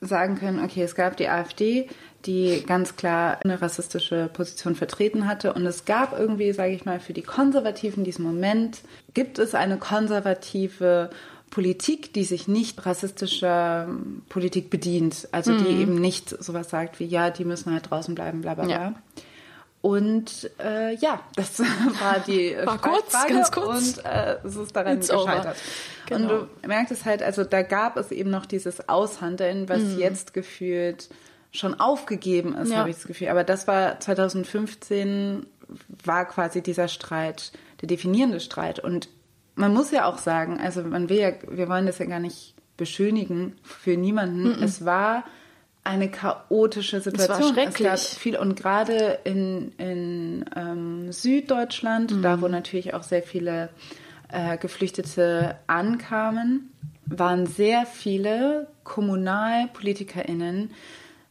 sagen 0.00 0.36
können, 0.36 0.62
okay, 0.64 0.82
es 0.82 0.94
gab 0.94 1.16
die 1.16 1.28
AfD, 1.28 1.88
die 2.26 2.64
ganz 2.66 2.96
klar 2.96 3.38
eine 3.42 3.60
rassistische 3.60 4.28
Position 4.32 4.74
vertreten 4.74 5.26
hatte. 5.26 5.52
Und 5.52 5.64
es 5.66 5.84
gab 5.84 6.18
irgendwie, 6.18 6.52
sage 6.52 6.72
ich 6.72 6.84
mal, 6.84 7.00
für 7.00 7.12
die 7.12 7.22
Konservativen 7.22 8.04
diesen 8.04 8.24
Moment, 8.24 8.82
gibt 9.14 9.38
es 9.38 9.54
eine 9.54 9.78
konservative 9.78 11.10
Politik, 11.50 12.12
die 12.12 12.24
sich 12.24 12.48
nicht 12.48 12.86
rassistischer 12.86 13.88
Politik 14.28 14.70
bedient. 14.70 15.28
Also 15.32 15.56
die 15.56 15.72
mhm. 15.72 15.80
eben 15.80 15.94
nicht 15.96 16.28
sowas 16.42 16.70
sagt 16.70 17.00
wie, 17.00 17.06
ja, 17.06 17.30
die 17.30 17.44
müssen 17.44 17.72
halt 17.72 17.90
draußen 17.90 18.14
bleiben, 18.14 18.40
bla 18.40 18.54
bla 18.54 18.64
bla. 18.64 18.72
Ja. 18.72 18.94
Und 19.82 20.50
äh, 20.62 20.94
ja, 20.96 21.20
das 21.36 21.58
war 22.00 22.20
die 22.26 22.56
war 22.64 22.78
kurz, 22.78 23.12
ganz 23.12 23.50
kurz. 23.50 23.98
Und 23.98 24.04
äh, 24.04 24.36
es 24.44 24.56
ist 24.56 24.76
daran 24.76 24.98
It's 24.98 25.08
gescheitert. 25.08 25.56
Genau. 26.06 26.40
Und 26.40 26.48
du 26.62 26.68
merkst 26.68 26.92
es 26.92 27.04
halt, 27.04 27.22
also 27.22 27.44
da 27.44 27.62
gab 27.62 27.96
es 27.96 28.10
eben 28.10 28.30
noch 28.30 28.46
dieses 28.46 28.88
Aushandeln, 28.88 29.68
was 29.68 29.80
mhm. 29.80 29.98
jetzt 29.98 30.34
gefühlt 30.34 31.08
schon 31.52 31.80
aufgegeben 31.80 32.54
ist, 32.54 32.70
ja. 32.70 32.78
habe 32.78 32.90
ich 32.90 32.96
das 32.96 33.06
Gefühl. 33.06 33.28
Aber 33.28 33.42
das 33.42 33.66
war 33.66 33.98
2015 33.98 35.46
war 36.04 36.26
quasi 36.26 36.62
dieser 36.62 36.88
Streit, 36.88 37.52
der 37.80 37.88
definierende 37.88 38.40
Streit. 38.40 38.78
Und 38.80 39.08
man 39.54 39.72
muss 39.72 39.90
ja 39.90 40.06
auch 40.06 40.18
sagen, 40.18 40.58
also 40.58 40.82
man 40.82 41.08
will 41.08 41.18
ja, 41.18 41.32
wir 41.48 41.68
wollen 41.68 41.86
das 41.86 41.98
ja 41.98 42.06
gar 42.06 42.20
nicht 42.20 42.54
beschönigen 42.76 43.56
für 43.62 43.96
niemanden. 43.96 44.44
Mm 44.44 44.52
-mm. 44.52 44.64
Es 44.64 44.84
war 44.84 45.24
eine 45.84 46.10
chaotische 46.10 47.00
Situation. 47.00 47.38
Es 47.38 47.44
war 47.44 47.52
schrecklich. 47.54 47.88
Es 47.88 48.12
gab 48.12 48.20
viel 48.20 48.36
und 48.36 48.56
gerade 48.56 49.18
in, 49.24 49.72
in 49.78 50.44
ähm, 50.54 51.12
Süddeutschland, 51.12 52.16
mm. 52.16 52.22
da 52.22 52.40
wo 52.40 52.48
natürlich 52.48 52.94
auch 52.94 53.02
sehr 53.02 53.22
viele 53.22 53.70
äh, 54.28 54.56
Geflüchtete 54.58 55.56
ankamen, 55.66 56.70
waren 57.06 57.46
sehr 57.46 57.86
viele 57.86 58.68
KommunalpolitikerInnen 58.84 60.70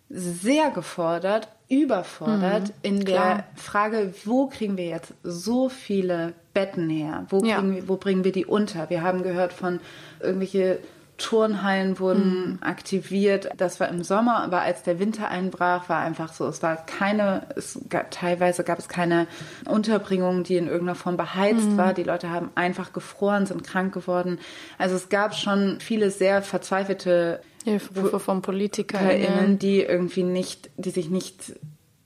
sehr 0.09 0.71
gefordert, 0.71 1.49
überfordert 1.69 2.69
mhm, 2.69 2.73
in 2.81 3.05
der 3.05 3.15
klar. 3.15 3.43
Frage, 3.55 4.13
wo 4.25 4.47
kriegen 4.47 4.75
wir 4.75 4.87
jetzt 4.87 5.13
so 5.23 5.69
viele 5.69 6.33
Betten 6.53 6.89
her? 6.89 7.25
Wo, 7.29 7.43
ja. 7.43 7.63
wir, 7.63 7.87
wo 7.87 7.95
bringen 7.95 8.23
wir 8.23 8.31
die 8.31 8.45
unter? 8.45 8.89
Wir 8.89 9.03
haben 9.03 9.23
gehört 9.23 9.53
von 9.53 9.79
irgendwelche 10.19 10.79
Turnhallen 11.19 11.99
wurden 11.99 12.51
mhm. 12.51 12.57
aktiviert. 12.61 13.49
Das 13.57 13.79
war 13.79 13.89
im 13.89 14.03
Sommer, 14.03 14.41
aber 14.41 14.61
als 14.61 14.83
der 14.83 14.99
Winter 14.99 15.27
einbrach, 15.27 15.89
war 15.89 15.99
einfach 15.99 16.33
so, 16.33 16.47
es 16.47 16.63
war 16.63 16.77
keine, 16.77 17.43
es 17.55 17.79
gab, 17.89 18.09
teilweise 18.09 18.63
gab 18.63 18.79
es 18.79 18.87
keine 18.87 19.27
Unterbringung, 19.65 20.43
die 20.43 20.55
in 20.55 20.67
irgendeiner 20.67 20.95
Form 20.95 21.17
beheizt 21.17 21.71
mhm. 21.71 21.77
war. 21.77 21.93
Die 21.93 22.03
Leute 22.03 22.29
haben 22.29 22.49
einfach 22.55 22.93
gefroren, 22.93 23.45
sind 23.45 23.63
krank 23.63 23.93
geworden. 23.93 24.39
Also 24.77 24.95
es 24.95 25.09
gab 25.09 25.35
schon 25.35 25.79
viele 25.81 26.09
sehr 26.09 26.41
verzweifelte 26.41 27.41
Hilferufe 27.69 28.19
von 28.19 28.41
PolitikerInnen, 28.41 29.59
die 29.59 29.81
irgendwie 29.81 30.23
nicht, 30.23 30.69
die 30.77 30.89
sich 30.91 31.09
nicht 31.09 31.53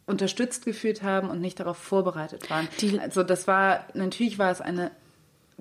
unterstützt 0.05 0.65
gefühlt 0.65 1.01
haben 1.03 1.29
und 1.29 1.39
nicht 1.39 1.59
darauf 1.59 1.77
vorbereitet 1.77 2.49
waren. 2.49 2.67
Die, 2.81 2.99
also 2.99 3.23
das 3.23 3.47
war, 3.47 3.85
natürlich 3.93 4.37
war 4.37 4.51
es 4.51 4.59
eine 4.61 4.91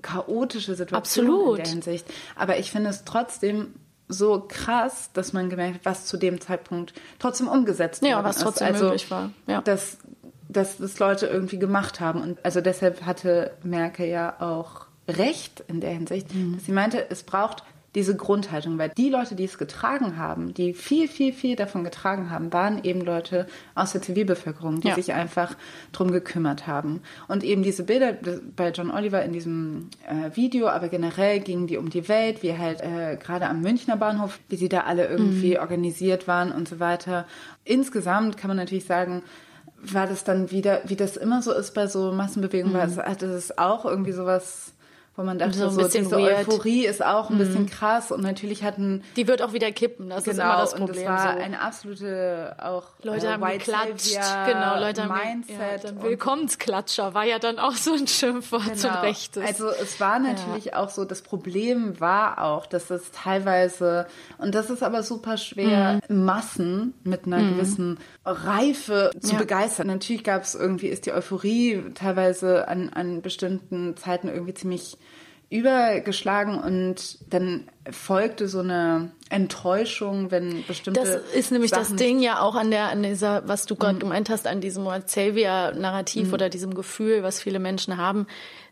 chaotische 0.01 0.75
Situation 0.75 1.25
Absolut. 1.27 1.57
in 1.59 1.63
der 1.63 1.71
Hinsicht. 1.71 2.05
Aber 2.35 2.59
ich 2.59 2.71
finde 2.71 2.89
es 2.89 3.05
trotzdem 3.05 3.73
so 4.09 4.43
krass, 4.47 5.09
dass 5.13 5.31
man 5.33 5.49
gemerkt 5.49 5.75
hat, 5.75 5.85
was 5.85 6.05
zu 6.05 6.17
dem 6.17 6.41
Zeitpunkt 6.41 6.93
trotzdem 7.19 7.47
umgesetzt 7.47 8.03
Ja, 8.05 8.23
was 8.23 8.37
ist. 8.37 8.43
trotzdem 8.43 8.67
also, 8.67 8.85
möglich 8.85 9.09
war. 9.09 9.31
Ja. 9.47 9.61
Dass, 9.61 9.97
dass 10.49 10.77
das 10.77 10.99
Leute 10.99 11.27
irgendwie 11.27 11.57
gemacht 11.57 11.99
haben. 12.01 12.21
Und 12.21 12.43
also 12.43 12.59
deshalb 12.59 13.05
hatte 13.05 13.53
Merkel 13.63 14.07
ja 14.07 14.35
auch 14.41 14.87
recht 15.07 15.63
in 15.67 15.79
der 15.79 15.91
Hinsicht, 15.91 16.33
Mhm. 16.33 16.55
dass 16.55 16.65
sie 16.65 16.71
meinte, 16.73 17.09
es 17.09 17.23
braucht 17.23 17.63
diese 17.95 18.15
Grundhaltung, 18.15 18.77
weil 18.79 18.89
die 18.89 19.09
Leute, 19.09 19.35
die 19.35 19.43
es 19.43 19.57
getragen 19.57 20.17
haben, 20.17 20.53
die 20.53 20.73
viel, 20.73 21.07
viel, 21.07 21.31
viel 21.31 21.55
davon 21.55 21.83
getragen 21.83 22.29
haben, 22.31 22.51
waren 22.51 22.83
eben 22.83 23.01
Leute 23.01 23.45
aus 23.75 23.91
der 23.91 24.01
Zivilbevölkerung, 24.01 24.81
die 24.81 24.87
Ja. 24.87 24.95
sich 24.95 25.13
einfach 25.13 25.55
drum 25.91 26.11
gekümmert 26.11 26.65
haben. 26.65 27.01
Und 27.27 27.43
eben 27.43 27.61
diese 27.61 27.83
Bilder 27.83 28.13
bei 28.55 28.71
John 28.71 28.89
Oliver 28.89 29.23
in 29.23 29.31
diesem 29.31 29.89
äh, 30.07 30.35
Video, 30.35 30.67
aber 30.69 30.89
generell 30.89 31.39
gingen 31.39 31.67
die 31.67 31.77
um 31.77 31.89
die 31.89 32.07
Welt, 32.09 32.41
wie 32.41 32.57
halt 32.57 32.81
äh, 32.81 33.15
gerade 33.21 33.47
am 33.47 33.61
Münchner 33.61 33.95
Bahnhof, 33.97 34.39
wie 34.49 34.55
sie 34.55 34.69
da 34.69 34.81
alle 34.81 35.05
irgendwie 35.07 35.59
organisiert 35.59 36.27
waren 36.27 36.51
und 36.51 36.67
so 36.67 36.79
weiter. 36.79 37.25
Insgesamt 37.63 38.37
kann 38.37 38.47
man 38.49 38.57
natürlich 38.57 38.85
sagen, 38.85 39.23
war 39.77 40.07
das 40.07 40.23
dann 40.23 40.49
wieder, 40.49 40.81
wie 40.85 40.95
das 40.95 41.17
immer 41.17 41.41
so 41.41 41.51
ist 41.53 41.73
bei 41.73 41.87
so 41.87 42.11
Massenbewegungen, 42.11 42.73
war 42.75 42.85
es, 42.85 42.97
hatte 42.97 43.25
es 43.27 43.57
auch 43.57 43.85
irgendwie 43.85 44.13
sowas, 44.13 44.73
wo 45.15 45.23
man 45.23 45.37
dachte, 45.37 45.53
So 45.57 45.69
so, 45.69 45.79
ein 45.79 45.85
bisschen 45.85 46.03
diese 46.05 46.17
weird. 46.17 46.47
Euphorie 46.47 46.85
ist 46.85 47.05
auch 47.05 47.29
ein 47.29 47.37
bisschen 47.37 47.67
krass 47.69 48.11
und 48.11 48.21
natürlich 48.23 48.63
hatten 48.63 49.03
Die 49.15 49.27
wird 49.27 49.41
auch 49.43 49.53
wieder 49.53 49.71
kippen. 49.71 50.09
Das 50.09 50.25
ist 50.25 50.33
immer 50.33 50.43
genau 50.43 50.57
das 50.61 50.73
und 50.73 50.79
Problem. 50.85 51.03
es 51.03 51.07
war 51.09 51.33
so. 51.33 51.39
eine 51.39 51.61
absolute 51.61 52.55
auch 52.59 52.83
Leute 53.03 53.27
äh, 53.27 53.29
haben 53.29 53.43
White 53.43 53.57
geklatscht, 53.59 53.99
Savior 54.01 54.45
genau, 54.53 54.79
Leute 54.79 55.03
haben 55.07 55.19
Mindset 55.35 55.83
ja, 55.83 55.89
und- 55.91 56.03
Willkommensklatscher 56.03 57.13
war 57.13 57.25
ja 57.25 57.37
dann 57.39 57.59
auch 57.59 57.73
so 57.73 57.93
ein 57.93 58.07
Schimpfwort 58.07 58.67
und 58.67 58.81
Genau. 58.81 59.01
rechtes. 59.01 59.45
Also 59.45 59.69
es 59.69 59.99
war 59.99 60.17
natürlich 60.19 60.73
auch 60.73 60.89
so, 60.89 61.05
das 61.05 61.21
Problem 61.21 61.99
war 61.99 62.41
auch, 62.43 62.65
dass 62.65 62.89
es 62.89 63.11
teilweise, 63.11 64.07
und 64.39 64.55
das 64.55 64.69
ist 64.69 64.81
aber 64.83 65.03
super 65.03 65.37
schwer, 65.37 65.99
Massen 66.09 66.93
mit 67.03 67.25
einer 67.25 67.37
gewissen 67.39 67.99
Reife 68.25 69.11
zu 69.19 69.33
Ja. 69.33 69.37
begeistern. 69.39 69.87
Natürlich 69.87 70.23
gab 70.23 70.43
es 70.43 70.55
irgendwie, 70.55 70.87
ist 70.87 71.05
die 71.05 71.11
Euphorie 71.13 71.83
teilweise 71.93 72.67
an, 72.67 72.89
an 72.89 73.21
bestimmten 73.21 73.95
Zeiten 73.97 74.27
irgendwie 74.27 74.53
ziemlich 74.53 74.97
übergeschlagen 75.53 76.57
und 76.59 77.19
dann 77.31 77.67
folgte 77.91 78.47
so 78.47 78.59
eine 78.59 79.11
Enttäuschung, 79.29 80.31
wenn 80.31 80.63
bestimmte 80.65 80.99
Das 80.99 81.15
ist 81.33 81.51
nämlich 81.51 81.71
das 81.71 81.87
Sachen 81.87 81.97
Ding 81.97 82.19
ja 82.19 82.39
auch 82.41 82.55
an 82.55 82.71
der, 82.71 82.89
an 82.89 83.03
dieser, 83.03 83.47
was 83.47 83.65
du 83.65 83.75
Mhm. 83.75 83.79
gerade 83.79 83.99
gemeint 83.99 84.29
hast, 84.29 84.47
an 84.47 84.61
diesem 84.61 84.85
Xavier-Narrativ 84.87 86.33
oder 86.33 86.49
diesem 86.49 86.73
Gefühl, 86.73 87.23
was 87.23 87.39
viele 87.41 87.59
Menschen 87.59 87.97
haben. 87.97 88.27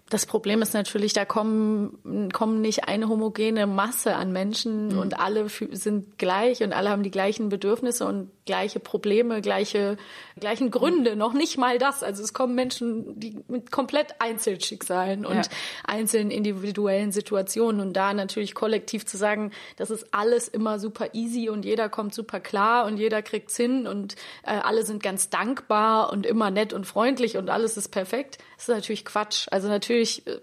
Das 0.09 0.25
Problem 0.25 0.61
ist 0.61 0.73
natürlich, 0.73 1.13
da 1.13 1.23
kommen, 1.23 2.29
kommen 2.33 2.59
nicht 2.59 2.83
eine 2.85 3.07
homogene 3.07 3.65
Masse 3.65 4.15
an 4.15 4.33
Menschen 4.33 4.89
Mhm. 4.89 4.97
und 4.99 5.19
alle 5.19 5.47
sind 5.49 6.17
gleich 6.17 6.63
und 6.63 6.73
alle 6.73 6.89
haben 6.89 7.03
die 7.03 7.11
gleichen 7.11 7.47
Bedürfnisse 7.47 8.05
und 8.05 8.29
gleiche 8.51 8.81
Probleme, 8.81 9.39
gleiche, 9.39 9.95
gleichen. 10.37 10.71
Gründe. 10.71 11.15
Noch 11.15 11.31
nicht 11.31 11.57
mal 11.57 11.77
das. 11.77 12.03
Also 12.03 12.21
es 12.21 12.33
kommen 12.33 12.53
Menschen, 12.53 13.17
die 13.17 13.37
mit 13.47 13.71
komplett 13.71 14.15
Einzelschicksalen 14.19 15.25
und 15.25 15.35
Ja. 15.37 15.51
einzelnen 15.85 16.31
individuellen 16.31 17.13
Situationen 17.13 17.79
und 17.79 17.93
da 17.93 18.13
natürlich 18.13 18.53
kollektiv 18.53 19.05
zu 19.05 19.15
sagen, 19.15 19.51
das 19.77 19.89
ist 19.89 20.13
alles 20.13 20.49
immer 20.49 20.79
super 20.79 21.13
easy 21.13 21.47
und 21.49 21.63
jeder 21.63 21.87
kommt 21.87 22.13
super 22.13 22.41
klar 22.41 22.85
und 22.87 22.97
jeder 22.97 23.21
kriegt's 23.21 23.55
hin 23.55 23.87
und 23.87 24.15
äh, 24.43 24.51
alle 24.51 24.83
sind 24.83 25.01
ganz 25.01 25.29
dankbar 25.29 26.11
und 26.11 26.25
immer 26.25 26.51
nett 26.51 26.73
und 26.73 26.85
freundlich 26.85 27.37
und 27.37 27.49
alles 27.49 27.77
ist 27.77 27.87
perfekt, 27.89 28.37
das 28.57 28.67
ist 28.67 28.75
natürlich 28.75 29.05
Quatsch. 29.05 29.47
Also 29.49 29.69
natürlich, 29.69 30.27
äh, 30.27 30.39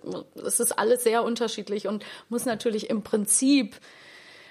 es 0.46 0.60
ist 0.60 0.72
alles 0.78 1.04
sehr 1.04 1.24
unterschiedlich 1.24 1.86
und 1.86 2.06
muss 2.30 2.46
natürlich 2.46 2.88
im 2.88 3.02
Prinzip 3.02 3.76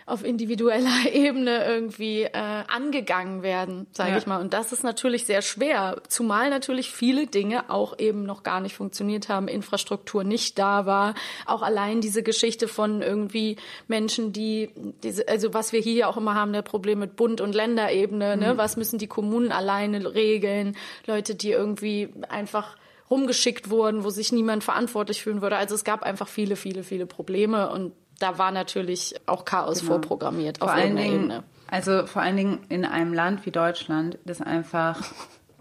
auf 0.07 0.23
individueller 0.23 0.89
Ebene 1.13 1.65
irgendwie 1.65 2.23
äh, 2.23 2.31
angegangen 2.33 3.43
werden, 3.43 3.85
sage 3.91 4.11
Ja. 4.11 4.17
ich 4.17 4.25
mal. 4.25 4.41
Und 4.41 4.53
das 4.53 4.71
ist 4.71 4.83
natürlich 4.83 5.25
sehr 5.25 5.41
schwer, 5.43 6.01
zumal 6.07 6.49
natürlich 6.49 6.91
viele 6.91 7.27
Dinge 7.27 7.69
auch 7.69 7.99
eben 7.99 8.23
noch 8.23 8.41
gar 8.41 8.59
nicht 8.61 8.73
funktioniert 8.75 9.29
haben, 9.29 9.47
Infrastruktur 9.47 10.23
nicht 10.23 10.57
da 10.57 10.85
war, 10.85 11.13
auch 11.45 11.61
allein 11.61 12.01
diese 12.01 12.23
Geschichte 12.23 12.67
von 12.67 13.01
irgendwie 13.01 13.57
Menschen, 13.87 14.33
die 14.33 14.69
diese, 15.03 15.27
also 15.27 15.53
was 15.53 15.73
wir 15.73 15.81
hier 15.81 15.93
ja 15.93 16.07
auch 16.07 16.17
immer 16.17 16.33
haben, 16.35 16.53
der 16.53 16.61
Problem 16.61 16.99
mit 16.99 17.15
Bund 17.15 17.41
und 17.41 17.53
Länderebene, 17.53 18.37
ne? 18.37 18.57
Was 18.57 18.77
müssen 18.77 18.97
die 18.97 19.07
Kommunen 19.07 19.51
alleine 19.51 20.15
regeln? 20.15 20.75
Leute, 21.05 21.35
die 21.35 21.51
irgendwie 21.51 22.09
einfach 22.29 22.77
rumgeschickt 23.09 23.69
wurden, 23.69 24.03
wo 24.03 24.09
sich 24.09 24.31
niemand 24.31 24.63
verantwortlich 24.63 25.21
fühlen 25.21 25.41
würde. 25.41 25.57
Also 25.57 25.75
es 25.75 25.83
gab 25.83 26.03
einfach 26.03 26.27
viele, 26.27 26.55
viele, 26.55 26.83
viele 26.83 27.05
Probleme 27.05 27.69
und 27.69 27.91
da 28.19 28.37
war 28.37 28.51
natürlich 28.51 29.15
auch 29.25 29.45
Chaos 29.45 29.81
vorprogrammiert 29.81 30.59
vor 30.59 30.67
auf 30.67 30.73
allen 30.73 30.95
Dingen, 30.95 31.23
Ebene. 31.23 31.43
also 31.67 32.05
vor 32.07 32.21
allen 32.21 32.37
Dingen 32.37 32.59
in 32.69 32.85
einem 32.85 33.13
Land 33.13 33.45
wie 33.45 33.51
Deutschland, 33.51 34.17
das 34.25 34.41
einfach 34.41 35.01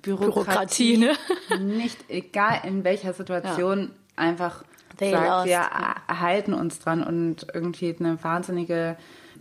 Bürokratie, 0.03 0.97
Bürokratie, 0.97 0.97
ne? 1.59 1.59
nicht 1.59 1.99
egal 2.09 2.61
in 2.65 2.85
welcher 2.85 3.13
Situation 3.13 3.91
einfach 4.17 4.65
They 4.99 5.11
sagt, 5.11 5.29
lost, 5.29 5.47
wir 5.47 5.53
ja. 5.53 5.95
halten 6.09 6.55
uns 6.55 6.79
dran 6.79 7.03
und 7.03 7.47
irgendwie 7.53 7.95
eine 7.99 8.23
wahnsinnige 8.23 8.97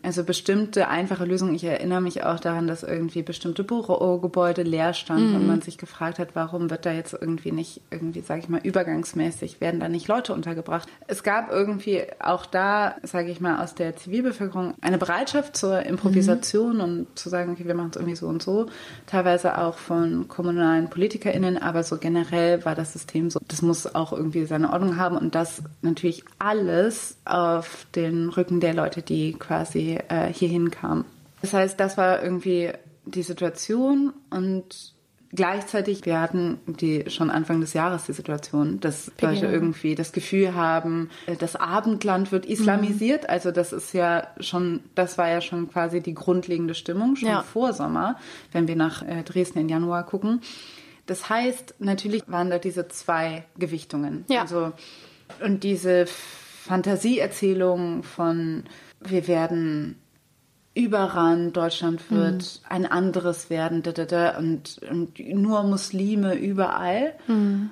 also 0.05 0.23
bestimmte 0.23 0.87
einfache 0.87 1.25
Lösungen. 1.25 1.55
Ich 1.55 1.63
erinnere 1.63 2.01
mich 2.01 2.23
auch 2.23 2.39
daran, 2.39 2.67
dass 2.67 2.83
irgendwie 2.83 3.23
bestimmte 3.23 3.63
Bürogebäude 3.63 4.63
leer 4.63 4.93
standen 4.93 5.29
Mhm. 5.31 5.35
und 5.35 5.47
man 5.47 5.61
sich 5.61 5.77
gefragt 5.77 6.19
hat, 6.19 6.29
warum 6.35 6.69
wird 6.69 6.85
da 6.85 6.91
jetzt 6.91 7.13
irgendwie 7.19 7.51
nicht, 7.51 7.81
irgendwie, 7.91 8.21
sage 8.21 8.41
ich 8.41 8.49
mal, 8.49 8.61
übergangsmäßig, 8.63 9.59
werden 9.61 9.79
da 9.79 9.89
nicht 9.89 10.07
Leute 10.07 10.33
untergebracht. 10.33 10.87
Es 11.07 11.23
gab 11.23 11.51
irgendwie 11.51 12.03
auch 12.19 12.45
da, 12.45 12.95
sage 13.03 13.29
ich 13.31 13.41
mal, 13.41 13.63
aus 13.63 13.75
der 13.75 13.95
Zivilbevölkerung 13.95 14.73
eine 14.81 14.97
Bereitschaft 14.97 15.57
zur 15.57 15.81
Improvisation 15.83 16.79
und 16.81 17.07
zu 17.15 17.29
sagen, 17.29 17.51
okay, 17.51 17.65
wir 17.65 17.73
machen 17.75 17.89
es 17.91 17.95
irgendwie 17.97 18.15
so 18.15 18.27
und 18.27 18.43
so. 18.43 18.67
Teilweise 19.07 19.57
auch 19.57 19.77
von 19.77 20.27
kommunalen 20.27 20.89
PolitikerInnen, 20.89 21.57
aber 21.57 21.83
so 21.83 21.97
generell 21.97 22.63
war 22.65 22.75
das 22.75 22.93
System 22.93 23.29
so, 23.29 23.39
das 23.47 23.61
muss 23.61 23.93
auch 23.95 24.13
irgendwie 24.13 24.45
seine 24.45 24.71
Ordnung 24.71 24.97
haben 24.97 25.17
und 25.17 25.35
das 25.35 25.63
natürlich 25.81 26.23
alles 26.39 27.17
auf 27.25 27.87
den 27.95 28.29
Rücken 28.29 28.59
der 28.59 28.73
Leute, 28.73 29.01
die 29.01 29.33
quasi 29.33 29.94
äh, 30.09 30.31
hierhin 30.31 30.71
kamen. 30.71 31.05
Das 31.41 31.53
heißt, 31.53 31.79
das 31.79 31.97
war 31.97 32.23
irgendwie 32.23 32.71
die 33.05 33.23
Situation 33.23 34.13
und 34.29 34.93
gleichzeitig, 35.31 36.05
wir 36.05 36.21
hatten 36.21 36.59
die 36.65 37.09
schon 37.09 37.29
Anfang 37.29 37.59
des 37.61 37.73
Jahres 37.73 38.05
die 38.05 38.13
Situation, 38.13 38.79
dass 38.79 39.11
Leute 39.21 39.47
irgendwie 39.47 39.93
das 39.93 40.11
Gefühl 40.13 40.55
haben, 40.55 41.09
äh, 41.27 41.35
das 41.35 41.55
Abendland 41.55 42.31
wird 42.31 42.45
islamisiert. 42.45 43.29
Also 43.29 43.51
das 43.51 43.73
ist 43.73 43.93
ja 43.93 44.27
schon, 44.39 44.79
das 44.95 45.17
war 45.17 45.29
ja 45.29 45.41
schon 45.41 45.69
quasi 45.69 46.01
die 46.01 46.13
grundlegende 46.15 46.73
Stimmung, 46.73 47.15
schon 47.15 47.29
Ja. 47.29 47.43
vor 47.43 47.73
Sommer, 47.73 48.17
wenn 48.53 48.67
wir 48.67 48.75
nach 48.75 49.03
äh, 49.03 49.23
Dresden 49.23 49.59
im 49.59 49.69
Januar 49.69 50.05
gucken. 50.05 50.41
Das 51.05 51.29
heißt, 51.29 51.75
natürlich 51.79 52.23
waren 52.27 52.49
da 52.49 52.57
diese 52.57 52.87
zwei 52.87 53.43
Gewichtungen. 53.59 54.25
Ja. 54.29 54.41
Also, 54.41 54.71
und 55.43 55.63
diese 55.63 56.07
Fantasieerzählung 56.07 58.03
von, 58.03 58.63
wir 59.09 59.27
werden 59.27 59.99
überrannt, 60.73 61.55
Deutschland 61.55 62.11
wird 62.11 62.61
Mhm. 62.63 62.69
ein 62.69 62.85
anderes 62.85 63.49
werden, 63.49 63.81
da, 63.81 63.91
da, 63.91 64.05
da, 64.05 64.37
und, 64.37 64.79
und 64.89 65.19
nur 65.19 65.63
Muslime 65.63 66.35
überall. 66.35 67.13
Wurde 67.27 67.37
Mhm. 67.37 67.69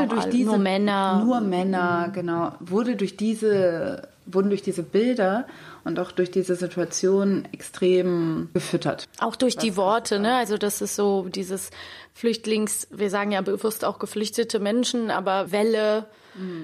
Ja, 0.00 0.06
durch 0.06 0.24
diese 0.26 0.44
nur 0.50 0.58
Männer. 0.58 1.18
Mhm. 1.20 1.26
nur 1.26 1.40
Männer, 1.40 2.10
genau, 2.12 2.52
wurde 2.60 2.96
durch 2.96 3.16
diese 3.16 4.08
wurden 4.26 4.48
durch 4.48 4.62
diese 4.62 4.82
Bilder 4.82 5.46
und 5.84 5.98
auch 5.98 6.10
durch 6.10 6.30
diese 6.30 6.56
Situation 6.56 7.46
extrem 7.52 8.48
gefüttert. 8.54 9.06
Auch 9.18 9.36
durch 9.36 9.56
die 9.56 9.76
Worte, 9.76 10.18
ne? 10.18 10.36
Also 10.36 10.56
das 10.56 10.80
ist 10.80 10.96
so 10.96 11.26
dieses 11.28 11.70
Flüchtlings, 12.14 12.88
wir 12.90 13.10
sagen 13.10 13.32
ja 13.32 13.42
bewusst 13.42 13.84
auch 13.84 13.98
geflüchtete 13.98 14.60
Menschen, 14.60 15.10
aber 15.10 15.52
Welle, 15.52 16.06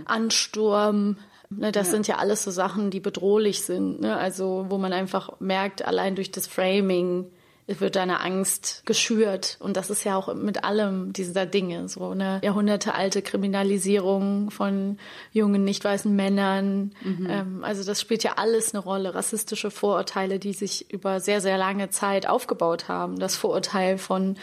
Ansturm, 0.07 1.16
ne, 1.51 1.72
das 1.72 1.90
sind 1.90 2.07
ja 2.07 2.16
alles 2.16 2.42
so 2.42 2.51
Sachen, 2.51 2.90
die 2.90 3.01
bedrohlich 3.01 3.62
sind. 3.62 4.01
Ne? 4.01 4.16
Also 4.16 4.66
wo 4.68 4.78
man 4.78 4.92
einfach 4.92 5.40
merkt, 5.40 5.84
allein 5.84 6.14
durch 6.14 6.30
das 6.30 6.46
Framing 6.46 7.26
wird 7.78 7.94
deine 7.94 8.20
Angst 8.20 8.82
geschürt. 8.84 9.57
Und 9.61 9.76
das 9.76 9.90
ist 9.90 10.03
ja 10.03 10.16
auch 10.16 10.34
mit 10.34 10.64
allem 10.64 11.12
dieser 11.12 11.46
Dinge. 11.46 11.88
So 11.88 12.11
eine 12.11 12.40
jahrhundertealte 12.42 13.22
Kriminalisierung 13.22 14.51
von 14.51 14.98
jungen, 15.32 15.62
nicht 15.62 15.84
weißen 15.84 16.14
Männern. 16.14 16.92
Ähm, 17.28 17.62
also 17.62 17.84
das 17.84 18.01
spielt 18.01 18.24
ja 18.24 18.32
alles 18.36 18.74
eine 18.74 18.82
Rolle. 18.82 19.14
Rassistische 19.14 19.70
Vorurteile, 19.70 20.40
die 20.40 20.53
sich 20.53 20.90
über 20.92 21.20
sehr, 21.20 21.40
sehr 21.40 21.59
lange 21.59 21.90
Zeit 21.90 22.26
aufgebaut 22.28 22.88
haben. 22.88 23.20
Das 23.20 23.36
Vorurteil 23.36 23.98
von 23.98 24.36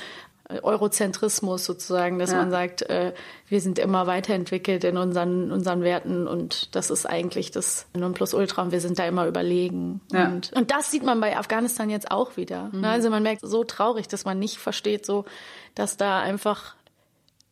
Eurozentrismus 0.64 1.66
sozusagen, 1.66 2.20
dass 2.20 2.32
Ja. 2.32 2.38
man 2.38 2.52
sagt, 2.52 2.82
äh, 2.84 3.14
wir 3.50 3.60
sind 3.62 3.80
immer 3.80 4.08
weiterentwickelt 4.08 4.84
in 4.84 4.98
unseren, 4.98 5.52
unseren 5.52 5.82
Werten 5.82 6.28
und 6.28 6.74
das 6.76 6.90
ist 6.90 7.06
eigentlich 7.06 7.52
das 7.52 7.86
Nonplusultra 7.96 8.62
und 8.62 8.72
wir 8.72 8.80
sind 8.82 8.98
da 9.00 9.06
immer 9.08 9.28
überlegen. 9.28 10.02
Ja. 10.12 10.28
Und, 10.30 10.54
und 10.54 10.72
das 10.72 10.90
sieht 10.92 11.04
man 11.04 11.20
bei 11.20 11.38
Afghanistan 11.38 11.90
jetzt 11.90 12.12
auch 12.12 12.38
wieder. 12.38 12.70
Ne? 12.74 12.88
Also 12.90 13.10
man 13.10 13.24
merkt 13.24 13.42
so 13.44 13.64
traurig, 13.64 14.08
dass 14.08 14.24
man 14.26 14.40
nicht 14.40 14.58
versteht, 14.58 15.06
so, 15.06 15.26
dass 15.76 15.98
da 15.98 16.20
einfach 16.20 16.76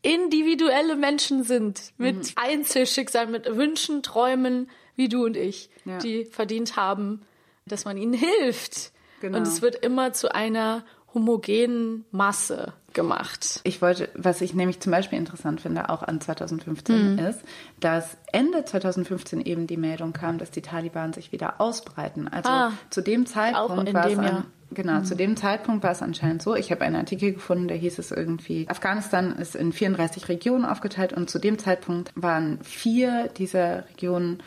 individuelle 0.01 0.95
Menschen 0.95 1.43
sind 1.43 1.93
mit 1.97 2.33
Einzelschicksalen, 2.35 3.31
mit 3.31 3.55
Wünschen, 3.57 4.03
Träumen, 4.03 4.69
wie 4.95 5.09
du 5.09 5.25
und 5.25 5.35
ich, 5.35 5.69
Ja. 5.83 5.97
die 5.97 6.25
verdient 6.25 6.75
haben, 6.77 7.21
dass 7.65 7.85
man 7.85 7.97
ihnen 7.97 8.13
hilft. 8.13 8.91
Genau. 9.21 9.37
Und 9.39 9.47
es 9.47 9.61
wird 9.61 9.75
immer 9.83 10.13
zu 10.13 10.33
einer 10.33 10.83
homogenen 11.13 12.05
Masse 12.11 12.73
gemacht. 12.95 13.59
Ich 13.63 13.81
wollte, 13.83 14.09
was 14.15 14.41
ich 14.41 14.55
nämlich 14.55 14.79
zum 14.79 14.91
Beispiel 14.91 15.19
interessant 15.19 15.61
finde, 15.61 15.89
auch 15.89 16.01
an 16.01 16.19
2015 16.19 17.13
Mhm. 17.13 17.19
ist, 17.19 17.41
dass 17.79 18.17
Ende 18.31 18.65
2015 18.65 19.41
eben 19.41 19.67
die 19.67 19.77
Meldung 19.77 20.13
kam, 20.13 20.39
dass 20.39 20.49
die 20.49 20.61
Taliban 20.63 21.13
sich 21.13 21.31
wieder 21.31 21.61
ausbreiten. 21.61 22.27
Also 22.27 22.49
Ah, 22.49 22.71
zu 22.89 23.01
dem 23.01 23.27
Zeitpunkt 23.27 23.93
war 23.93 24.07
es 24.09 24.17
an. 24.17 24.45
Genau, 24.71 25.01
zu 25.01 25.15
dem 25.15 25.37
Zeitpunkt 25.37 25.83
war 25.83 25.91
es 25.91 26.01
anscheinend 26.01 26.41
so. 26.41 26.55
Ich 26.55 26.71
habe 26.71 26.81
einen 26.83 26.95
Artikel 26.95 27.33
gefunden, 27.33 27.67
der 27.67 27.77
hieß 27.77 27.99
es 27.99 28.09
irgendwie, 28.11 28.67
Afghanistan 28.67 29.33
ist 29.37 29.55
in 29.55 29.71
34 29.71 30.27
Regionen 30.27 30.65
aufgeteilt 30.65 31.13
und 31.13 31.29
zu 31.29 31.37
dem 31.37 31.59
Zeitpunkt 31.59 32.11
waren 32.15 32.59
vier 32.63 33.29
dieser 33.37 33.87
Regionen 33.89 34.39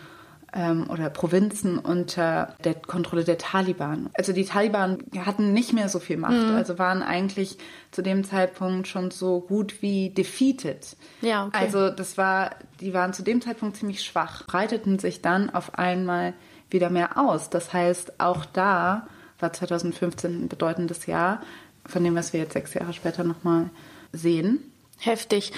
oder 0.51 1.11
Provinzen 1.11 1.79
unter 1.79 2.55
der 2.65 2.75
Kontrolle 2.75 3.25
der 3.25 3.37
Taliban. 3.37 4.09
Also 4.15 4.33
die 4.33 4.47
Taliban 4.47 4.99
hatten 5.25 5.53
nicht 5.53 5.75
mehr 5.75 5.89
so 5.91 5.99
viel 5.99 6.17
Macht, 6.17 6.33
Mhm. 6.33 6.55
also 6.57 6.79
waren 6.79 7.03
eigentlich 7.03 7.59
zu 7.91 8.01
dem 8.03 8.25
Zeitpunkt 8.25 8.89
schon 8.89 9.11
so 9.11 9.41
gut 9.41 9.83
wie 9.83 10.09
defeated. 10.11 10.97
Ja, 11.21 11.47
okay. 11.47 11.57
Also 11.59 11.91
das 11.91 12.17
war, 12.17 12.53
die 12.81 12.95
waren 12.95 13.13
zu 13.13 13.23
dem 13.23 13.43
Zeitpunkt 13.43 13.77
ziemlich 13.77 14.03
schwach, 14.03 14.47
breiteten 14.47 14.99
sich 14.99 15.21
dann 15.21 15.51
auf 15.51 15.79
einmal 15.79 16.33
wieder 16.71 16.89
mehr 16.89 17.19
aus. 17.19 17.51
Das 17.51 17.73
heißt, 17.75 18.19
auch 18.19 18.45
da 18.47 19.07
war 19.41 19.53
2015 19.53 20.45
ein 20.45 20.49
bedeutendes 20.49 21.05
Jahr, 21.07 21.43
von 21.87 22.03
dem, 22.05 22.15
was 22.15 22.33
wir 22.33 22.41
jetzt 22.41 22.55
sechs 22.55 22.75
Jahre 22.75 22.93
später 22.95 23.23
nochmal 23.25 23.71
sehen. 24.13 24.61
Heftig. 24.99 25.53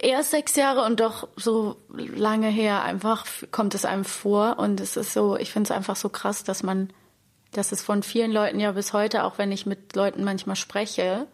Erst 0.00 0.30
sechs 0.30 0.54
Jahre 0.54 0.84
und 0.84 1.00
doch 1.00 1.28
so 1.36 1.76
lange 1.88 2.48
her 2.48 2.82
einfach 2.82 3.26
kommt 3.50 3.74
es 3.74 3.84
einem 3.84 4.04
vor. 4.04 4.58
Und 4.58 4.80
es 4.80 4.96
ist 4.96 5.12
so, 5.12 5.36
ich 5.36 5.50
finde 5.50 5.68
es 5.68 5.76
einfach 5.76 5.96
so 5.96 6.08
krass, 6.08 6.44
dass 6.44 6.62
man, 6.62 6.90
dass 7.52 7.72
es 7.72 7.82
von 7.82 8.02
vielen 8.02 8.30
Leuten 8.30 8.60
ja 8.60 8.72
bis 8.72 8.92
heute, 8.92 9.24
auch 9.24 9.38
wenn 9.38 9.50
ich 9.50 9.66
mit 9.66 9.96
Leuten 9.96 10.22
manchmal 10.22 10.56
spreche, 10.56 11.26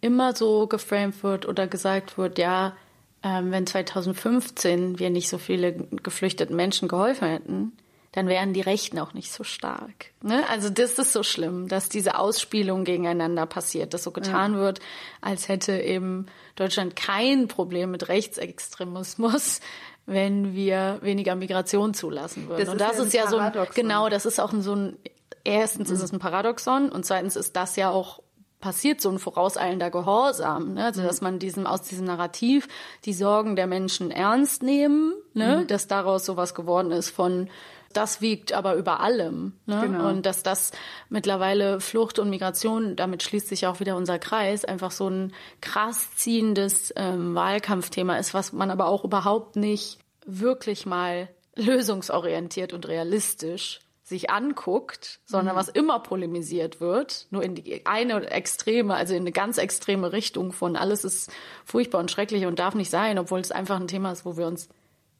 immer 0.00 0.34
so 0.34 0.66
geframed 0.66 1.22
wird 1.22 1.46
oder 1.46 1.66
gesagt 1.66 2.16
wird, 2.16 2.38
ja, 2.38 2.76
ähm, 3.24 3.50
wenn 3.50 3.66
2015 3.66 4.98
wir 4.98 5.10
nicht 5.10 5.28
so 5.28 5.38
viele 5.38 5.72
geflüchteten 5.72 6.54
Menschen 6.54 6.88
geholfen 6.88 7.26
hätten, 7.26 7.72
dann 8.14 8.28
wären 8.28 8.52
die 8.52 8.60
Rechten 8.60 9.00
auch 9.00 9.12
nicht 9.12 9.32
so 9.32 9.42
stark. 9.42 10.12
Ne? 10.22 10.44
Also 10.48 10.70
das 10.70 10.92
ist 11.00 11.12
so 11.12 11.24
schlimm, 11.24 11.66
dass 11.66 11.88
diese 11.88 12.16
Ausspielung 12.16 12.84
gegeneinander 12.84 13.44
passiert, 13.44 13.92
dass 13.92 14.04
so 14.04 14.12
getan 14.12 14.54
wird, 14.54 14.78
als 15.20 15.48
hätte 15.48 15.76
eben 15.76 16.26
Deutschland 16.54 16.94
kein 16.94 17.48
Problem 17.48 17.90
mit 17.90 18.08
Rechtsextremismus, 18.08 19.58
wenn 20.06 20.54
wir 20.54 20.98
weniger 21.02 21.34
Migration 21.34 21.92
zulassen 21.92 22.48
würden. 22.48 22.60
Das 22.60 22.68
und 22.68 22.80
ist 22.80 22.88
das 22.88 22.96
ja 22.96 23.02
ein 23.02 23.06
ist 23.08 23.14
ja 23.14 23.26
so 23.28 23.38
ein, 23.38 23.66
genau, 23.74 24.08
das 24.08 24.26
ist 24.26 24.38
auch 24.38 24.52
ein, 24.52 24.62
so 24.62 24.76
ein, 24.76 24.96
erstens 25.42 25.90
ist 25.90 26.00
es 26.00 26.12
ein 26.12 26.20
Paradoxon 26.20 26.90
und 26.90 27.04
zweitens 27.04 27.34
ist 27.34 27.56
das 27.56 27.74
ja 27.74 27.90
auch 27.90 28.22
passiert 28.60 29.00
so 29.00 29.10
ein 29.10 29.18
vorauseilender 29.18 29.90
Gehorsam, 29.90 30.74
ne? 30.74 30.84
also 30.84 31.02
dass 31.02 31.20
man 31.20 31.40
diesem 31.40 31.66
aus 31.66 31.82
diesem 31.82 32.06
Narrativ 32.06 32.68
die 33.04 33.12
Sorgen 33.12 33.56
der 33.56 33.66
Menschen 33.66 34.12
ernst 34.12 34.62
nehmen, 34.62 35.14
ne? 35.34 35.66
dass 35.66 35.88
daraus 35.88 36.24
sowas 36.24 36.54
geworden 36.54 36.92
ist 36.92 37.10
von 37.10 37.50
das 37.96 38.20
wiegt 38.20 38.52
aber 38.52 38.74
über 38.74 39.00
allem 39.00 39.54
ne? 39.66 39.80
Genau. 39.82 40.08
und 40.08 40.26
dass 40.26 40.42
das 40.42 40.72
mittlerweile 41.08 41.80
Flucht 41.80 42.18
und 42.18 42.30
Migration, 42.30 42.96
damit 42.96 43.22
schließt 43.22 43.48
sich 43.48 43.66
auch 43.66 43.80
wieder 43.80 43.96
unser 43.96 44.18
Kreis, 44.18 44.64
einfach 44.64 44.90
so 44.90 45.08
ein 45.08 45.32
krass 45.60 46.14
ziehendes 46.16 46.92
ähm, 46.96 47.34
Wahlkampfthema 47.34 48.16
ist, 48.16 48.34
was 48.34 48.52
man 48.52 48.70
aber 48.70 48.86
auch 48.86 49.04
überhaupt 49.04 49.56
nicht 49.56 49.98
wirklich 50.26 50.86
mal 50.86 51.28
lösungsorientiert 51.56 52.72
und 52.72 52.88
realistisch 52.88 53.80
sich 54.04 54.28
anguckt, 54.28 55.20
sondern 55.24 55.56
was 55.56 55.68
immer 55.68 55.98
polemisiert 55.98 56.78
wird, 56.78 57.26
nur 57.30 57.42
in 57.42 57.54
die 57.54 57.86
eine 57.86 58.30
Extreme, 58.30 58.94
also 58.94 59.14
in 59.14 59.22
eine 59.22 59.32
ganz 59.32 59.56
extreme 59.56 60.12
Richtung 60.12 60.52
von 60.52 60.76
alles 60.76 61.04
ist 61.04 61.32
furchtbar 61.64 62.00
und 62.00 62.10
schrecklich 62.10 62.44
und 62.44 62.58
darf 62.58 62.74
nicht 62.74 62.90
sein, 62.90 63.18
obwohl 63.18 63.40
es 63.40 63.50
einfach 63.50 63.80
ein 63.80 63.88
Thema 63.88 64.12
ist, 64.12 64.26
wo 64.26 64.36
wir 64.36 64.46
uns 64.46 64.68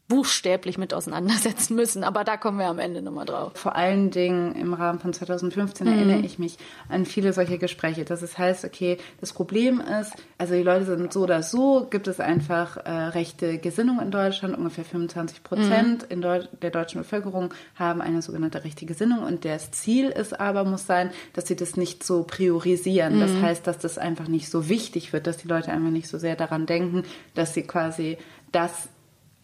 buchstäblich 0.08 0.76
mit 0.76 0.92
auseinandersetzen 0.92 1.74
müssen. 1.76 2.04
Aber 2.04 2.24
da 2.24 2.36
kommen 2.36 2.58
wir 2.58 2.66
am 2.66 2.78
Ende 2.78 3.00
nochmal 3.00 3.24
drauf. 3.24 3.52
Vor 3.54 3.74
allen 3.74 4.10
Dingen 4.10 4.54
im 4.54 4.74
Rahmen 4.74 4.98
von 4.98 5.12
2015 5.14 5.86
Mhm. 5.86 5.92
erinnere 5.94 6.18
ich 6.20 6.38
mich 6.38 6.58
an 6.88 7.06
viele 7.06 7.32
solche 7.32 7.56
Gespräche, 7.58 8.04
dass 8.04 8.20
es 8.20 8.36
heißt, 8.36 8.64
okay, 8.64 8.98
das 9.20 9.32
Problem 9.32 9.80
ist, 9.80 10.12
also 10.36 10.54
die 10.54 10.62
Leute 10.62 10.84
sind 10.84 11.12
so 11.12 11.22
oder 11.22 11.42
so, 11.42 11.86
gibt 11.90 12.06
es 12.06 12.20
einfach 12.20 12.76
äh, 12.76 12.90
rechte 12.90 13.58
Gesinnung 13.58 13.98
in 14.00 14.10
Deutschland. 14.10 14.56
Ungefähr 14.56 14.84
25 14.84 15.42
Prozent 15.42 16.02
Mhm. 16.02 16.10
in 16.10 16.20
Deu 16.22 16.40
der 16.60 16.70
deutschen 16.70 17.00
Bevölkerung 17.00 17.54
haben 17.74 18.02
eine 18.02 18.20
sogenannte 18.20 18.62
rechte 18.64 18.84
Gesinnung 18.86 19.22
und 19.22 19.44
das 19.46 19.70
Ziel 19.70 20.10
ist 20.10 20.38
aber, 20.38 20.64
muss 20.64 20.86
sein, 20.86 21.10
dass 21.32 21.46
sie 21.46 21.56
das 21.56 21.76
nicht 21.76 22.04
so 22.04 22.24
priorisieren. 22.24 23.20
Das 23.20 23.32
Mhm. 23.32 23.40
heißt, 23.42 23.66
dass 23.66 23.78
das 23.78 23.96
einfach 23.98 24.28
nicht 24.28 24.50
so 24.50 24.68
wichtig 24.68 25.12
wird, 25.12 25.26
dass 25.26 25.38
die 25.38 25.48
Leute 25.48 25.72
einfach 25.72 25.90
nicht 25.90 26.08
so 26.08 26.18
sehr 26.18 26.36
daran 26.36 26.66
denken, 26.66 27.04
dass 27.34 27.54
sie 27.54 27.62
quasi 27.62 28.18
das 28.52 28.88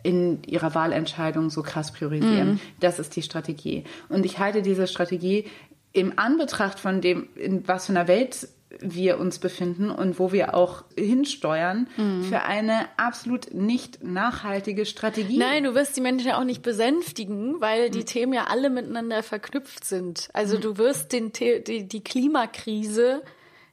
in 0.03 0.43
ihrer 0.45 0.75
Wahlentscheidung 0.75 1.51
so 1.51 1.63
krass 1.63 1.93
priorisieren. 1.93 2.53
Mhm. 2.53 2.61
Das 2.81 2.99
ist 2.99 3.17
die 3.17 3.23
Strategie. 3.23 3.85
Und 4.09 4.25
ich 4.25 4.39
halte 4.39 4.63
diese 4.63 4.87
Strategie 4.87 5.45
im 5.93 6.19
Anbetracht 6.19 6.79
von 6.79 7.01
dem, 7.01 7.29
in 7.35 7.67
was 7.67 7.87
für 7.87 7.93
einer 7.93 8.09
Welt 8.09 8.49
wir 8.79 9.19
uns 9.19 9.41
befinden 9.41 9.91
und 9.91 10.21
wo 10.21 10.31
wir 10.31 10.55
auch 10.55 10.85
hinsteuern, 10.97 11.89
Mhm. 11.97 12.23
für 12.23 12.43
eine 12.43 12.87
absolut 12.97 13.53
nicht 13.53 14.05
nachhaltige 14.05 14.87
Strategie. 14.87 15.39
Nein, 15.39 15.65
du 15.65 15.75
wirst 15.75 15.97
die 15.97 16.01
Menschen 16.01 16.29
ja 16.29 16.39
auch 16.39 16.45
nicht 16.45 16.63
besänftigen, 16.63 17.61
weil 17.61 17.91
die 17.91 18.05
Themen 18.05 18.33
ja 18.33 18.45
alle 18.45 18.71
miteinander 18.71 19.25
verknüpft 19.25 19.85
sind. 19.85 20.29
Also 20.35 20.57
du 20.57 20.79
wirst 20.79 21.13
den, 21.13 21.33
die, 21.33 21.89
die 21.89 22.05
Klimakrise 22.05 23.23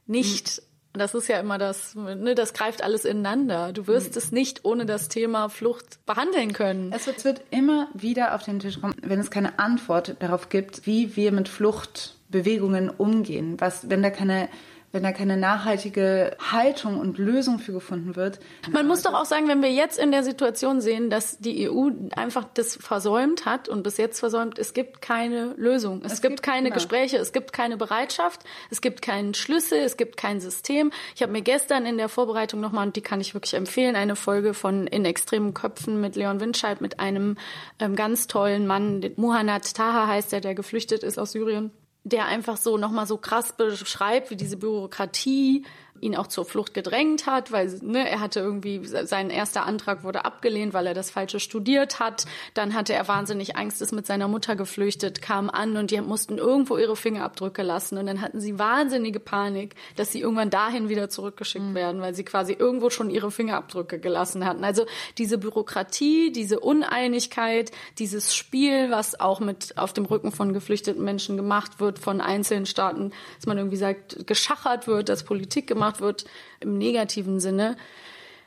nicht, 0.08 0.62
das 0.92 1.14
ist 1.14 1.28
ja 1.28 1.38
immer 1.38 1.58
das, 1.58 1.94
ne, 1.94 2.34
das 2.34 2.52
greift 2.52 2.82
alles 2.82 3.04
ineinander. 3.04 3.72
Du 3.72 3.86
wirst 3.86 4.16
es 4.16 4.32
nicht 4.32 4.64
ohne 4.64 4.86
das 4.86 5.08
Thema 5.08 5.48
Flucht 5.48 6.04
behandeln 6.06 6.52
können. 6.52 6.92
Es 6.92 7.06
wird, 7.06 7.18
es 7.18 7.24
wird 7.24 7.42
immer 7.50 7.88
wieder 7.94 8.34
auf 8.34 8.42
den 8.42 8.58
Tisch 8.58 8.80
kommen, 8.80 8.94
wenn 9.02 9.20
es 9.20 9.30
keine 9.30 9.58
Antwort 9.58 10.16
darauf 10.20 10.48
gibt, 10.48 10.86
wie 10.86 11.14
wir 11.16 11.32
mit 11.32 11.48
Fluchtbewegungen 11.48 12.90
umgehen. 12.90 13.56
Was, 13.58 13.90
wenn 13.90 14.02
da 14.02 14.10
keine, 14.10 14.48
wenn 14.90 15.02
da 15.02 15.12
keine 15.12 15.36
nachhaltige 15.36 16.36
Haltung 16.40 16.98
und 16.98 17.18
Lösung 17.18 17.58
für 17.58 17.72
gefunden 17.72 18.16
wird. 18.16 18.40
Man 18.70 18.86
muss 18.86 19.02
doch 19.02 19.12
auch 19.12 19.26
sagen, 19.26 19.46
wenn 19.48 19.60
wir 19.62 19.70
jetzt 19.70 19.98
in 19.98 20.10
der 20.12 20.22
Situation 20.22 20.80
sehen, 20.80 21.10
dass 21.10 21.38
die 21.38 21.68
EU 21.68 21.90
einfach 22.16 22.44
das 22.54 22.76
versäumt 22.76 23.44
hat 23.44 23.68
und 23.68 23.82
bis 23.82 23.98
jetzt 23.98 24.18
versäumt, 24.18 24.58
es 24.58 24.72
gibt 24.72 25.02
keine 25.02 25.54
Lösung. 25.58 26.00
Es, 26.04 26.12
Es 26.14 26.22
gibt, 26.22 26.36
gibt- 26.36 26.42
keine 26.42 26.64
genau. 26.68 26.74
Gespräche, 26.74 27.18
es 27.18 27.32
gibt 27.32 27.52
keine 27.52 27.76
Bereitschaft, 27.76 28.40
es 28.70 28.80
gibt 28.80 29.02
keinen 29.02 29.34
Schlüssel, 29.34 29.78
es 29.78 29.96
gibt 29.98 30.16
kein 30.16 30.40
System. 30.40 30.90
Ich 31.14 31.22
habe 31.22 31.32
mir 31.32 31.42
gestern 31.42 31.84
in 31.84 31.98
der 31.98 32.08
Vorbereitung 32.08 32.60
nochmal, 32.60 32.86
und 32.86 32.96
die 32.96 33.02
kann 33.02 33.20
ich 33.20 33.34
wirklich 33.34 33.54
empfehlen, 33.54 33.94
eine 33.96 34.16
Folge 34.16 34.54
von 34.54 34.86
In 34.86 35.04
extremen 35.04 35.52
Köpfen 35.52 36.00
mit 36.00 36.16
Leon 36.16 36.40
Windscheid, 36.40 36.80
mit 36.80 36.98
einem 36.98 37.36
ähm, 37.78 37.94
ganz 37.94 38.26
tollen 38.26 38.66
Mann, 38.66 39.04
Muhannad 39.16 39.74
Taha 39.74 40.06
heißt 40.06 40.32
er, 40.32 40.40
der 40.40 40.54
geflüchtet 40.54 41.02
ist 41.02 41.18
aus 41.18 41.32
Syrien 41.32 41.70
der 42.08 42.26
einfach 42.26 42.56
so 42.56 42.76
nochmal 42.76 43.06
so 43.06 43.16
krass 43.16 43.52
beschreibt, 43.52 44.30
wie 44.30 44.36
diese 44.36 44.56
Bürokratie 44.56 45.64
ihn 46.00 46.16
auch 46.16 46.26
zur 46.26 46.44
Flucht 46.44 46.74
gedrängt 46.74 47.26
hat, 47.26 47.52
weil 47.52 47.68
ne, 47.82 48.08
er 48.08 48.20
hatte 48.20 48.40
irgendwie, 48.40 48.84
sein 48.84 49.30
erster 49.30 49.66
Antrag 49.66 50.04
wurde 50.04 50.24
abgelehnt, 50.24 50.74
weil 50.74 50.86
er 50.86 50.94
das 50.94 51.10
Falsche 51.10 51.40
studiert 51.40 52.00
hat. 52.00 52.24
Dann 52.54 52.74
hatte 52.74 52.94
er 52.94 53.08
wahnsinnig 53.08 53.56
Angst, 53.56 53.82
ist 53.82 53.92
mit 53.92 54.06
seiner 54.06 54.28
Mutter 54.28 54.56
geflüchtet, 54.56 55.22
kam 55.22 55.50
an 55.50 55.76
und 55.76 55.90
die 55.90 56.00
mussten 56.00 56.38
irgendwo 56.38 56.76
ihre 56.76 56.96
Fingerabdrücke 56.96 57.62
lassen. 57.62 57.98
Und 57.98 58.06
dann 58.06 58.20
hatten 58.20 58.40
sie 58.40 58.58
wahnsinnige 58.58 59.20
Panik, 59.20 59.74
dass 59.96 60.12
sie 60.12 60.20
irgendwann 60.20 60.50
dahin 60.50 60.88
wieder 60.88 61.08
zurückgeschickt 61.08 61.74
werden, 61.74 62.00
weil 62.00 62.14
sie 62.14 62.24
quasi 62.24 62.52
irgendwo 62.52 62.90
schon 62.90 63.10
ihre 63.10 63.30
Fingerabdrücke 63.30 63.98
gelassen 63.98 64.44
hatten. 64.44 64.64
Also 64.64 64.86
diese 65.16 65.38
Bürokratie, 65.38 66.30
diese 66.30 66.60
Uneinigkeit, 66.60 67.70
dieses 67.98 68.34
Spiel, 68.34 68.90
was 68.90 69.18
auch 69.18 69.40
mit 69.40 69.76
auf 69.76 69.92
dem 69.92 70.04
Rücken 70.04 70.30
von 70.30 70.52
geflüchteten 70.52 71.02
Menschen 71.02 71.36
gemacht 71.36 71.80
wird, 71.80 71.98
von 71.98 72.20
einzelnen 72.20 72.66
Staaten, 72.66 73.12
dass 73.36 73.46
man 73.46 73.58
irgendwie 73.58 73.76
sagt, 73.76 74.26
geschachert 74.26 74.86
wird, 74.86 75.08
dass 75.08 75.24
Politik 75.24 75.66
gemacht 75.66 75.87
wird 76.00 76.24
im 76.60 76.78
negativen 76.78 77.40
Sinne. 77.40 77.76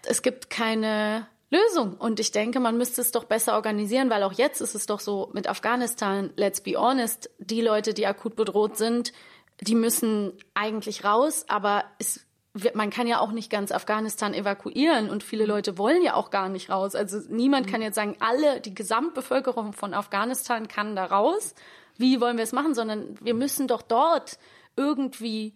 Es 0.05 0.21
gibt 0.21 0.49
keine 0.49 1.27
Lösung. 1.51 1.95
Und 1.95 2.19
ich 2.19 2.31
denke, 2.31 2.59
man 2.59 2.77
müsste 2.77 3.01
es 3.01 3.11
doch 3.11 3.25
besser 3.25 3.55
organisieren, 3.55 4.09
weil 4.09 4.23
auch 4.23 4.33
jetzt 4.33 4.61
ist 4.61 4.73
es 4.73 4.85
doch 4.85 5.01
so 5.01 5.29
mit 5.33 5.47
Afghanistan, 5.47 6.31
let's 6.37 6.61
be 6.61 6.75
honest, 6.77 7.29
die 7.39 7.61
Leute, 7.61 7.93
die 7.93 8.07
akut 8.07 8.35
bedroht 8.35 8.77
sind, 8.77 9.11
die 9.59 9.75
müssen 9.75 10.33
eigentlich 10.53 11.03
raus, 11.03 11.45
aber 11.47 11.83
es 11.99 12.25
man 12.73 12.89
kann 12.89 13.07
ja 13.07 13.19
auch 13.19 13.31
nicht 13.31 13.49
ganz 13.49 13.71
Afghanistan 13.71 14.33
evakuieren 14.33 15.09
und 15.09 15.23
viele 15.23 15.45
Leute 15.45 15.77
wollen 15.77 16.03
ja 16.03 16.15
auch 16.15 16.31
gar 16.31 16.49
nicht 16.49 16.69
raus. 16.69 16.95
Also 16.95 17.21
niemand 17.29 17.67
kann 17.67 17.81
jetzt 17.81 17.95
sagen, 17.95 18.17
alle, 18.19 18.59
die 18.59 18.75
Gesamtbevölkerung 18.75 19.71
von 19.71 19.93
Afghanistan 19.93 20.67
kann 20.67 20.97
da 20.97 21.05
raus. 21.05 21.55
Wie 21.97 22.19
wollen 22.19 22.35
wir 22.35 22.43
es 22.43 22.51
machen? 22.51 22.75
Sondern 22.75 23.15
wir 23.21 23.35
müssen 23.35 23.69
doch 23.69 23.81
dort 23.81 24.37
irgendwie 24.75 25.53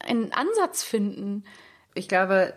einen 0.00 0.32
Ansatz 0.32 0.82
finden. 0.82 1.44
Ich 1.94 2.08
glaube, 2.08 2.54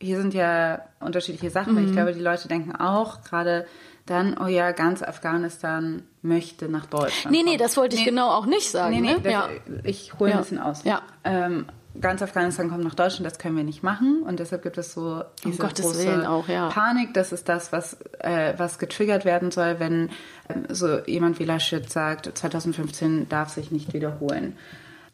hier 0.00 0.20
sind 0.20 0.34
ja 0.34 0.82
unterschiedliche 1.00 1.50
Sachen. 1.50 1.74
weil 1.76 1.84
Ich 1.84 1.90
Mhm. 1.90 1.94
glaube, 1.94 2.12
die 2.12 2.20
Leute 2.20 2.48
denken 2.48 2.74
auch, 2.76 3.22
gerade 3.22 3.66
dann, 4.04 4.38
oh 4.38 4.46
ja, 4.46 4.70
ganz 4.72 5.02
Afghanistan 5.02 6.04
möchte 6.22 6.68
nach 6.68 6.86
Deutschland. 6.86 7.36
Nee, 7.36 7.42
nee, 7.42 7.56
das 7.56 7.76
wollte 7.76 7.96
ich 7.96 8.02
nee, 8.02 8.10
genau 8.10 8.30
auch 8.30 8.46
nicht 8.46 8.70
sagen. 8.70 8.94
Nee, 8.94 9.00
nee, 9.00 9.14
ne? 9.14 9.20
das, 9.20 9.32
ja. 9.32 9.48
ich 9.82 10.14
hole 10.18 10.30
ja. 10.30 10.36
ein 10.36 10.42
bisschen 10.42 10.60
aus. 10.60 10.84
Ja. 10.84 11.02
Ähm, 11.24 11.66
ganz 12.00 12.22
Afghanistan 12.22 12.68
kommt 12.68 12.84
nach 12.84 12.94
Deutschland, 12.94 13.26
das 13.26 13.38
können 13.38 13.56
wir 13.56 13.64
nicht 13.64 13.82
machen. 13.82 14.22
Und 14.22 14.38
deshalb 14.38 14.62
gibt 14.62 14.78
es 14.78 14.92
so 14.92 15.24
diese 15.44 15.62
um 15.62 15.68
große 15.68 16.30
auch, 16.30 16.46
ja. 16.48 16.68
Panik. 16.68 17.14
Das 17.14 17.32
ist 17.32 17.48
das, 17.48 17.72
was, 17.72 17.96
äh, 18.20 18.54
was 18.56 18.78
getriggert 18.78 19.24
werden 19.24 19.50
soll, 19.50 19.80
wenn 19.80 20.10
äh, 20.48 20.72
so 20.72 20.98
jemand 21.06 21.40
wie 21.40 21.44
Laschet 21.44 21.90
sagt, 21.90 22.30
2015 22.38 23.28
darf 23.28 23.48
sich 23.48 23.72
nicht 23.72 23.92
wiederholen. 23.92 24.56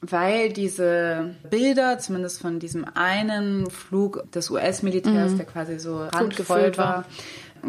Weil 0.03 0.53
diese 0.53 1.37
Bilder, 1.49 1.99
zumindest 1.99 2.43
von 2.43 2.59
diesem 2.59 2.85
einen 2.85 3.71
Flug 3.71 4.31
des 4.33 4.51
US-Militärs, 4.51 5.33
mhm. 5.33 5.37
der 5.37 5.47
quasi 5.47 5.79
so 5.79 6.05
randvoll 6.05 6.77
war, 6.77 7.05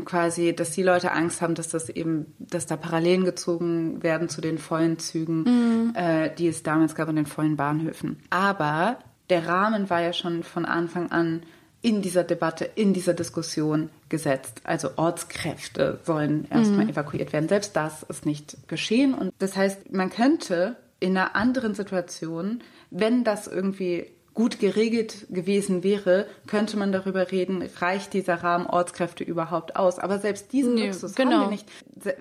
quasi, 0.05 0.55
dass 0.55 0.71
die 0.71 0.81
Leute 0.81 1.11
Angst 1.11 1.41
haben, 1.41 1.53
dass 1.53 1.69
das 1.69 1.89
eben, 1.89 2.33
dass 2.39 2.65
da 2.65 2.75
Parallelen 2.75 3.23
gezogen 3.23 4.01
werden 4.01 4.29
zu 4.29 4.41
den 4.41 4.57
vollen 4.57 4.97
Zügen, 4.97 5.43
mhm. 5.43 5.93
äh, 5.95 6.33
die 6.33 6.47
es 6.47 6.63
damals 6.63 6.95
gab 6.95 7.07
an 7.07 7.15
den 7.15 7.27
vollen 7.27 7.55
Bahnhöfen. 7.55 8.19
Aber 8.31 8.97
der 9.29 9.47
Rahmen 9.47 9.89
war 9.91 10.01
ja 10.01 10.13
schon 10.13 10.43
von 10.43 10.65
Anfang 10.65 11.11
an 11.11 11.43
in 11.83 12.01
dieser 12.01 12.23
Debatte, 12.23 12.63
in 12.75 12.93
dieser 12.93 13.13
Diskussion 13.13 13.89
gesetzt. 14.09 14.61
Also 14.63 14.91
Ortskräfte 14.95 15.99
sollen 16.03 16.47
erstmal 16.49 16.85
mhm. 16.85 16.91
evakuiert 16.91 17.33
werden. 17.33 17.49
Selbst 17.49 17.75
das 17.75 18.03
ist 18.03 18.25
nicht 18.25 18.67
geschehen. 18.67 19.13
Und 19.13 19.33
das 19.39 19.57
heißt, 19.57 19.91
man 19.91 20.09
könnte 20.09 20.77
in 21.03 21.17
einer 21.17 21.35
anderen 21.35 21.75
Situation, 21.75 22.61
wenn 22.89 23.25
das 23.25 23.47
irgendwie 23.47 24.07
gut 24.33 24.59
geregelt 24.59 25.27
gewesen 25.29 25.83
wäre, 25.83 26.25
könnte 26.47 26.77
man 26.77 26.91
darüber 26.91 27.31
reden, 27.31 27.69
reicht 27.79 28.13
dieser 28.13 28.35
Rahmen 28.35 28.65
Ortskräfte 28.65 29.23
überhaupt 29.23 29.75
aus. 29.75 29.99
Aber 29.99 30.17
selbst 30.17 30.53
diesen 30.53 30.75
nee, 30.75 30.87
Luxus 30.87 31.13
genau. 31.13 31.33
haben 31.33 31.41
wir 31.41 31.49
nicht. 31.49 31.67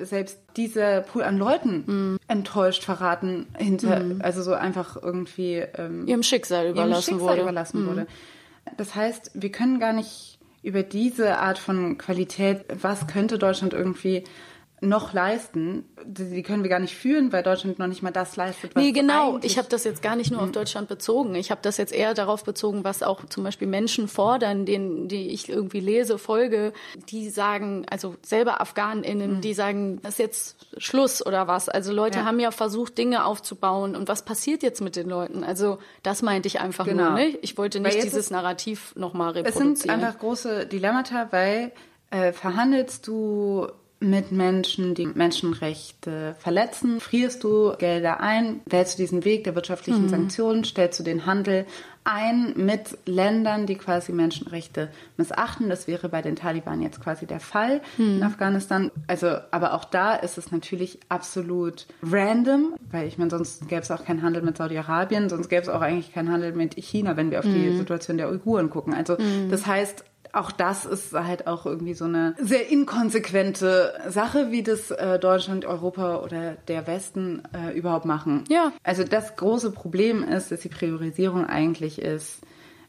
selbst 0.01 0.39
dieser 0.57 1.01
Pool 1.01 1.23
an 1.23 1.39
Leuten 1.39 1.85
mm. 1.87 2.19
enttäuscht, 2.29 2.85
verraten, 2.85 3.47
hinter, 3.57 4.01
mm. 4.01 4.21
also 4.21 4.43
so 4.43 4.53
einfach 4.53 5.01
irgendwie 5.01 5.65
ähm, 5.79 6.07
ihrem 6.07 6.23
Schicksal 6.23 6.69
überlassen, 6.71 6.91
ihrem 6.91 7.03
Schicksal 7.03 7.29
wurde. 7.29 7.43
überlassen 7.43 7.85
mm. 7.85 7.87
wurde. 7.87 8.07
Das 8.77 8.95
heißt, 8.95 9.31
wir 9.35 9.53
können 9.53 9.81
gar 9.81 9.93
nicht 9.95 10.39
über 10.63 10.83
diese 10.83 11.39
Art 11.39 11.59
von 11.59 11.99
Qualität, 11.99 12.65
was 12.81 13.07
könnte 13.07 13.39
Deutschland 13.39 13.73
irgendwie 13.73 14.25
noch 14.83 15.13
leisten, 15.13 15.85
die 16.05 16.43
können 16.43 16.65
wir 16.65 16.69
gar 16.69 16.81
nicht 16.81 16.97
führen, 16.97 17.33
weil 17.33 17.45
Deutschland 17.45 17.79
noch 17.79 17.87
nicht 17.87 18.03
mal 18.03 18.11
das 18.11 18.35
leistet, 18.35 18.75
was 18.75 18.83
Nee, 18.83 18.91
genau. 18.91 19.39
Ich 19.43 19.57
habe 19.57 19.69
das 19.69 19.85
jetzt 19.85 20.03
gar 20.03 20.17
nicht 20.17 20.33
nur 20.33 20.41
auf 20.41 20.49
mhm. 20.49 20.53
Deutschland 20.53 20.89
bezogen. 20.89 21.37
Ich 21.37 21.53
habe 21.53 21.61
das 21.63 21.77
jetzt 21.77 21.93
eher 21.93 22.15
darauf 22.15 22.43
bezogen, 22.43 22.83
was 22.83 23.05
auch 23.05 23.25
zum 23.27 23.45
Beispiel 23.45 23.69
Menschen 23.69 24.09
fordern, 24.09 24.67
denen, 24.67 25.07
die 25.07 25.29
ich 25.29 25.49
irgendwie 25.49 25.79
lese, 25.79 26.19
folge, 26.19 26.73
die 27.09 27.31
sagen, 27.31 27.87
also 27.89 28.17
selber 28.23 28.61
AfghanInnen, 28.61 29.37
mhm. 29.37 29.41
die 29.41 29.55
sagen, 29.55 30.01
das 30.03 30.15
ist 30.15 30.19
jetzt 30.19 30.67
Schluss 30.79 31.25
oder 31.25 31.47
was. 31.47 31.69
Also 31.69 31.93
Leute 31.93 32.19
ja. 32.19 32.25
haben 32.25 32.41
ja 32.41 32.51
versucht, 32.51 32.99
Dinge 32.99 33.25
aufzubauen. 33.25 33.95
Und 33.95 34.09
was 34.09 34.25
passiert 34.25 34.65
jetzt 34.65 34.81
mit 34.81 34.97
den 34.97 35.09
Leuten? 35.09 35.45
Also 35.45 35.79
das 36.03 36.23
meinte 36.23 36.49
ich 36.49 36.59
einfach 36.61 36.87
genau. 36.87 37.11
nur. 37.11 37.19
Ne? 37.19 37.39
Ich 37.43 37.57
wollte 37.57 37.79
nicht 37.79 38.03
dieses 38.03 38.31
Narrativ 38.33 38.97
nochmal 38.97 39.31
reproduzieren. 39.31 39.73
Es 39.75 39.81
sind 39.83 39.91
einfach 39.93 40.19
große 40.19 40.67
Dilemmata, 40.67 41.29
weil 41.31 41.71
äh, 42.11 42.33
verhandelst 42.33 43.07
du 43.07 43.69
mit 44.03 44.33
Menschen, 44.33 44.95
die 44.95 45.07
Menschenrechte 45.07 46.35
verletzen? 46.39 47.01
Frierst 47.01 47.45
du 47.45 47.73
Gelder 47.79 48.21
ein? 48.21 48.61
Wählst 48.67 48.99
du 48.99 49.03
diesen 49.03 49.25
Weg 49.25 49.45
der 49.45 49.55
wirtschaftlichen 49.55 50.05
mhm. 50.05 50.09
Sanktionen? 50.09 50.65
Stellst 50.65 50.99
du 51.01 51.05
den 51.05 51.25
Handel 51.25 51.67
ein 52.05 52.55
mit 52.57 52.99
Ländern, 53.07 53.67
die 53.67 53.77
quasi 53.77 54.13
Menschenrechte 54.13 54.91
missachten? 55.17 55.69
Das 55.69 55.87
wäre 55.87 56.09
bei 56.09 56.21
den 56.21 56.37
Taliban 56.37 56.83
jetzt 56.83 57.01
quasi 57.01 57.27
der 57.27 57.41
Fall 57.41 57.81
mhm. 57.97 58.17
in 58.17 58.23
Afghanistan. 58.23 58.91
Also, 59.07 59.37
aber 59.51 59.75
auch 59.75 59.85
da 59.85 60.15
ist 60.15 60.39
es 60.39 60.51
natürlich 60.51 60.99
absolut 61.09 61.87
random, 62.03 62.75
weil 62.91 63.07
ich 63.07 63.19
meine, 63.19 63.31
sonst 63.31 63.69
gäbe 63.69 63.83
es 63.83 63.91
auch 63.91 64.05
keinen 64.05 64.23
Handel 64.23 64.43
mit 64.43 64.57
Saudi-Arabien, 64.57 65.29
sonst 65.29 65.49
gäbe 65.49 65.63
es 65.63 65.69
auch 65.69 65.81
eigentlich 65.81 66.13
keinen 66.13 66.31
Handel 66.31 66.53
mit 66.53 66.75
China, 66.75 67.17
wenn 67.17 67.31
wir 67.31 67.39
auf 67.39 67.45
mhm. 67.45 67.55
die 67.55 67.77
Situation 67.77 68.17
der 68.17 68.29
Uiguren 68.29 68.69
gucken. 68.69 68.95
Also, 68.95 69.15
mhm. 69.15 69.49
das 69.49 69.67
heißt, 69.67 70.05
auch 70.33 70.51
das 70.51 70.87
ist 70.87 71.13
halt 71.13 71.47
auch 71.47 71.67
irgendwie 71.67 71.95
so 71.95 72.07
eine 72.07 72.35
sehr 72.39 72.71
inkonsequente 72.71 73.95
Sache, 74.09 74.51
wie 74.51 74.63
das 74.63 74.91
äh, 74.91 75.19
Deutschland, 75.19 75.65
Europa 75.65 76.23
oder 76.23 76.55
der 76.69 76.87
Westen 76.87 77.43
äh, 77.53 77.77
überhaupt 77.77 78.07
machen. 78.07 78.45
Ja. 78.49 78.73
Also 78.83 79.05
das 79.05 79.37
große 79.37 79.73
Problem 79.73 80.23
ist, 80.25 80.51
dass 80.51 80.61
die 80.61 80.69
Priorisierung 80.69 81.47
eigentlich 81.47 82.01
ist, 82.01 82.41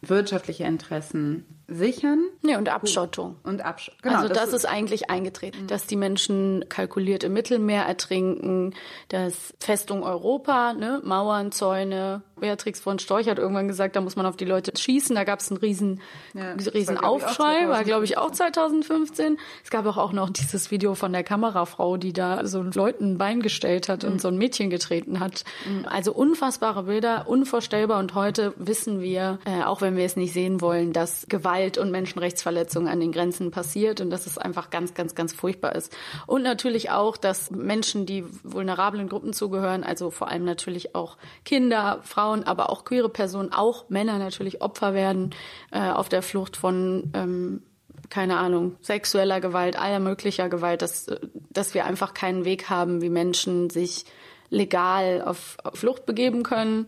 wirtschaftliche 0.02 0.64
Interessen 0.64 1.46
sichern. 1.74 2.26
Ja, 2.44 2.58
und 2.58 2.70
Abschottung. 2.70 3.38
Und 3.44 3.64
Abschottung. 3.64 4.00
Genau, 4.02 4.16
also 4.18 4.28
das, 4.30 4.52
das 4.52 4.54
ist, 4.54 4.66
eigentlich 4.66 5.10
eingetreten, 5.10 5.64
mhm. 5.64 5.68
dass 5.68 5.88
die 5.88 5.96
Menschen 5.96 6.66
kalkuliert 6.70 7.24
im 7.24 7.34
Mittelmeer 7.34 7.84
ertrinken, 7.84 8.74
dass 9.10 9.54
Festung 9.60 10.04
Europa, 10.04 10.74
ne, 10.74 11.02
Mauern, 11.04 11.52
Zäune, 11.52 12.24
Beatrix 12.44 12.82
von 12.82 13.00
Storch 13.00 13.30
hat 13.30 13.40
irgendwann 13.40 13.70
gesagt, 13.70 13.96
da 13.96 14.02
muss 14.02 14.18
man 14.18 14.26
auf 14.26 14.36
die 14.36 14.44
Leute 14.44 14.74
schießen. 14.78 15.16
Da 15.16 15.24
gab 15.24 15.40
es 15.40 15.50
einen 15.50 15.60
riesen, 15.62 16.02
ja, 16.34 16.52
riesen 16.74 16.98
war, 16.98 17.06
Aufschrei, 17.06 17.70
war 17.70 17.86
glaube 17.86 18.04
ich 18.04 18.18
auch 18.18 18.32
2015. 18.32 19.38
Es 19.64 19.70
gab 19.70 19.86
auch 19.86 20.12
noch 20.12 20.30
dieses 20.30 20.70
Video 20.70 20.94
von 20.94 21.14
der 21.14 21.24
Kamerafrau, 21.24 21.96
die 21.96 22.12
da 22.12 22.46
so 22.46 22.62
Leuten 22.62 23.14
ein 23.14 23.18
Bein 23.18 23.42
gestellt 23.42 23.88
hat 23.88 24.04
mhm. 24.04 24.12
und 24.12 24.22
so 24.22 24.28
ein 24.28 24.38
Mädchen 24.38 24.70
getreten 24.70 25.22
hat. 25.22 25.46
Mhm. 25.66 25.86
Also 25.86 26.12
unfassbare 26.12 26.84
Bilder, 26.84 27.30
unvorstellbar. 27.30 28.00
Und 28.00 28.14
heute 28.14 28.54
wissen 28.58 29.00
wir, 29.00 29.40
äh, 29.46 29.64
auch 29.64 29.80
wenn 29.80 29.96
wir 29.96 30.04
es 30.04 30.18
nicht 30.18 30.34
sehen 30.34 30.60
wollen, 30.60 30.92
dass 30.92 31.28
Gewalt 31.30 31.63
und 31.78 31.92
Menschenrechtsverletzungen 31.92 32.92
an 32.92 33.00
den 33.00 33.12
Grenzen 33.12 33.52
passiert 33.52 34.02
und 34.02 34.10
dass 34.10 34.28
es 34.28 34.38
einfach 34.38 34.70
ganz, 34.70 34.94
ganz, 34.94 35.16
ganz 35.16 35.34
furchtbar 35.34 35.76
ist. 35.76 35.96
Und 36.28 36.44
natürlich 36.44 36.92
auch, 36.92 37.18
dass 37.18 37.52
Menschen, 37.52 38.06
die 38.06 38.26
vulnerablen 38.44 39.10
Gruppen 39.10 39.34
zugehören, 39.34 39.84
also 39.84 40.12
vor 40.12 40.30
allem 40.30 40.46
natürlich 40.46 40.96
auch 40.96 41.18
Kinder, 41.46 42.00
Frauen, 42.04 42.44
aber 42.44 42.70
auch 42.70 42.86
queere 42.86 43.10
Personen, 43.10 43.52
auch 43.52 43.90
Männer 43.90 44.18
natürlich 44.20 44.62
Opfer 44.62 44.94
werden 44.94 45.34
äh, 45.72 45.90
auf 45.90 46.10
der 46.10 46.22
Flucht 46.22 46.58
von 46.58 47.12
ähm, 47.14 47.64
keine 48.10 48.38
Ahnung, 48.38 48.76
sexueller 48.82 49.40
Gewalt, 49.40 49.80
aller 49.80 50.00
möglicher 50.00 50.50
Gewalt, 50.50 50.82
dass, 50.82 51.08
dass 51.50 51.74
wir 51.74 51.86
einfach 51.86 52.14
keinen 52.14 52.46
Weg 52.46 52.70
haben, 52.70 53.02
wie 53.02 53.10
Menschen 53.10 53.70
sich 53.70 54.06
legal 54.50 55.22
auf, 55.26 55.58
auf 55.64 55.80
Flucht 55.80 56.06
begeben 56.06 56.44
können. 56.44 56.88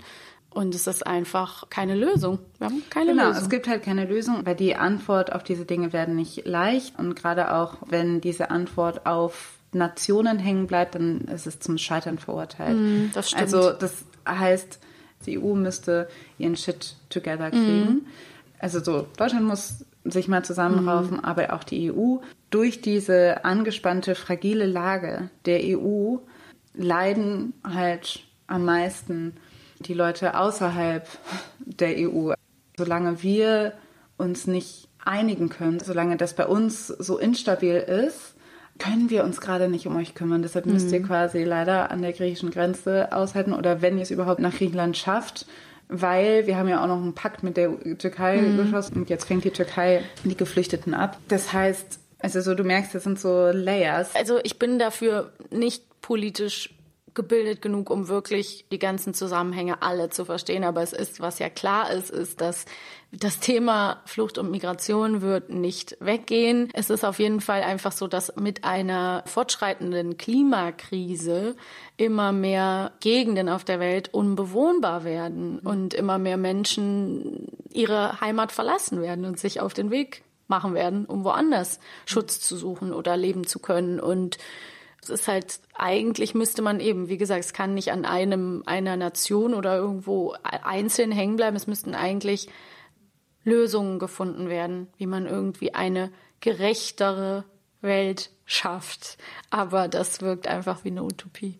Und 0.56 0.74
es 0.74 0.88
ist 0.88 1.06
einfach 1.06 1.70
keine 1.70 1.95
Lösung. 1.95 2.39
Wir 2.60 2.68
haben 2.68 2.82
keine 2.89 3.12
genau, 3.12 3.28
Lösung. 3.28 3.43
Es 3.43 3.49
gibt 3.49 3.68
halt 3.68 3.84
keine 3.84 4.06
Lösung, 4.06 4.45
weil 4.45 4.56
die 4.56 4.78
Antwort 4.78 5.34
auf 5.34 5.43
diese 5.43 5.66
Dinge 5.66 5.91
werden 5.91 6.16
nicht 6.16 6.45
leicht. 6.45 6.97
Und 6.97 7.14
gerade 7.14 7.53
auch, 7.53 7.76
wenn 7.88 8.22
diese 8.22 8.51
Antwort 8.51 9.06
auf 9.06 9.60
Nationen 9.74 10.39
hängen 10.39 10.66
bleibt, 10.66 10.95
dann 10.95 11.26
ist 11.26 11.45
es 11.45 11.60
zum 11.60 11.78
Scheitern 11.78 12.18
verurteilt. 12.18 12.78
Mm, 12.78 13.12
das 13.14 13.32
stimmt. 13.32 13.41
Also 13.43 13.74
das 13.74 14.06
heißt, 14.26 14.80
die 15.26 15.38
EU 15.38 15.56
müsste 15.56 16.08
ihren 16.38 16.56
Shit 16.56 16.95
together 17.10 17.51
kriegen. 17.51 17.86
Mhm. 17.86 18.06
Also 18.58 18.82
so, 18.82 19.08
Deutschland 19.18 19.45
muss 19.45 19.84
sich 20.06 20.30
mal 20.30 20.45
zusammenraufen, 20.45 21.18
mhm. 21.18 21.26
aber 21.26 21.51
auch 21.51 21.66
die 21.66 21.91
EU. 21.91 22.20
Durch 22.49 22.80
diese 22.80 23.43
angespannte, 23.43 24.16
fragile 24.16 24.68
Lage 24.68 25.30
der 25.45 25.60
EU 25.78 26.16
leiden 26.74 27.51
halt 27.66 28.24
am 28.47 28.64
meisten 28.64 29.34
die 29.80 29.94
Leute 29.94 30.38
außerhalb 30.38 31.08
der 31.60 31.96
EU. 31.98 32.34
Solange 32.78 33.24
wir 33.24 33.74
uns 34.18 34.48
nicht 34.48 34.88
einigen 35.04 35.50
können, 35.50 35.80
solange 35.80 36.18
das 36.18 36.34
bei 36.34 36.46
uns 36.46 36.88
so 36.88 37.18
instabil 37.18 37.76
ist, 37.76 38.36
können 38.78 39.10
wir 39.10 39.24
uns 39.24 39.40
gerade 39.40 39.70
nicht 39.70 39.88
um 39.88 39.96
euch 39.96 40.16
kümmern. 40.16 40.42
Deshalb 40.42 40.66
müsst 40.66 40.92
ihr 40.92 41.00
mhm. 41.00 41.08
quasi 41.08 41.44
leider 41.44 41.92
an 41.92 42.02
der 42.02 42.12
griechischen 42.12 42.52
Grenze 42.52 43.14
aushalten 43.14 43.54
oder 43.54 43.82
wenn 43.82 43.98
ihr 43.98 44.04
es 44.04 44.12
überhaupt 44.12 44.42
nach 44.42 44.54
Griechenland 44.54 44.98
schafft, 44.98 45.46
weil 45.88 46.48
wir 46.48 46.58
haben 46.58 46.68
ja 46.68 46.84
auch 46.84 46.88
noch 46.88 47.02
einen 47.02 47.14
Pakt 47.14 47.44
mit 47.44 47.58
der 47.58 47.80
Türkei 47.98 48.42
mhm. 48.42 48.58
geschlossen 48.58 48.98
und 48.98 49.10
jetzt 49.10 49.26
fängt 49.26 49.46
die 49.46 49.52
Türkei 49.52 50.04
die 50.24 50.36
Geflüchteten 50.36 50.94
ab. 50.94 51.18
Das 51.30 51.54
heißt, 51.54 52.00
also 52.20 52.42
so 52.42 52.54
du 52.56 52.64
merkst, 52.64 52.96
das 52.96 53.04
sind 53.04 53.20
so 53.20 53.50
Layers. 53.52 54.14
Also 54.16 54.40
ich 54.44 54.60
bin 54.60 54.80
dafür 54.80 55.32
nicht 55.52 55.84
politisch 56.02 56.75
gebildet 57.16 57.61
genug, 57.61 57.89
um 57.89 58.07
wirklich 58.07 58.66
die 58.72 58.80
ganzen 58.80 59.13
Zusammenhänge 59.13 59.82
alle 59.82 60.09
zu 60.09 60.26
verstehen. 60.26 60.63
Aber 60.63 60.84
es 60.84 60.93
ist, 60.93 61.20
was 61.22 61.39
ja 61.39 61.49
klar 61.49 61.91
ist, 61.91 62.11
ist, 62.11 62.41
dass 62.41 62.66
das 63.11 63.39
Thema 63.39 64.01
Flucht 64.05 64.38
und 64.38 64.51
Migration 64.51 65.22
wird 65.22 65.49
nicht 65.49 65.97
weggehen. 65.99 66.70
Es 66.74 66.89
ist 66.89 67.05
auf 67.05 67.20
jeden 67.20 67.41
Fall 67.41 67.63
einfach 67.63 67.93
so, 67.93 68.07
dass 68.07 68.36
mit 68.36 68.63
einer 68.63 69.24
fortschreitenden 69.26 70.18
Klimakrise 70.18 71.55
immer 71.97 72.32
mehr 72.32 72.91
Gegenden 72.99 73.49
auf 73.49 73.63
der 73.63 73.80
Welt 73.80 74.13
unbewohnbar 74.13 75.03
werden 75.05 75.59
und 75.59 75.93
immer 75.93 76.18
mehr 76.18 76.38
Menschen 76.38 77.47
ihre 77.72 78.20
Heimat 78.20 78.51
verlassen 78.51 79.01
werden 79.01 79.26
und 79.26 79.39
sich 79.39 79.61
auf 79.61 79.74
den 79.74 79.91
Weg 79.91 80.24
machen 80.47 80.74
werden, 80.74 81.05
um 81.05 81.24
woanders 81.24 81.80
Schutz 82.05 82.39
zu 82.39 82.55
suchen 82.57 82.93
oder 82.93 83.18
leben 83.18 83.47
zu 83.47 83.59
können. 83.59 83.99
Und 83.99 84.38
es 85.10 85.22
ist 85.22 85.28
halt, 85.28 85.60
eigentlich 85.74 86.36
müsste 86.36 86.62
man 86.62 86.80
eben, 86.80 87.10
wie 87.10 87.18
gesagt, 87.18 87.45
es 87.45 87.53
kann 87.53 87.74
nicht 87.74 87.91
an 87.91 88.06
einem, 88.06 88.64
einer 88.66 88.97
Nation 88.97 89.53
oder 89.53 89.78
irgendwo 89.78 90.36
einzeln 90.43 91.12
hängen 91.12 91.36
bleiben. 91.36 91.56
Es 91.56 91.68
müssten 91.68 91.95
eigentlich 91.95 92.49
Lösungen 93.43 93.99
gefunden 93.99 94.49
werden, 94.49 94.88
wie 94.97 95.06
man 95.06 95.28
irgendwie 95.28 95.74
eine 95.74 96.12
gerechtere 96.41 97.45
Welt 97.82 98.32
schafft. 98.45 99.18
Aber 99.49 99.88
das 99.88 100.22
wirkt 100.22 100.47
einfach 100.47 100.84
wie 100.84 100.89
eine 100.89 101.03
Utopie. 101.03 101.60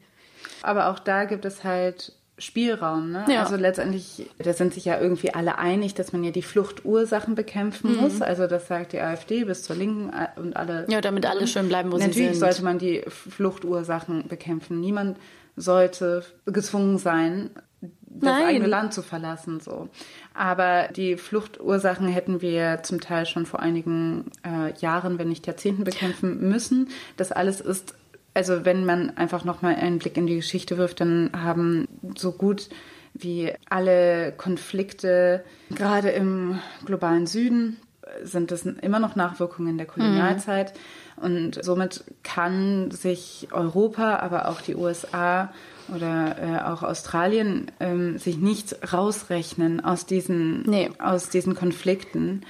Aber 0.61 0.89
auch 0.89 0.99
da 0.99 1.25
gibt 1.25 1.45
es 1.45 1.63
halt 1.63 2.13
Spielraum. 2.38 3.11
Ne? 3.11 3.25
Ja. 3.29 3.43
Also 3.43 3.55
letztendlich, 3.55 4.29
da 4.39 4.51
sind 4.53 4.73
sich 4.73 4.83
ja 4.86 4.99
irgendwie 4.99 5.33
alle 5.33 5.57
einig, 5.57 5.93
dass 5.93 6.11
man 6.11 6.23
ja 6.23 6.31
die 6.31 6.41
Fluchtursachen 6.41 7.33
bekämpfen 7.36 7.93
Mhm. 7.95 8.01
muss. 8.01 8.21
Also 8.21 8.45
das 8.47 8.67
sagt 8.67 8.91
die 8.93 8.99
AfD 8.99 9.45
bis 9.45 9.63
zur 9.63 9.75
Linken 9.77 10.09
äh, 10.11 10.39
und 10.39 10.55
alle. 10.57 10.86
Ja, 10.89 10.99
damit 11.01 11.25
alle 11.25 11.47
schön 11.47 11.67
bleiben, 11.69 11.91
wo 11.91 11.97
sie 11.97 12.07
Natürlich 12.07 12.31
sind. 12.31 12.39
sollte 12.39 12.63
man 12.63 12.77
die 12.77 13.03
Fluchtursachen 13.07 14.27
bekämpfen. 14.27 14.79
Niemand 14.81 15.17
sollte 15.55 16.23
gezwungen 16.45 16.97
sein, 16.97 17.51
das 17.81 18.33
Nein. 18.33 18.45
eigene 18.45 18.67
Land 18.67 18.93
zu 18.93 19.01
verlassen. 19.01 19.59
So. 19.59 19.89
Aber 20.33 20.88
die 20.95 21.17
Fluchtursachen 21.17 22.07
hätten 22.07 22.41
wir 22.41 22.79
zum 22.83 22.99
Teil 23.01 23.25
schon 23.25 23.45
vor 23.45 23.59
einigen 23.61 24.31
äh, 24.45 24.73
Jahren, 24.79 25.19
wenn 25.19 25.29
nicht 25.29 25.47
Jahrzehnten, 25.47 25.83
bekämpfen 25.83 26.49
müssen. 26.49 26.89
Das 27.17 27.31
alles 27.31 27.61
ist, 27.61 27.93
also 28.36 28.65
wenn 28.65 28.86
man 28.86 29.17
einfach 29.17 29.43
nochmal 29.45 29.75
einen 29.75 29.97
Blick 29.97 30.17
in 30.17 30.27
die 30.27 30.36
Geschichte 30.36 30.77
wirft, 30.77 30.99
dann 31.01 31.31
haben 31.36 31.88
so 32.15 32.31
gut 32.31 32.69
wie 33.13 33.51
alle 33.69 34.33
Konflikte, 34.33 35.43
gerade 35.73 36.09
im 36.09 36.59
globalen 36.86 37.25
Süden, 37.27 37.77
sind 38.23 38.51
es 38.51 38.65
immer 38.65 38.99
noch 38.99 39.15
Nachwirkungen 39.15 39.77
der 39.77 39.88
Kolonialzeit. 39.88 40.73
Und 41.15 41.63
somit 41.63 42.03
kann 42.23 42.91
sich 42.91 43.47
Europa, 43.51 44.17
aber 44.17 44.49
auch 44.49 44.59
die 44.61 44.75
USA 44.75 45.51
oder 45.95 46.36
äh, 46.41 46.61
auch 46.69 46.83
Australien 46.83 47.71
ähm, 47.79 48.17
sich 48.17 48.38
nichts 48.38 48.75
rausrechnen 48.91 49.83
aus 49.83 50.05
diesen, 50.05 50.63
Nee. 50.69 50.91
aus 50.99 51.29
diesen 51.29 51.55
Konflikten. 51.55 52.41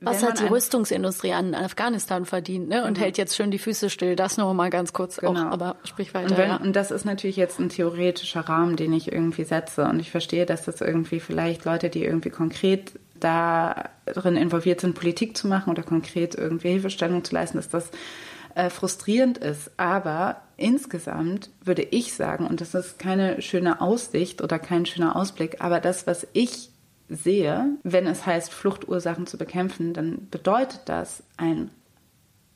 Was 0.00 0.22
hat 0.22 0.40
die 0.40 0.44
Rüstungsindustrie 0.44 1.32
an 1.32 1.54
Afghanistan 1.54 2.26
verdient 2.26 2.68
ne? 2.68 2.84
und 2.84 3.00
hält 3.00 3.16
jetzt 3.16 3.34
schön 3.34 3.50
die 3.50 3.58
Füße 3.58 3.88
still. 3.88 4.14
Das 4.14 4.36
noch 4.36 4.52
mal 4.52 4.68
ganz 4.68 4.92
kurz 4.92 5.18
auch, 5.18 5.34
aber 5.34 5.76
sprich 5.84 6.12
weiter. 6.12 6.30
Und, 6.30 6.38
wenn, 6.38 6.48
ja. 6.48 6.56
und 6.56 6.76
das 6.76 6.90
ist 6.90 7.06
natürlich 7.06 7.36
jetzt 7.36 7.58
ein 7.58 7.70
theoretischer 7.70 8.42
Rahmen, 8.42 8.76
den 8.76 8.92
ich 8.92 9.10
irgendwie 9.10 9.44
setze. 9.44 9.84
Und 9.84 9.98
ich 10.00 10.10
verstehe, 10.10 10.44
dass 10.44 10.64
das 10.64 10.82
irgendwie 10.82 11.18
vielleicht 11.18 11.64
Leute, 11.64 11.88
die 11.88 12.04
irgendwie 12.04 12.30
konkret 12.30 12.92
darin 13.20 14.36
involviert 14.36 14.82
sind, 14.82 14.94
Politik 14.94 15.36
zu 15.36 15.48
machen 15.48 15.70
oder 15.70 15.82
konkret 15.82 16.34
irgendwie 16.34 16.68
Hilfestellung 16.68 17.24
zu 17.24 17.34
leisten, 17.34 17.56
dass 17.56 17.70
das 17.70 17.90
äh, 18.54 18.68
frustrierend 18.68 19.38
ist. 19.38 19.70
Aber 19.78 20.42
insgesamt 20.58 21.50
würde 21.64 21.82
ich 21.82 22.14
sagen, 22.14 22.46
und 22.46 22.60
das 22.60 22.74
ist 22.74 22.98
keine 22.98 23.40
schöne 23.40 23.80
Aussicht 23.80 24.42
oder 24.42 24.58
kein 24.58 24.84
schöner 24.84 25.16
Ausblick, 25.16 25.60
aber 25.60 25.80
das, 25.80 26.06
was 26.06 26.26
ich 26.34 26.70
sehe, 27.08 27.76
wenn 27.82 28.06
es 28.06 28.26
heißt, 28.26 28.52
Fluchtursachen 28.52 29.26
zu 29.26 29.38
bekämpfen, 29.38 29.92
dann 29.94 30.28
bedeutet 30.30 30.82
das 30.86 31.22
ein 31.36 31.70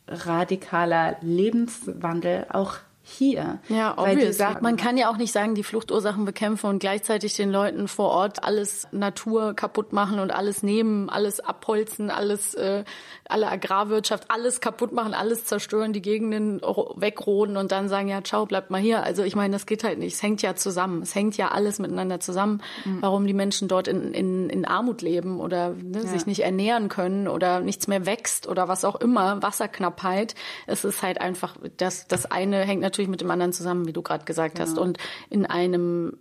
radikaler 0.09 1.17
Lebenswandel 1.21 2.47
auch 2.51 2.79
hier. 3.11 3.59
Ja, 3.69 3.95
Weil 3.97 4.17
die. 4.17 4.33
Sachen- 4.33 4.63
Man 4.63 4.77
kann 4.77 4.97
ja 4.97 5.11
auch 5.11 5.17
nicht 5.17 5.33
sagen, 5.33 5.55
die 5.55 5.63
Fluchtursachen 5.65 6.25
bekämpfen 6.25 6.67
und 6.69 6.79
gleichzeitig 6.79 7.35
den 7.35 7.51
Leuten 7.51 7.89
vor 7.89 8.11
Ort 8.11 8.45
alles 8.45 8.89
Natur 8.93 9.55
kaputt 9.55 9.93
machen 9.93 10.19
und 10.21 10.31
alles 10.33 10.63
nehmen, 10.63 11.11
alles 11.11 11.41
abholzen, 11.41 12.11
alles, 12.11 12.55
äh, 12.55 12.85
alle 13.29 13.49
Agrarwirtschaft, 13.49 14.25
alles 14.29 14.61
kaputt 14.61 14.93
machen, 14.93 15.15
alles 15.15 15.45
zerstören, 15.45 15.93
die 15.93 16.03
Gegenden 16.03 16.61
ro- 16.61 16.95
wegroden 16.97 17.57
und 17.57 17.73
dann 17.73 17.89
sagen, 17.89 18.09
ja, 18.09 18.23
ciao, 18.23 18.47
bleibt 18.47 18.71
mal 18.71 18.81
hier. 18.81 19.03
Also 19.03 19.23
ich 19.23 19.37
meine, 19.37 19.53
das 19.53 19.67
geht 19.67 19.85
halt 19.85 19.99
nicht. 19.99 20.15
Es 20.15 20.23
hängt 20.23 20.43
ja 20.43 20.55
zusammen. 20.57 21.03
Es 21.03 21.15
hängt 21.15 21.37
ja 21.37 21.49
alles 21.49 21.79
miteinander 21.79 22.21
zusammen, 22.21 22.63
warum 23.01 23.27
die 23.27 23.35
Menschen 23.35 23.69
dort 23.69 23.89
in, 23.89 24.13
in, 24.13 24.51
in 24.51 24.65
Armut 24.65 25.03
leben 25.03 25.41
oder 25.41 25.71
ne, 25.71 26.03
sich 26.07 26.27
nicht 26.27 26.41
ernähren 26.41 26.89
können 26.89 27.29
oder 27.29 27.61
nichts 27.61 27.87
mehr 27.89 28.07
wächst 28.07 28.47
oder 28.49 28.69
was 28.69 28.85
auch 28.85 28.97
immer, 28.97 29.43
Wasserknappheit. 29.43 30.35
Es 30.67 30.85
ist 30.85 31.03
halt 31.03 31.21
einfach, 31.21 31.57
das, 31.77 32.07
das 32.09 32.31
eine 32.31 32.61
hängt 32.65 32.83
natürlich 32.83 33.00
mit 33.09 33.21
dem 33.21 33.31
anderen 33.31 33.53
zusammen, 33.53 33.87
wie 33.87 33.93
du 33.93 34.03
gerade 34.03 34.25
gesagt 34.25 34.61
hast. 34.61 34.79
Und 34.79 34.99
in 35.29 35.47
einem 35.47 36.19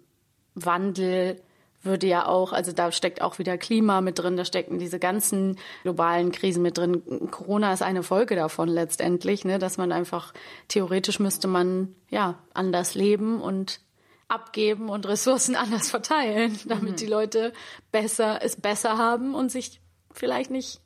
Wandel 0.56 1.42
würde 1.82 2.08
ja 2.08 2.26
auch, 2.26 2.52
also 2.52 2.72
da 2.72 2.92
steckt 2.92 3.22
auch 3.22 3.40
wieder 3.40 3.58
Klima 3.58 4.02
mit 4.02 4.20
drin, 4.20 4.36
da 4.36 4.44
stecken 4.44 4.80
diese 4.80 5.00
ganzen 5.00 5.58
globalen 5.84 6.32
Krisen 6.32 6.62
mit 6.62 6.78
drin. 6.78 7.30
Corona 7.32 7.72
ist 7.72 7.82
eine 7.82 8.04
Folge 8.04 8.36
davon 8.36 8.68
letztendlich, 8.68 9.46
ne, 9.46 9.60
dass 9.60 9.78
man 9.78 9.92
einfach 9.92 10.34
theoretisch 10.68 11.20
müsste 11.20 11.48
man 11.48 11.96
ja 12.10 12.38
anders 12.54 12.96
leben 12.96 13.42
und 13.42 13.80
abgeben 14.28 14.90
und 14.90 15.08
Ressourcen 15.08 15.56
anders 15.58 15.90
verteilen, 15.90 16.60
damit 16.66 17.00
die 17.00 17.08
Leute 17.08 17.54
besser 17.92 18.40
es 18.44 18.58
besser 18.58 18.98
haben 18.98 19.34
und 19.34 19.52
sich 19.52 19.80
vielleicht 20.12 20.52
nicht 20.52 20.82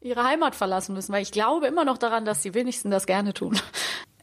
ihre 0.00 0.24
Heimat 0.24 0.54
verlassen 0.54 0.94
müssen, 0.94 1.12
weil 1.12 1.22
ich 1.22 1.32
glaube 1.32 1.66
immer 1.66 1.86
noch 1.86 1.96
daran, 1.96 2.26
dass 2.26 2.42
die 2.42 2.52
wenigsten 2.52 2.90
das 2.90 3.06
gerne 3.06 3.32
tun. 3.32 3.58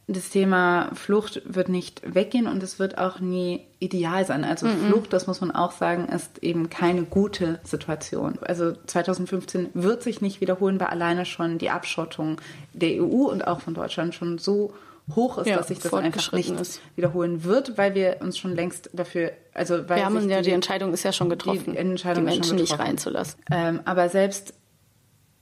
Das 0.08 0.30
Thema 0.30 0.90
Flucht 0.94 1.42
wird 1.44 1.68
nicht 1.68 2.02
weggehen 2.04 2.46
und 2.46 2.62
es 2.62 2.78
wird 2.78 2.98
auch 2.98 3.20
nie 3.20 3.60
ideal 3.78 4.26
sein. 4.26 4.44
Also 4.44 4.66
Flucht, 4.66 5.12
das 5.12 5.26
muss 5.26 5.40
man 5.40 5.52
auch 5.52 5.72
sagen, 5.72 6.06
ist 6.08 6.42
eben 6.42 6.70
keine 6.70 7.04
gute 7.04 7.60
Situation. 7.64 8.38
Also 8.42 8.72
2015 8.86 9.70
wird 9.74 10.02
sich 10.02 10.20
nicht 10.20 10.40
wiederholen, 10.40 10.80
weil 10.80 10.88
alleine 10.88 11.24
schon 11.24 11.58
die 11.58 11.70
Abschottung 11.70 12.40
der 12.72 13.02
EU 13.02 13.30
und 13.30 13.46
auch 13.46 13.60
von 13.60 13.74
Deutschland 13.74 14.14
schon 14.14 14.38
so 14.38 14.74
hoch 15.14 15.38
ist, 15.38 15.46
Ja, 15.46 15.56
dass 15.56 15.68
sich 15.68 15.78
das 15.78 15.92
einfach 15.94 16.32
nicht 16.32 16.50
ist. 16.50 16.80
wiederholen 16.96 17.44
wird, 17.44 17.78
weil 17.78 17.94
wir 17.94 18.16
uns 18.20 18.38
schon 18.38 18.54
längst 18.54 18.90
dafür, 18.92 19.32
also 19.54 19.88
weil 19.88 19.98
Wir 19.98 20.04
haben 20.04 20.28
ja 20.28 20.42
die 20.42 20.52
Entscheidung 20.52 20.92
ist 20.92 21.02
ja 21.04 21.12
schon 21.12 21.28
getroffen, 21.28 21.72
die 21.72 21.78
Entscheidung 21.78 22.26
die 22.26 22.32
Menschen 22.32 22.56
nicht 22.56 22.78
reinzulassen. 22.78 23.40
Ähm, 23.50 23.80
aber 23.84 24.08
selbst 24.08 24.54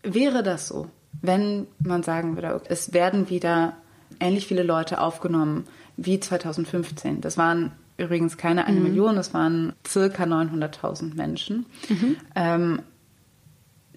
wäre 0.03 0.43
das 0.43 0.69
so, 0.69 0.87
wenn 1.21 1.67
man 1.79 2.03
sagen 2.03 2.37
würde, 2.37 2.63
es 2.69 2.93
werden 2.95 3.29
wieder 3.29 3.75
ähnlich 4.21 4.47
viele 4.47 4.63
Leute 4.63 5.01
aufgenommen 5.01 5.67
wie 5.97 6.21
2015. 6.21 7.21
Das 7.21 7.37
waren 7.37 7.73
übrigens 7.99 8.37
keine 8.37 8.67
eine 8.67 8.81
Million, 8.81 9.17
das 9.17 9.35
waren 9.35 9.75
circa 9.87 10.25
900.000 10.25 11.15
Menschen. 11.15 11.67
Ähm, 12.35 12.83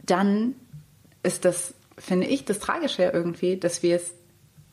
dann 0.06 0.56
ist 1.24 1.46
das, 1.46 1.74
finde 1.98 2.28
ich, 2.28 2.44
das 2.46 2.60
Tragische 2.60 3.04
ja 3.04 3.14
irgendwie, 3.14 3.58
dass 3.58 3.82
wir 3.82 3.96
es, 3.96 4.14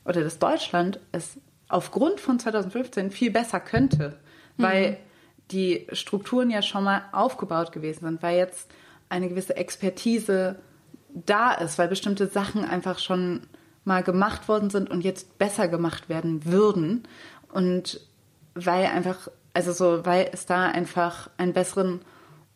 oder 0.04 0.22
dass 0.22 0.38
Deutschland 0.38 0.98
es 1.12 1.38
aufgrund 1.68 2.18
von 2.18 2.40
2015 2.40 3.12
viel 3.12 3.30
besser 3.30 3.60
könnte, 3.60 4.18
weil 4.56 4.98
die 5.52 5.86
Strukturen 5.92 6.50
ja 6.50 6.62
schon 6.62 6.84
mal 6.84 7.02
aufgebaut 7.12 7.72
gewesen 7.72 8.06
sind, 8.06 8.22
weil 8.22 8.36
jetzt 8.36 8.68
eine 9.08 9.28
gewisse 9.28 9.56
Expertise 9.56 10.56
da 11.14 11.52
ist, 11.52 11.78
weil 11.78 11.88
bestimmte 11.88 12.26
Sachen 12.26 12.64
einfach 12.64 12.98
schon 12.98 13.42
mal 13.84 14.02
gemacht 14.02 14.48
worden 14.48 14.70
sind 14.70 14.90
und 14.90 15.02
jetzt 15.02 15.38
besser 15.38 15.68
gemacht 15.68 16.08
werden 16.08 16.44
würden 16.44 17.04
und 17.52 18.00
weil 18.54 18.86
einfach, 18.86 19.28
also 19.54 19.72
so, 19.72 20.04
weil 20.04 20.28
es 20.32 20.46
da 20.46 20.66
einfach 20.66 21.30
einen 21.36 21.52
besseren 21.52 22.00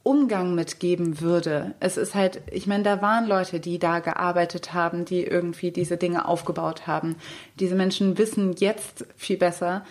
Umgang 0.02 0.54
mitgeben 0.54 1.20
würde. 1.22 1.74
Es 1.80 1.96
ist 1.96 2.14
halt, 2.14 2.42
ich 2.50 2.66
meine, 2.66 2.84
da 2.84 3.00
waren 3.00 3.26
Leute, 3.26 3.58
die 3.58 3.78
da 3.78 4.00
gearbeitet 4.00 4.74
haben, 4.74 5.06
die 5.06 5.24
irgendwie 5.24 5.70
diese 5.70 5.96
Dinge 5.96 6.28
aufgebaut 6.28 6.86
haben. 6.86 7.16
Diese 7.58 7.74
Menschen 7.74 8.18
wissen 8.18 8.52
jetzt 8.58 9.06
viel 9.16 9.38
besser, 9.38 9.84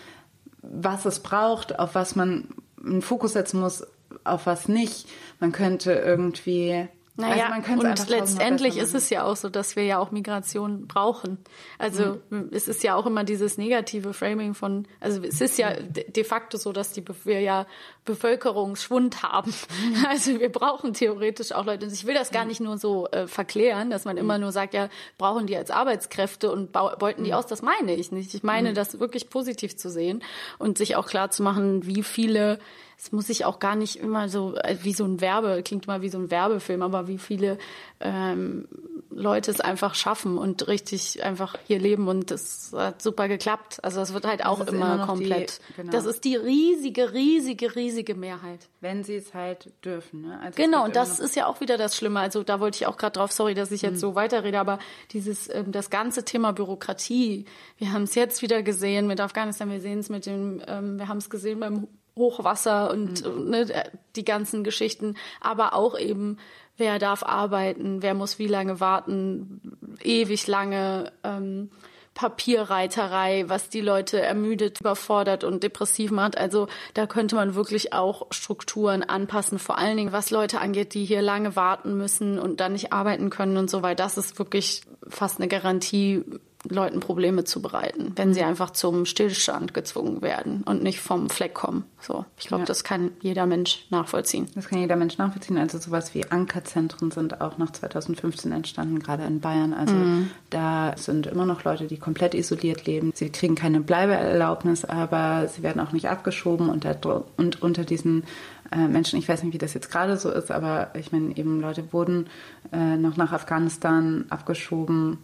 was 0.62 1.04
es 1.04 1.18
braucht, 1.18 1.78
auf 1.80 1.96
was 1.96 2.14
man 2.14 2.48
einen 2.82 3.02
Fokus 3.02 3.32
setzen 3.32 3.60
muss, 3.60 3.84
auf 4.22 4.46
was 4.46 4.68
nicht. 4.68 5.08
Man 5.40 5.52
könnte 5.52 5.92
irgendwie. 5.92 6.88
Naja, 7.16 7.48
also 7.48 7.80
und 7.80 8.08
letztendlich 8.08 8.76
ist 8.76 8.92
es 8.92 9.08
ja 9.08 9.22
auch 9.22 9.36
so, 9.36 9.48
dass 9.48 9.76
wir 9.76 9.84
ja 9.84 9.98
auch 10.00 10.10
Migration 10.10 10.88
brauchen. 10.88 11.38
Also 11.78 12.18
Mhm. 12.30 12.48
es 12.50 12.66
ist 12.66 12.82
ja 12.82 12.96
auch 12.96 13.06
immer 13.06 13.22
dieses 13.22 13.56
negative 13.56 14.12
Framing 14.12 14.54
von, 14.54 14.88
also 14.98 15.22
es 15.22 15.40
ist 15.40 15.56
ja 15.56 15.74
de 15.74 16.24
facto 16.24 16.58
so, 16.58 16.72
dass 16.72 16.90
die, 16.90 17.04
wir 17.24 17.40
ja 17.40 17.66
Bevölkerungsschwund 18.04 19.22
haben. 19.22 19.52
Mhm. 19.52 20.04
Also 20.08 20.40
wir 20.40 20.50
brauchen 20.50 20.92
theoretisch 20.92 21.52
auch 21.52 21.64
Leute. 21.64 21.86
Und 21.86 21.92
ich 21.92 22.04
will 22.06 22.14
das 22.14 22.30
gar 22.30 22.44
nicht 22.44 22.60
nur 22.60 22.78
so 22.78 23.06
äh, 23.08 23.26
verklären, 23.26 23.90
dass 23.90 24.04
man 24.04 24.16
Mhm. 24.16 24.20
immer 24.22 24.38
nur 24.38 24.50
sagt, 24.52 24.74
ja, 24.74 24.88
brauchen 25.18 25.46
die 25.46 25.56
als 25.56 25.70
Arbeitskräfte 25.70 26.50
und 26.50 26.72
beuten 26.72 27.24
die 27.24 27.32
aus. 27.34 27.46
Das 27.46 27.62
meine 27.62 27.94
ich 27.94 28.10
nicht. 28.12 28.34
Ich 28.34 28.42
meine, 28.42 28.72
das 28.72 28.98
wirklich 28.98 29.30
positiv 29.30 29.76
zu 29.76 29.88
sehen 29.88 30.22
und 30.58 30.78
sich 30.78 30.96
auch 30.96 31.06
klar 31.06 31.30
zu 31.30 31.42
machen, 31.42 31.86
wie 31.86 32.02
viele 32.02 32.58
es 32.98 33.12
muss 33.12 33.28
ich 33.28 33.44
auch 33.44 33.58
gar 33.58 33.76
nicht 33.76 33.96
immer 33.96 34.28
so 34.28 34.54
äh, 34.56 34.76
wie 34.82 34.92
so 34.92 35.04
ein 35.04 35.20
Werbe, 35.20 35.62
klingt 35.64 35.86
immer 35.86 36.02
wie 36.02 36.08
so 36.08 36.18
ein 36.18 36.30
Werbefilm, 36.30 36.82
aber 36.82 37.08
wie 37.08 37.18
viele 37.18 37.58
ähm, 38.00 38.68
Leute 39.10 39.50
es 39.50 39.60
einfach 39.60 39.94
schaffen 39.94 40.38
und 40.38 40.66
richtig 40.66 41.22
einfach 41.22 41.56
hier 41.66 41.78
leben 41.78 42.08
und 42.08 42.30
das 42.32 42.72
hat 42.76 43.00
super 43.00 43.28
geklappt. 43.28 43.78
Also 43.84 44.00
das 44.00 44.12
wird 44.12 44.26
halt 44.26 44.44
auch 44.44 44.60
immer, 44.60 44.70
immer 44.70 44.96
noch 44.96 45.04
die- 45.14 45.28
komplett. 45.28 45.60
genau. 45.76 45.92
Das 45.92 46.04
ist 46.04 46.24
die 46.24 46.34
riesige, 46.36 47.12
riesige, 47.12 47.76
riesige 47.76 48.14
Mehrheit. 48.16 48.68
Wenn 48.80 49.04
sie 49.04 49.14
es 49.14 49.32
halt 49.32 49.72
dürfen. 49.84 50.22
Ne? 50.22 50.40
Also 50.42 50.56
Genau, 50.60 50.84
und 50.84 50.96
das 50.96 51.20
ist 51.20 51.36
ja 51.36 51.46
auch 51.46 51.60
wieder 51.60 51.78
das 51.78 51.96
Schlimme. 51.96 52.20
Also 52.20 52.42
da 52.42 52.58
wollte 52.60 52.76
ich 52.76 52.86
auch 52.86 52.96
gerade 52.96 53.12
drauf, 53.18 53.30
sorry, 53.32 53.54
dass 53.54 53.70
ich 53.70 53.82
jetzt 53.82 54.00
so 54.00 54.14
weiterrede, 54.16 54.58
aber 54.58 54.78
dieses, 55.12 55.48
ähm, 55.52 55.70
das 55.70 55.90
ganze 55.90 56.24
Thema 56.24 56.52
Bürokratie, 56.52 57.44
wir 57.78 57.92
haben 57.92 58.02
es 58.02 58.14
jetzt 58.16 58.42
wieder 58.42 58.62
gesehen 58.62 59.06
mit 59.06 59.20
Afghanistan, 59.20 59.70
wir 59.70 59.80
sehen 59.80 60.00
es 60.00 60.08
mit 60.08 60.26
dem, 60.26 60.60
ähm, 60.66 60.98
wir 60.98 61.06
haben 61.08 61.18
es 61.18 61.30
gesehen 61.30 61.60
beim 61.60 61.86
Hochwasser 62.16 62.90
und 62.90 63.24
äh, 63.24 63.28
ne, 63.28 63.90
die 64.16 64.24
ganzen 64.24 64.64
Geschichten, 64.64 65.16
aber 65.40 65.74
auch 65.74 65.98
eben, 65.98 66.38
wer 66.76 66.98
darf 66.98 67.22
arbeiten, 67.22 68.02
wer 68.02 68.14
muss 68.14 68.38
wie 68.38 68.46
lange 68.46 68.80
warten, 68.80 69.60
ewig 70.02 70.46
lange 70.46 71.12
ähm, 71.22 71.70
Papierreiterei, 72.14 73.44
was 73.48 73.68
die 73.68 73.80
Leute 73.80 74.20
ermüdet, 74.20 74.80
überfordert 74.80 75.42
und 75.42 75.64
depressiv 75.64 76.12
macht. 76.12 76.38
Also 76.38 76.68
da 76.94 77.06
könnte 77.06 77.34
man 77.34 77.56
wirklich 77.56 77.92
auch 77.92 78.28
Strukturen 78.30 79.02
anpassen, 79.02 79.58
vor 79.58 79.78
allen 79.78 79.96
Dingen 79.96 80.12
was 80.12 80.30
Leute 80.30 80.60
angeht, 80.60 80.94
die 80.94 81.04
hier 81.04 81.22
lange 81.22 81.56
warten 81.56 81.96
müssen 81.96 82.38
und 82.38 82.60
dann 82.60 82.72
nicht 82.72 82.92
arbeiten 82.92 83.30
können 83.30 83.56
und 83.56 83.68
so, 83.68 83.82
weil 83.82 83.96
das 83.96 84.16
ist 84.16 84.38
wirklich 84.38 84.82
fast 85.08 85.40
eine 85.40 85.48
Garantie, 85.48 86.24
Leuten 86.70 87.00
Probleme 87.00 87.44
zu 87.44 87.60
bereiten, 87.60 88.12
wenn 88.16 88.32
sie 88.34 88.42
einfach 88.42 88.70
zum 88.70 89.04
Stillstand 89.06 89.74
gezwungen 89.74 90.22
werden 90.22 90.62
und 90.64 90.82
nicht 90.82 91.00
vom 91.00 91.28
Fleck 91.28 91.54
kommen. 91.54 91.84
So, 92.00 92.24
ich 92.38 92.46
glaube, 92.48 92.62
Ja. 92.62 92.66
das 92.66 92.84
kann 92.84 93.10
jeder 93.20 93.46
Mensch 93.46 93.86
nachvollziehen. 93.90 94.48
Das 94.54 94.68
kann 94.68 94.78
jeder 94.78 94.96
Mensch 94.96 95.18
nachvollziehen. 95.18 95.58
Also 95.58 95.78
sowas 95.78 96.14
wie 96.14 96.24
Ankerzentren 96.30 97.10
sind 97.10 97.40
auch 97.40 97.58
nach 97.58 97.70
2015 97.70 98.52
entstanden, 98.52 98.98
gerade 99.00 99.24
in 99.24 99.40
Bayern. 99.40 99.74
Also 99.74 99.94
Mhm. 99.94 100.30
da 100.50 100.94
sind 100.96 101.26
immer 101.26 101.46
noch 101.46 101.64
Leute, 101.64 101.86
die 101.86 101.98
komplett 101.98 102.34
isoliert 102.34 102.86
leben. 102.86 103.12
Sie 103.14 103.30
kriegen 103.30 103.54
keine 103.54 103.80
Bleibeerlaubnis, 103.80 104.84
aber 104.84 105.48
sie 105.48 105.62
werden 105.62 105.80
auch 105.80 105.92
nicht 105.92 106.08
abgeschoben. 106.08 106.68
Und, 106.68 106.84
da, 106.84 106.94
und 107.36 107.62
unter 107.62 107.84
diesen 107.84 108.24
äh, 108.72 108.88
Menschen, 108.88 109.18
ich 109.18 109.28
weiß 109.28 109.42
nicht, 109.42 109.52
wie 109.52 109.58
das 109.58 109.74
jetzt 109.74 109.90
gerade 109.90 110.16
so 110.16 110.30
ist, 110.30 110.50
aber 110.50 110.90
ich 110.98 111.12
meine, 111.12 111.36
eben 111.36 111.60
Leute 111.60 111.92
wurden 111.92 112.28
äh, 112.72 112.96
noch 112.96 113.16
nach 113.16 113.32
Afghanistan 113.32 114.24
abgeschoben. 114.30 115.18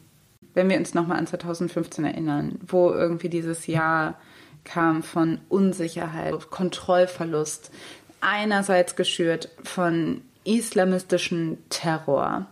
Wenn 0.54 0.68
wir 0.68 0.76
uns 0.78 0.94
nochmal 0.94 1.18
an 1.18 1.26
2015 1.26 2.04
erinnern, 2.04 2.58
wo 2.66 2.90
irgendwie 2.90 3.28
dieses 3.28 3.66
Jahr 3.66 4.14
kam 4.64 5.02
von 5.02 5.38
Unsicherheit, 5.48 6.50
Kontrollverlust, 6.50 7.70
einerseits 8.20 8.96
geschürt 8.96 9.48
von 9.64 10.20
islamistischem 10.44 11.58
Terror, 11.70 12.46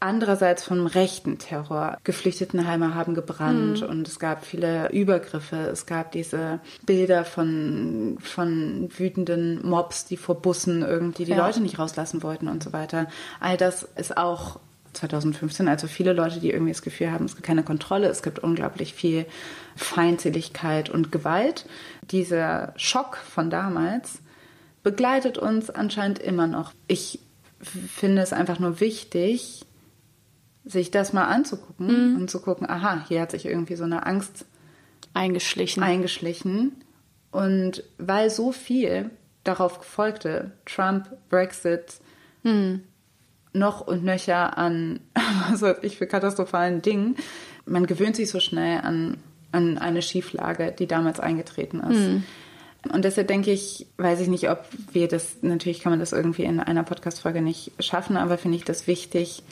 andererseits 0.00 0.64
vom 0.64 0.86
rechten 0.86 1.38
Terror. 1.38 1.96
Geflüchtetenheime 2.04 2.94
haben 2.94 3.14
gebrannt 3.14 3.80
Mhm. 3.80 3.88
und 3.88 4.08
es 4.08 4.18
gab 4.18 4.44
viele 4.44 4.90
Übergriffe. 4.92 5.56
Es 5.56 5.86
gab 5.86 6.12
diese 6.12 6.60
Bilder 6.84 7.24
von, 7.24 8.18
von 8.20 8.90
wütenden 8.96 9.66
Mobs, 9.66 10.04
die 10.04 10.18
vor 10.18 10.34
Bussen 10.42 10.82
irgendwie 10.82 11.24
die 11.24 11.32
Ja. 11.32 11.46
Leute 11.46 11.60
nicht 11.62 11.78
rauslassen 11.78 12.22
wollten 12.22 12.48
und 12.48 12.62
so 12.62 12.72
weiter. 12.74 13.06
All 13.40 13.56
das 13.56 13.82
ist 13.96 14.16
auch 14.18 14.60
2015, 14.94 15.68
also 15.68 15.86
viele 15.86 16.12
Leute, 16.12 16.40
die 16.40 16.50
irgendwie 16.50 16.72
das 16.72 16.82
Gefühl 16.82 17.10
haben, 17.10 17.24
es 17.24 17.34
gibt 17.34 17.46
keine 17.46 17.62
Kontrolle, 17.62 18.08
es 18.08 18.22
gibt 18.22 18.38
unglaublich 18.38 18.94
viel 18.94 19.26
Feindseligkeit 19.76 20.90
und 20.90 21.12
Gewalt. 21.12 21.66
Dieser 22.10 22.72
Schock 22.76 23.16
von 23.16 23.50
damals 23.50 24.20
begleitet 24.82 25.38
uns 25.38 25.70
anscheinend 25.70 26.18
immer 26.18 26.46
noch. 26.46 26.72
Ich 26.86 27.18
finde 27.60 28.22
es 28.22 28.32
einfach 28.32 28.58
nur 28.58 28.80
wichtig, 28.80 29.64
sich 30.64 30.90
das 30.90 31.12
mal 31.12 31.24
anzugucken 31.24 32.16
und 32.16 32.30
zu 32.30 32.40
gucken, 32.40 32.68
aha, 32.68 33.04
hier 33.08 33.20
hat 33.20 33.32
sich 33.32 33.46
irgendwie 33.46 33.76
so 33.76 33.84
eine 33.84 34.06
Angst 34.06 34.46
eingeschlichen. 35.12 35.82
eingeschlichen. 35.82 36.72
Und 37.30 37.84
weil 37.98 38.30
so 38.30 38.52
viel 38.52 39.10
darauf 39.42 39.84
folgte, 39.84 40.52
Trump, 40.64 41.10
Brexit, 41.28 41.96
noch 43.54 43.80
und 43.80 44.04
nöcher 44.04 44.58
an, 44.58 45.00
was 45.50 45.62
weiß 45.62 45.78
ich, 45.82 45.96
für 45.96 46.06
katastrophalen 46.06 46.82
Dingen, 46.82 47.16
man 47.64 47.86
gewöhnt 47.86 48.16
sich 48.16 48.30
so 48.30 48.40
schnell 48.40 48.80
an, 48.82 49.16
an 49.52 49.78
eine 49.78 50.02
Schieflage, 50.02 50.74
die 50.78 50.86
damals 50.86 51.20
eingetreten 51.20 51.80
ist. 51.80 52.24
Und 52.92 53.04
deshalb 53.04 53.28
denke 53.28 53.50
ich, 53.50 53.86
weiß 53.96 54.20
ich 54.20 54.28
nicht, 54.28 54.50
ob 54.50 54.66
wir 54.92 55.08
das, 55.08 55.38
natürlich 55.40 55.80
kann 55.80 55.92
man 55.92 56.00
das 56.00 56.12
irgendwie 56.12 56.44
in 56.44 56.60
einer 56.60 56.82
Podcast-Folge 56.82 57.40
nicht 57.40 57.72
schaffen, 57.78 58.18
aber 58.18 58.36
finde 58.36 58.58
ich 58.58 58.64
das 58.64 58.86
wichtig, 58.86 59.42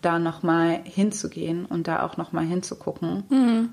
da 0.00 0.18
nochmal 0.18 0.80
hinzugehen 0.82 1.64
und 1.64 1.86
da 1.86 2.02
auch 2.02 2.16
nochmal 2.16 2.44
hinzugucken, 2.44 3.22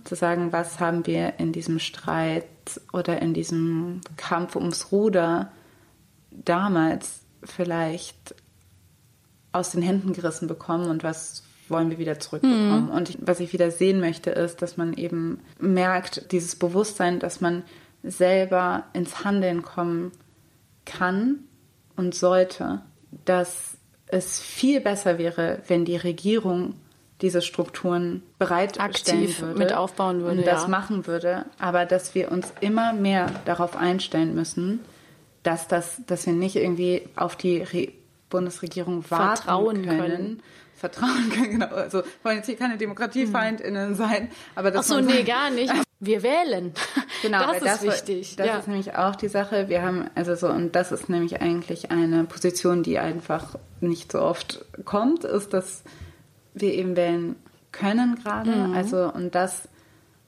zu 0.04 0.16
sagen, 0.16 0.52
was 0.52 0.80
haben 0.80 1.08
wir 1.08 1.40
in 1.40 1.52
diesem 1.52 1.80
Streit 1.80 2.46
oder 2.94 3.20
in 3.20 3.34
diesem 3.34 4.02
Kampf 4.16 4.56
ums 4.56 4.92
Ruder 4.92 5.52
damals 6.30 7.22
vielleicht 7.44 8.36
aus 9.52 9.72
den 9.72 9.82
Händen 9.82 10.14
gerissen 10.14 10.48
bekommen 10.48 10.90
und 10.90 11.04
was 11.04 11.44
wollen 11.70 11.90
wir 11.90 12.00
wieder 12.00 12.20
zurückbekommen. 12.20 12.90
Und 12.90 13.10
ich, 13.10 13.18
was 13.22 13.40
ich 13.40 13.54
wieder 13.54 13.72
sehen 13.72 14.00
möchte, 14.00 14.32
ist, 14.32 14.62
dass 14.62 14.78
man 14.78 14.94
eben 14.94 15.40
merkt, 15.60 16.32
dieses 16.32 16.56
Bewusstsein, 16.56 17.20
dass 17.20 17.42
man 17.42 17.64
selber 18.04 18.86
ins 18.94 19.24
Handeln 19.24 19.62
kommen 19.62 20.12
kann 20.86 21.40
und 21.96 22.16
sollte, 22.16 22.82
dass 23.26 23.78
es 24.08 24.40
viel 24.40 24.82
besser 24.82 25.18
wäre, 25.18 25.62
wenn 25.68 25.86
die 25.86 25.98
Regierung 25.98 26.76
diese 27.22 27.42
Strukturen 27.42 28.24
bereitstellen 28.38 28.90
Aktiv 28.90 29.42
würde, 29.42 29.60
mit 29.60 29.74
aufbauen 29.74 30.22
würde, 30.22 30.40
und 30.40 30.48
das 30.48 30.64
ja. 30.64 30.68
machen 30.70 31.06
würde, 31.06 31.46
aber 31.60 31.86
dass 31.86 32.16
wir 32.16 32.32
uns 32.32 32.52
immer 32.62 32.94
mehr 32.94 33.30
darauf 33.46 33.76
einstellen 33.76 34.34
müssen, 34.34 34.80
dass 35.44 35.68
das, 35.68 36.02
dass 36.08 36.26
wir 36.26 36.34
nicht 36.34 36.56
irgendwie 36.56 37.04
auf 37.16 37.36
die 37.36 37.58
Re 37.62 37.90
Bundesregierung 38.30 39.10
warten 39.10 39.38
Vertrauen 39.38 39.86
können. 39.86 40.00
können. 40.00 40.44
Vertrauen 40.76 41.30
können, 41.34 41.52
genau. 41.52 41.68
Also 41.68 42.04
wollen 42.24 42.38
jetzt 42.38 42.46
hier 42.46 42.56
keine 42.56 42.78
DemokratiefeindInnen 42.78 43.96
sein, 43.96 44.32
aber 44.56 44.70
Ach 44.70 44.74
dass 44.74 44.88
so, 44.88 45.00
nee, 45.02 45.24
gar 45.24 45.50
nicht. 45.50 45.74
Wir 46.00 46.24
wählen. 46.24 46.74
Genau, 47.22 47.52
das 47.52 47.62
weil 47.62 47.76
ist 47.76 47.84
wichtig. 47.84 48.36
Das 48.38 48.48
ja. 48.48 48.60
ist 48.60 48.70
nämlich 48.70 48.96
auch 48.96 49.14
die 49.14 49.28
Sache. 49.28 49.68
Wir 49.68 49.82
haben, 49.82 50.10
also 50.16 50.36
so, 50.36 50.48
und 50.48 50.74
das 50.74 50.94
ist 50.94 51.10
nämlich 51.10 51.42
eigentlich 51.42 51.92
eine 51.92 52.24
Position, 52.24 52.82
die 52.82 52.98
einfach 52.98 53.56
nicht 53.82 54.14
so 54.14 54.22
oft 54.22 54.64
kommt, 54.86 55.26
ist, 55.26 55.52
dass 55.52 55.84
wir 56.54 56.74
eben 56.74 56.96
wählen 56.96 57.36
können 57.74 58.16
gerade. 58.16 58.52
Mhm. 58.52 58.74
Also, 58.74 59.12
und 59.12 59.36
das 59.36 59.68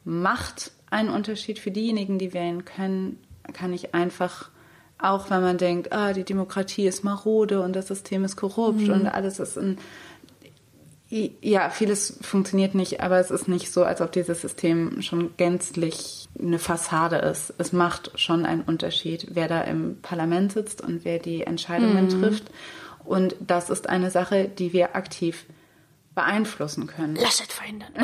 macht 0.03 0.71
einen 0.89 1.09
Unterschied 1.09 1.59
für 1.59 1.71
diejenigen, 1.71 2.19
die 2.19 2.33
wählen 2.33 2.65
können, 2.65 3.19
kann 3.53 3.73
ich 3.73 3.95
einfach, 3.95 4.50
auch 5.01 5.29
wenn 5.29 5.41
man 5.41 5.57
denkt, 5.57 5.91
ah, 5.93 6.13
die 6.13 6.23
Demokratie 6.23 6.85
ist 6.87 7.03
marode 7.03 7.61
und 7.61 7.75
das 7.75 7.87
System 7.87 8.23
ist 8.23 8.35
korrupt 8.35 8.81
Mhm. 8.81 8.91
und 8.93 9.07
alles 9.07 9.39
ist 9.39 9.57
in, 9.57 9.77
ja, 11.41 11.69
vieles 11.69 12.19
funktioniert 12.21 12.73
nicht, 12.73 13.01
aber 13.01 13.19
es 13.19 13.31
ist 13.31 13.47
nicht 13.49 13.71
so, 13.73 13.83
als 13.83 13.99
ob 13.99 14.13
dieses 14.13 14.41
System 14.41 15.01
schon 15.01 15.35
gänzlich 15.35 16.29
eine 16.39 16.57
Fassade 16.59 17.17
ist. 17.17 17.53
Es 17.57 17.73
macht 17.73 18.11
schon 18.17 18.45
einen 18.45 18.61
Unterschied, 18.61 19.27
wer 19.31 19.49
da 19.49 19.61
im 19.61 20.01
Parlament 20.01 20.53
sitzt 20.53 20.79
und 20.81 21.03
wer 21.03 21.19
die 21.19 21.41
Entscheidungen 21.43 22.05
Mhm. 22.05 22.21
trifft. 22.21 22.45
Und 23.03 23.35
das 23.41 23.69
ist 23.69 23.89
eine 23.89 24.09
Sache, 24.09 24.47
die 24.47 24.71
wir 24.71 24.95
aktiv 24.95 25.45
beeinflussen 26.15 26.87
können. 26.87 27.15
Laschet 27.15 27.51
verhindern. 27.51 27.89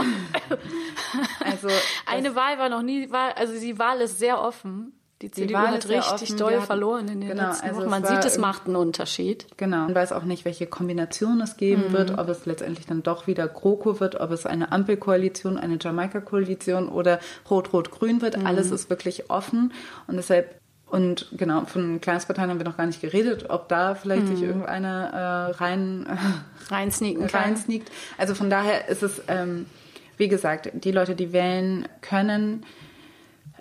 Also 1.45 1.69
Eine 2.05 2.35
Wahl 2.35 2.57
war 2.57 2.67
noch 2.69 2.81
nie, 2.81 3.09
also 3.11 3.53
die 3.59 3.79
Wahl 3.79 4.01
ist 4.01 4.19
sehr 4.19 4.41
offen. 4.41 4.91
Die 5.23 5.31
CDU 5.31 5.53
Wahl 5.55 5.67
hat 5.69 5.89
richtig 5.89 6.13
offen. 6.13 6.37
doll 6.37 6.61
verloren 6.61 7.07
in 7.07 7.21
den 7.21 7.29
genau, 7.31 7.47
letzten 7.47 7.67
also 7.69 7.81
Wochen. 7.81 7.89
Man 7.89 8.05
sieht, 8.05 8.23
es 8.23 8.37
macht 8.37 8.67
einen 8.67 8.75
Unterschied. 8.75 9.47
Genau. 9.57 9.77
Man 9.85 9.95
weiß 9.95 10.11
auch 10.11 10.23
nicht, 10.25 10.45
welche 10.45 10.67
Kombination 10.67 11.41
es 11.41 11.57
geben 11.57 11.85
Mhm. 11.87 11.93
wird, 11.93 12.17
ob 12.19 12.29
es 12.29 12.45
letztendlich 12.45 12.85
dann 12.85 13.01
doch 13.01 13.25
wieder 13.25 13.47
GroKo 13.47 13.99
wird, 13.99 14.19
ob 14.19 14.29
es 14.31 14.45
eine 14.45 14.71
Ampelkoalition, 14.71 15.57
eine 15.57 15.79
Jamaika-Koalition 15.81 16.87
oder 16.87 17.19
Rot-Rot-Grün 17.49 18.21
wird. 18.21 18.37
Mhm. 18.37 18.45
Alles 18.45 18.69
ist 18.69 18.91
wirklich 18.91 19.29
offen 19.31 19.73
und 20.05 20.17
deshalb 20.17 20.59
und 20.89 21.27
genau, 21.33 21.65
von 21.65 21.99
Kleinstparteien 21.99 22.49
haben 22.49 22.59
wir 22.59 22.65
noch 22.65 22.77
gar 22.77 22.85
nicht 22.85 23.01
geredet, 23.01 23.49
ob 23.49 23.67
da 23.67 23.93
vielleicht 23.95 24.27
sich 24.27 24.39
Mhm. 24.39 24.45
irgendeine 24.47 25.09
äh, 25.11 25.51
rein 25.57 26.05
Reinsneaken 26.69 27.27
kann. 27.27 27.41
reinsneakt. 27.41 27.91
Also 28.17 28.35
von 28.35 28.49
daher 28.49 28.87
ist 28.87 29.03
es, 29.03 29.21
ähm, 29.27 29.65
wie 30.15 30.27
gesagt, 30.29 30.69
die 30.73 30.91
Leute, 30.91 31.15
die 31.15 31.33
wählen 31.33 31.87
können, 32.01 32.63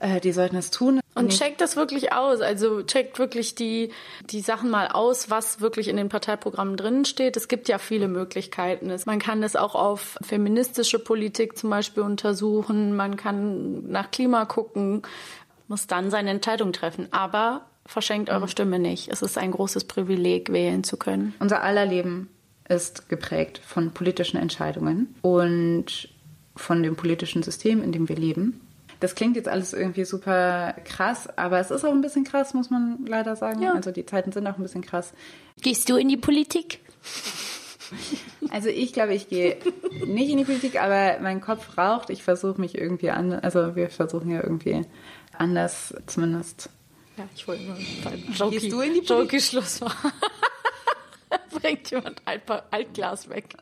äh, 0.01 0.21
die 0.21 0.31
sollten 0.33 0.57
es 0.57 0.71
tun. 0.71 1.01
Und 1.17 1.33
checkt 1.33 1.61
das 1.61 1.77
wirklich 1.77 2.13
aus. 2.13 2.41
Also 2.41 2.83
checkt 2.83 3.19
wirklich 3.19 3.55
die, 3.55 3.91
die 4.31 4.41
Sachen 4.41 4.71
mal 4.71 4.89
aus, 4.89 5.31
was 5.31 5.61
wirklich 5.61 5.89
in 5.89 5.97
den 5.97 6.09
Parteiprogrammen 6.09 6.77
drin 6.77 7.05
steht. 7.05 7.37
Es 7.37 7.49
gibt 7.49 7.69
ja 7.69 7.79
viele 7.79 8.07
Möglichkeiten. 8.07 8.95
Man 9.07 9.19
kann 9.19 9.41
das 9.41 9.57
auch 9.57 9.75
auf 9.75 10.19
feministische 10.23 10.99
Politik 10.99 11.57
zum 11.57 11.71
Beispiel 11.71 12.03
untersuchen. 12.03 12.95
Man 12.95 13.17
kann 13.17 13.91
nach 13.91 14.11
Klima 14.11 14.45
gucken, 14.45 15.03
muss 15.69 15.87
dann 15.87 16.11
seine 16.11 16.31
Entscheidung 16.31 16.73
treffen. 16.73 17.09
Aber 17.13 17.63
verschenkt 17.87 18.29
eure 18.29 18.49
Stimme 18.49 18.79
nicht. 18.79 19.09
Es 19.09 19.23
ist 19.23 19.39
ein 19.39 19.53
großes 19.53 19.85
Privileg, 19.85 20.53
wählen 20.53 20.85
zu 20.85 20.97
können. 20.97 21.35
Unser 21.39 21.63
aller 21.63 21.87
Leben 21.87 22.29
ist 22.69 23.09
geprägt 23.09 23.61
von 23.65 23.93
politischen 23.93 24.39
Entscheidungen 24.39 25.15
und 25.23 26.09
von 26.57 26.83
dem 26.83 26.97
politischen 26.97 27.43
System, 27.43 27.83
in 27.83 27.93
dem 27.93 28.09
wir 28.09 28.17
leben. 28.17 28.66
Das 29.01 29.15
klingt 29.15 29.37
jetzt 29.37 29.49
alles 29.49 29.73
irgendwie 29.73 30.05
super 30.05 30.75
krass, 30.85 31.29
aber 31.37 31.61
es 31.61 31.71
ist 31.71 31.85
auch 31.85 31.93
ein 31.93 32.01
bisschen 32.01 32.25
krass, 32.25 32.55
muss 32.55 32.71
man 32.71 33.05
leider 33.07 33.37
sagen. 33.37 33.63
Ja. 33.63 33.75
Also 33.75 33.91
die 33.91 34.07
Zeiten 34.07 34.33
sind 34.33 34.47
auch 34.47 34.57
ein 34.57 34.63
bisschen 34.63 34.83
krass. 34.83 35.13
Gehst 35.61 35.89
du 35.89 35.97
in 35.97 36.09
die 36.09 36.17
Politik? 36.17 36.81
Also 38.51 38.69
ich 38.69 38.93
glaube, 38.93 39.15
ich 39.15 39.29
gehe 39.29 39.59
nicht 40.07 40.31
in 40.31 40.39
die 40.39 40.45
Politik, 40.45 40.81
aber 40.81 41.21
mein 41.21 41.41
Kopf 41.41 41.77
raucht. 41.79 42.11
Ich 42.11 42.23
versuche 42.23 42.61
mich 42.61 42.77
irgendwie 42.77 43.11
an, 43.11 43.33
also 43.33 43.77
wir 43.77 43.91
versuchen 43.91 44.31
ja 44.31 44.43
irgendwie 44.43 44.83
anders 45.37 45.95
zumindest. 46.07 46.71
Ja, 47.17 47.25
ich 47.35 47.47
wollte 47.47 47.63
nur 47.63 47.77
Gehst 48.51 48.73
du 48.73 48.81
in 48.81 48.95
die 48.95 49.01
Politik? 49.01 49.09
Jokey 49.09 49.41
Schluss 49.41 49.81
machen. 49.81 50.13
Bringt 51.61 51.91
jemand 51.91 52.23
Altglas 52.71 53.29
weg. 53.29 53.57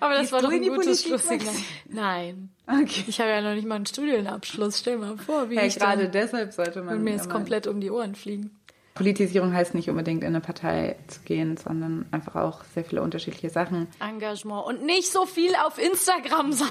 Aber 0.00 0.12
das 0.14 0.20
Gehst 0.22 0.32
war 0.32 0.42
doch 0.42 0.50
in 0.50 0.62
ein 0.64 0.68
gutes 0.74 1.02
Schlusssignal. 1.04 1.54
Nein. 1.88 2.50
Okay. 2.66 3.04
Ich 3.06 3.20
habe 3.20 3.30
ja 3.30 3.40
noch 3.40 3.54
nicht 3.54 3.66
mal 3.66 3.76
einen 3.76 3.86
Studienabschluss. 3.86 4.78
Stell 4.80 4.98
mal 4.98 5.16
vor, 5.18 5.50
wie 5.50 5.56
Ja, 5.56 5.64
ich 5.64 5.76
gerade 5.78 6.08
deshalb 6.08 6.52
sollte 6.52 6.82
man. 6.82 6.96
und 6.98 7.04
mir 7.04 7.14
ist 7.14 7.24
immer- 7.26 7.34
komplett 7.34 7.66
um 7.66 7.80
die 7.80 7.90
Ohren 7.90 8.14
fliegen. 8.14 8.56
Politisierung 8.94 9.54
heißt 9.54 9.74
nicht 9.74 9.88
unbedingt 9.88 10.22
in 10.22 10.28
eine 10.28 10.42
Partei 10.42 10.96
zu 11.08 11.20
gehen, 11.20 11.56
sondern 11.56 12.04
einfach 12.10 12.36
auch 12.36 12.62
sehr 12.74 12.84
viele 12.84 13.00
unterschiedliche 13.02 13.48
Sachen. 13.48 13.88
Engagement 14.00 14.66
und 14.66 14.84
nicht 14.84 15.10
so 15.10 15.24
viel 15.24 15.54
auf 15.64 15.78
Instagram 15.78 16.52
sein. 16.52 16.68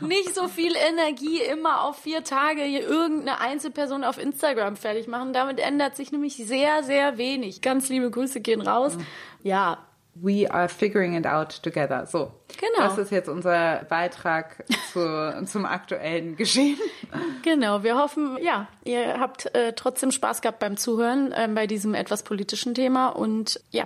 Nicht 0.00 0.34
so 0.34 0.48
viel 0.48 0.74
Energie 0.76 1.40
immer 1.40 1.84
auf 1.84 1.98
vier 1.98 2.24
Tage 2.24 2.62
hier 2.62 2.82
irgendeine 2.82 3.40
Einzelperson 3.40 4.04
auf 4.04 4.18
Instagram 4.18 4.76
fertig 4.76 5.06
machen. 5.08 5.32
Damit 5.32 5.58
ändert 5.58 5.96
sich 5.96 6.12
nämlich 6.12 6.36
sehr, 6.36 6.82
sehr 6.82 7.18
wenig. 7.18 7.60
Ganz 7.60 7.88
liebe 7.88 8.10
Grüße 8.10 8.40
gehen 8.40 8.60
raus. 8.60 8.96
Ja, 9.42 9.78
We 10.14 10.46
are 10.50 10.68
figuring 10.68 11.14
it 11.14 11.26
out 11.26 11.62
together. 11.62 12.04
So. 12.06 12.32
Genau. 12.58 12.88
Das 12.88 12.98
ist 12.98 13.10
jetzt 13.10 13.28
unser 13.28 13.84
Beitrag 13.88 14.64
zu, 14.92 15.44
zum 15.46 15.64
aktuellen 15.64 16.36
Geschehen. 16.36 16.78
genau. 17.42 17.82
Wir 17.82 17.96
hoffen, 17.96 18.36
ja, 18.42 18.68
ihr 18.84 19.20
habt 19.20 19.54
äh, 19.54 19.72
trotzdem 19.74 20.10
Spaß 20.10 20.42
gehabt 20.42 20.58
beim 20.58 20.76
Zuhören 20.76 21.32
ähm, 21.34 21.54
bei 21.54 21.66
diesem 21.66 21.94
etwas 21.94 22.22
politischen 22.22 22.74
Thema. 22.74 23.08
Und 23.08 23.60
ja, 23.70 23.84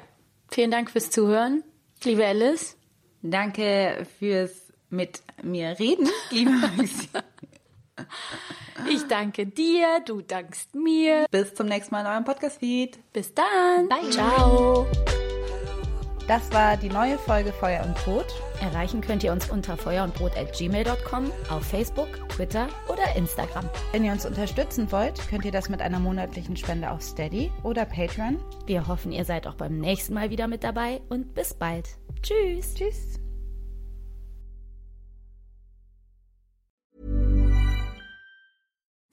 vielen 0.50 0.70
Dank 0.70 0.90
fürs 0.90 1.10
Zuhören. 1.10 1.62
Liebe 2.02 2.26
Alice. 2.26 2.76
Danke 3.22 4.06
fürs 4.18 4.63
mit 4.90 5.22
mir 5.42 5.78
reden, 5.78 6.08
liebe 6.30 6.50
Maxi. 6.50 7.08
Ich 8.90 9.06
danke 9.06 9.46
dir, 9.46 10.00
du 10.04 10.20
dankst 10.20 10.74
mir. 10.74 11.26
Bis 11.30 11.54
zum 11.54 11.66
nächsten 11.66 11.94
Mal 11.94 12.00
in 12.00 12.06
eurem 12.06 12.24
Podcast-Feed. 12.24 12.98
Bis 13.12 13.32
dann. 13.34 13.88
Bye. 13.88 14.10
Ciao. 14.10 14.86
Das 16.26 16.50
war 16.52 16.78
die 16.78 16.88
neue 16.88 17.18
Folge 17.18 17.52
Feuer 17.52 17.84
und 17.84 17.94
Brot. 17.96 18.26
Erreichen 18.62 19.02
könnt 19.02 19.22
ihr 19.22 19.32
uns 19.32 19.50
unter 19.50 19.76
feuerundbrot.gmail.com, 19.76 21.30
auf 21.50 21.62
Facebook, 21.64 22.28
Twitter 22.30 22.68
oder 22.88 23.14
Instagram. 23.14 23.68
Wenn 23.92 24.04
ihr 24.04 24.12
uns 24.12 24.24
unterstützen 24.24 24.90
wollt, 24.90 25.20
könnt 25.28 25.44
ihr 25.44 25.52
das 25.52 25.68
mit 25.68 25.82
einer 25.82 26.00
monatlichen 26.00 26.56
Spende 26.56 26.90
auf 26.90 27.02
Steady 27.02 27.52
oder 27.62 27.84
Patreon. 27.84 28.38
Wir 28.66 28.88
hoffen, 28.88 29.12
ihr 29.12 29.26
seid 29.26 29.46
auch 29.46 29.54
beim 29.54 29.78
nächsten 29.78 30.14
Mal 30.14 30.30
wieder 30.30 30.48
mit 30.48 30.64
dabei 30.64 31.02
und 31.10 31.34
bis 31.34 31.52
bald. 31.52 31.90
Tschüss. 32.22 32.74
Tschüss. 32.74 33.23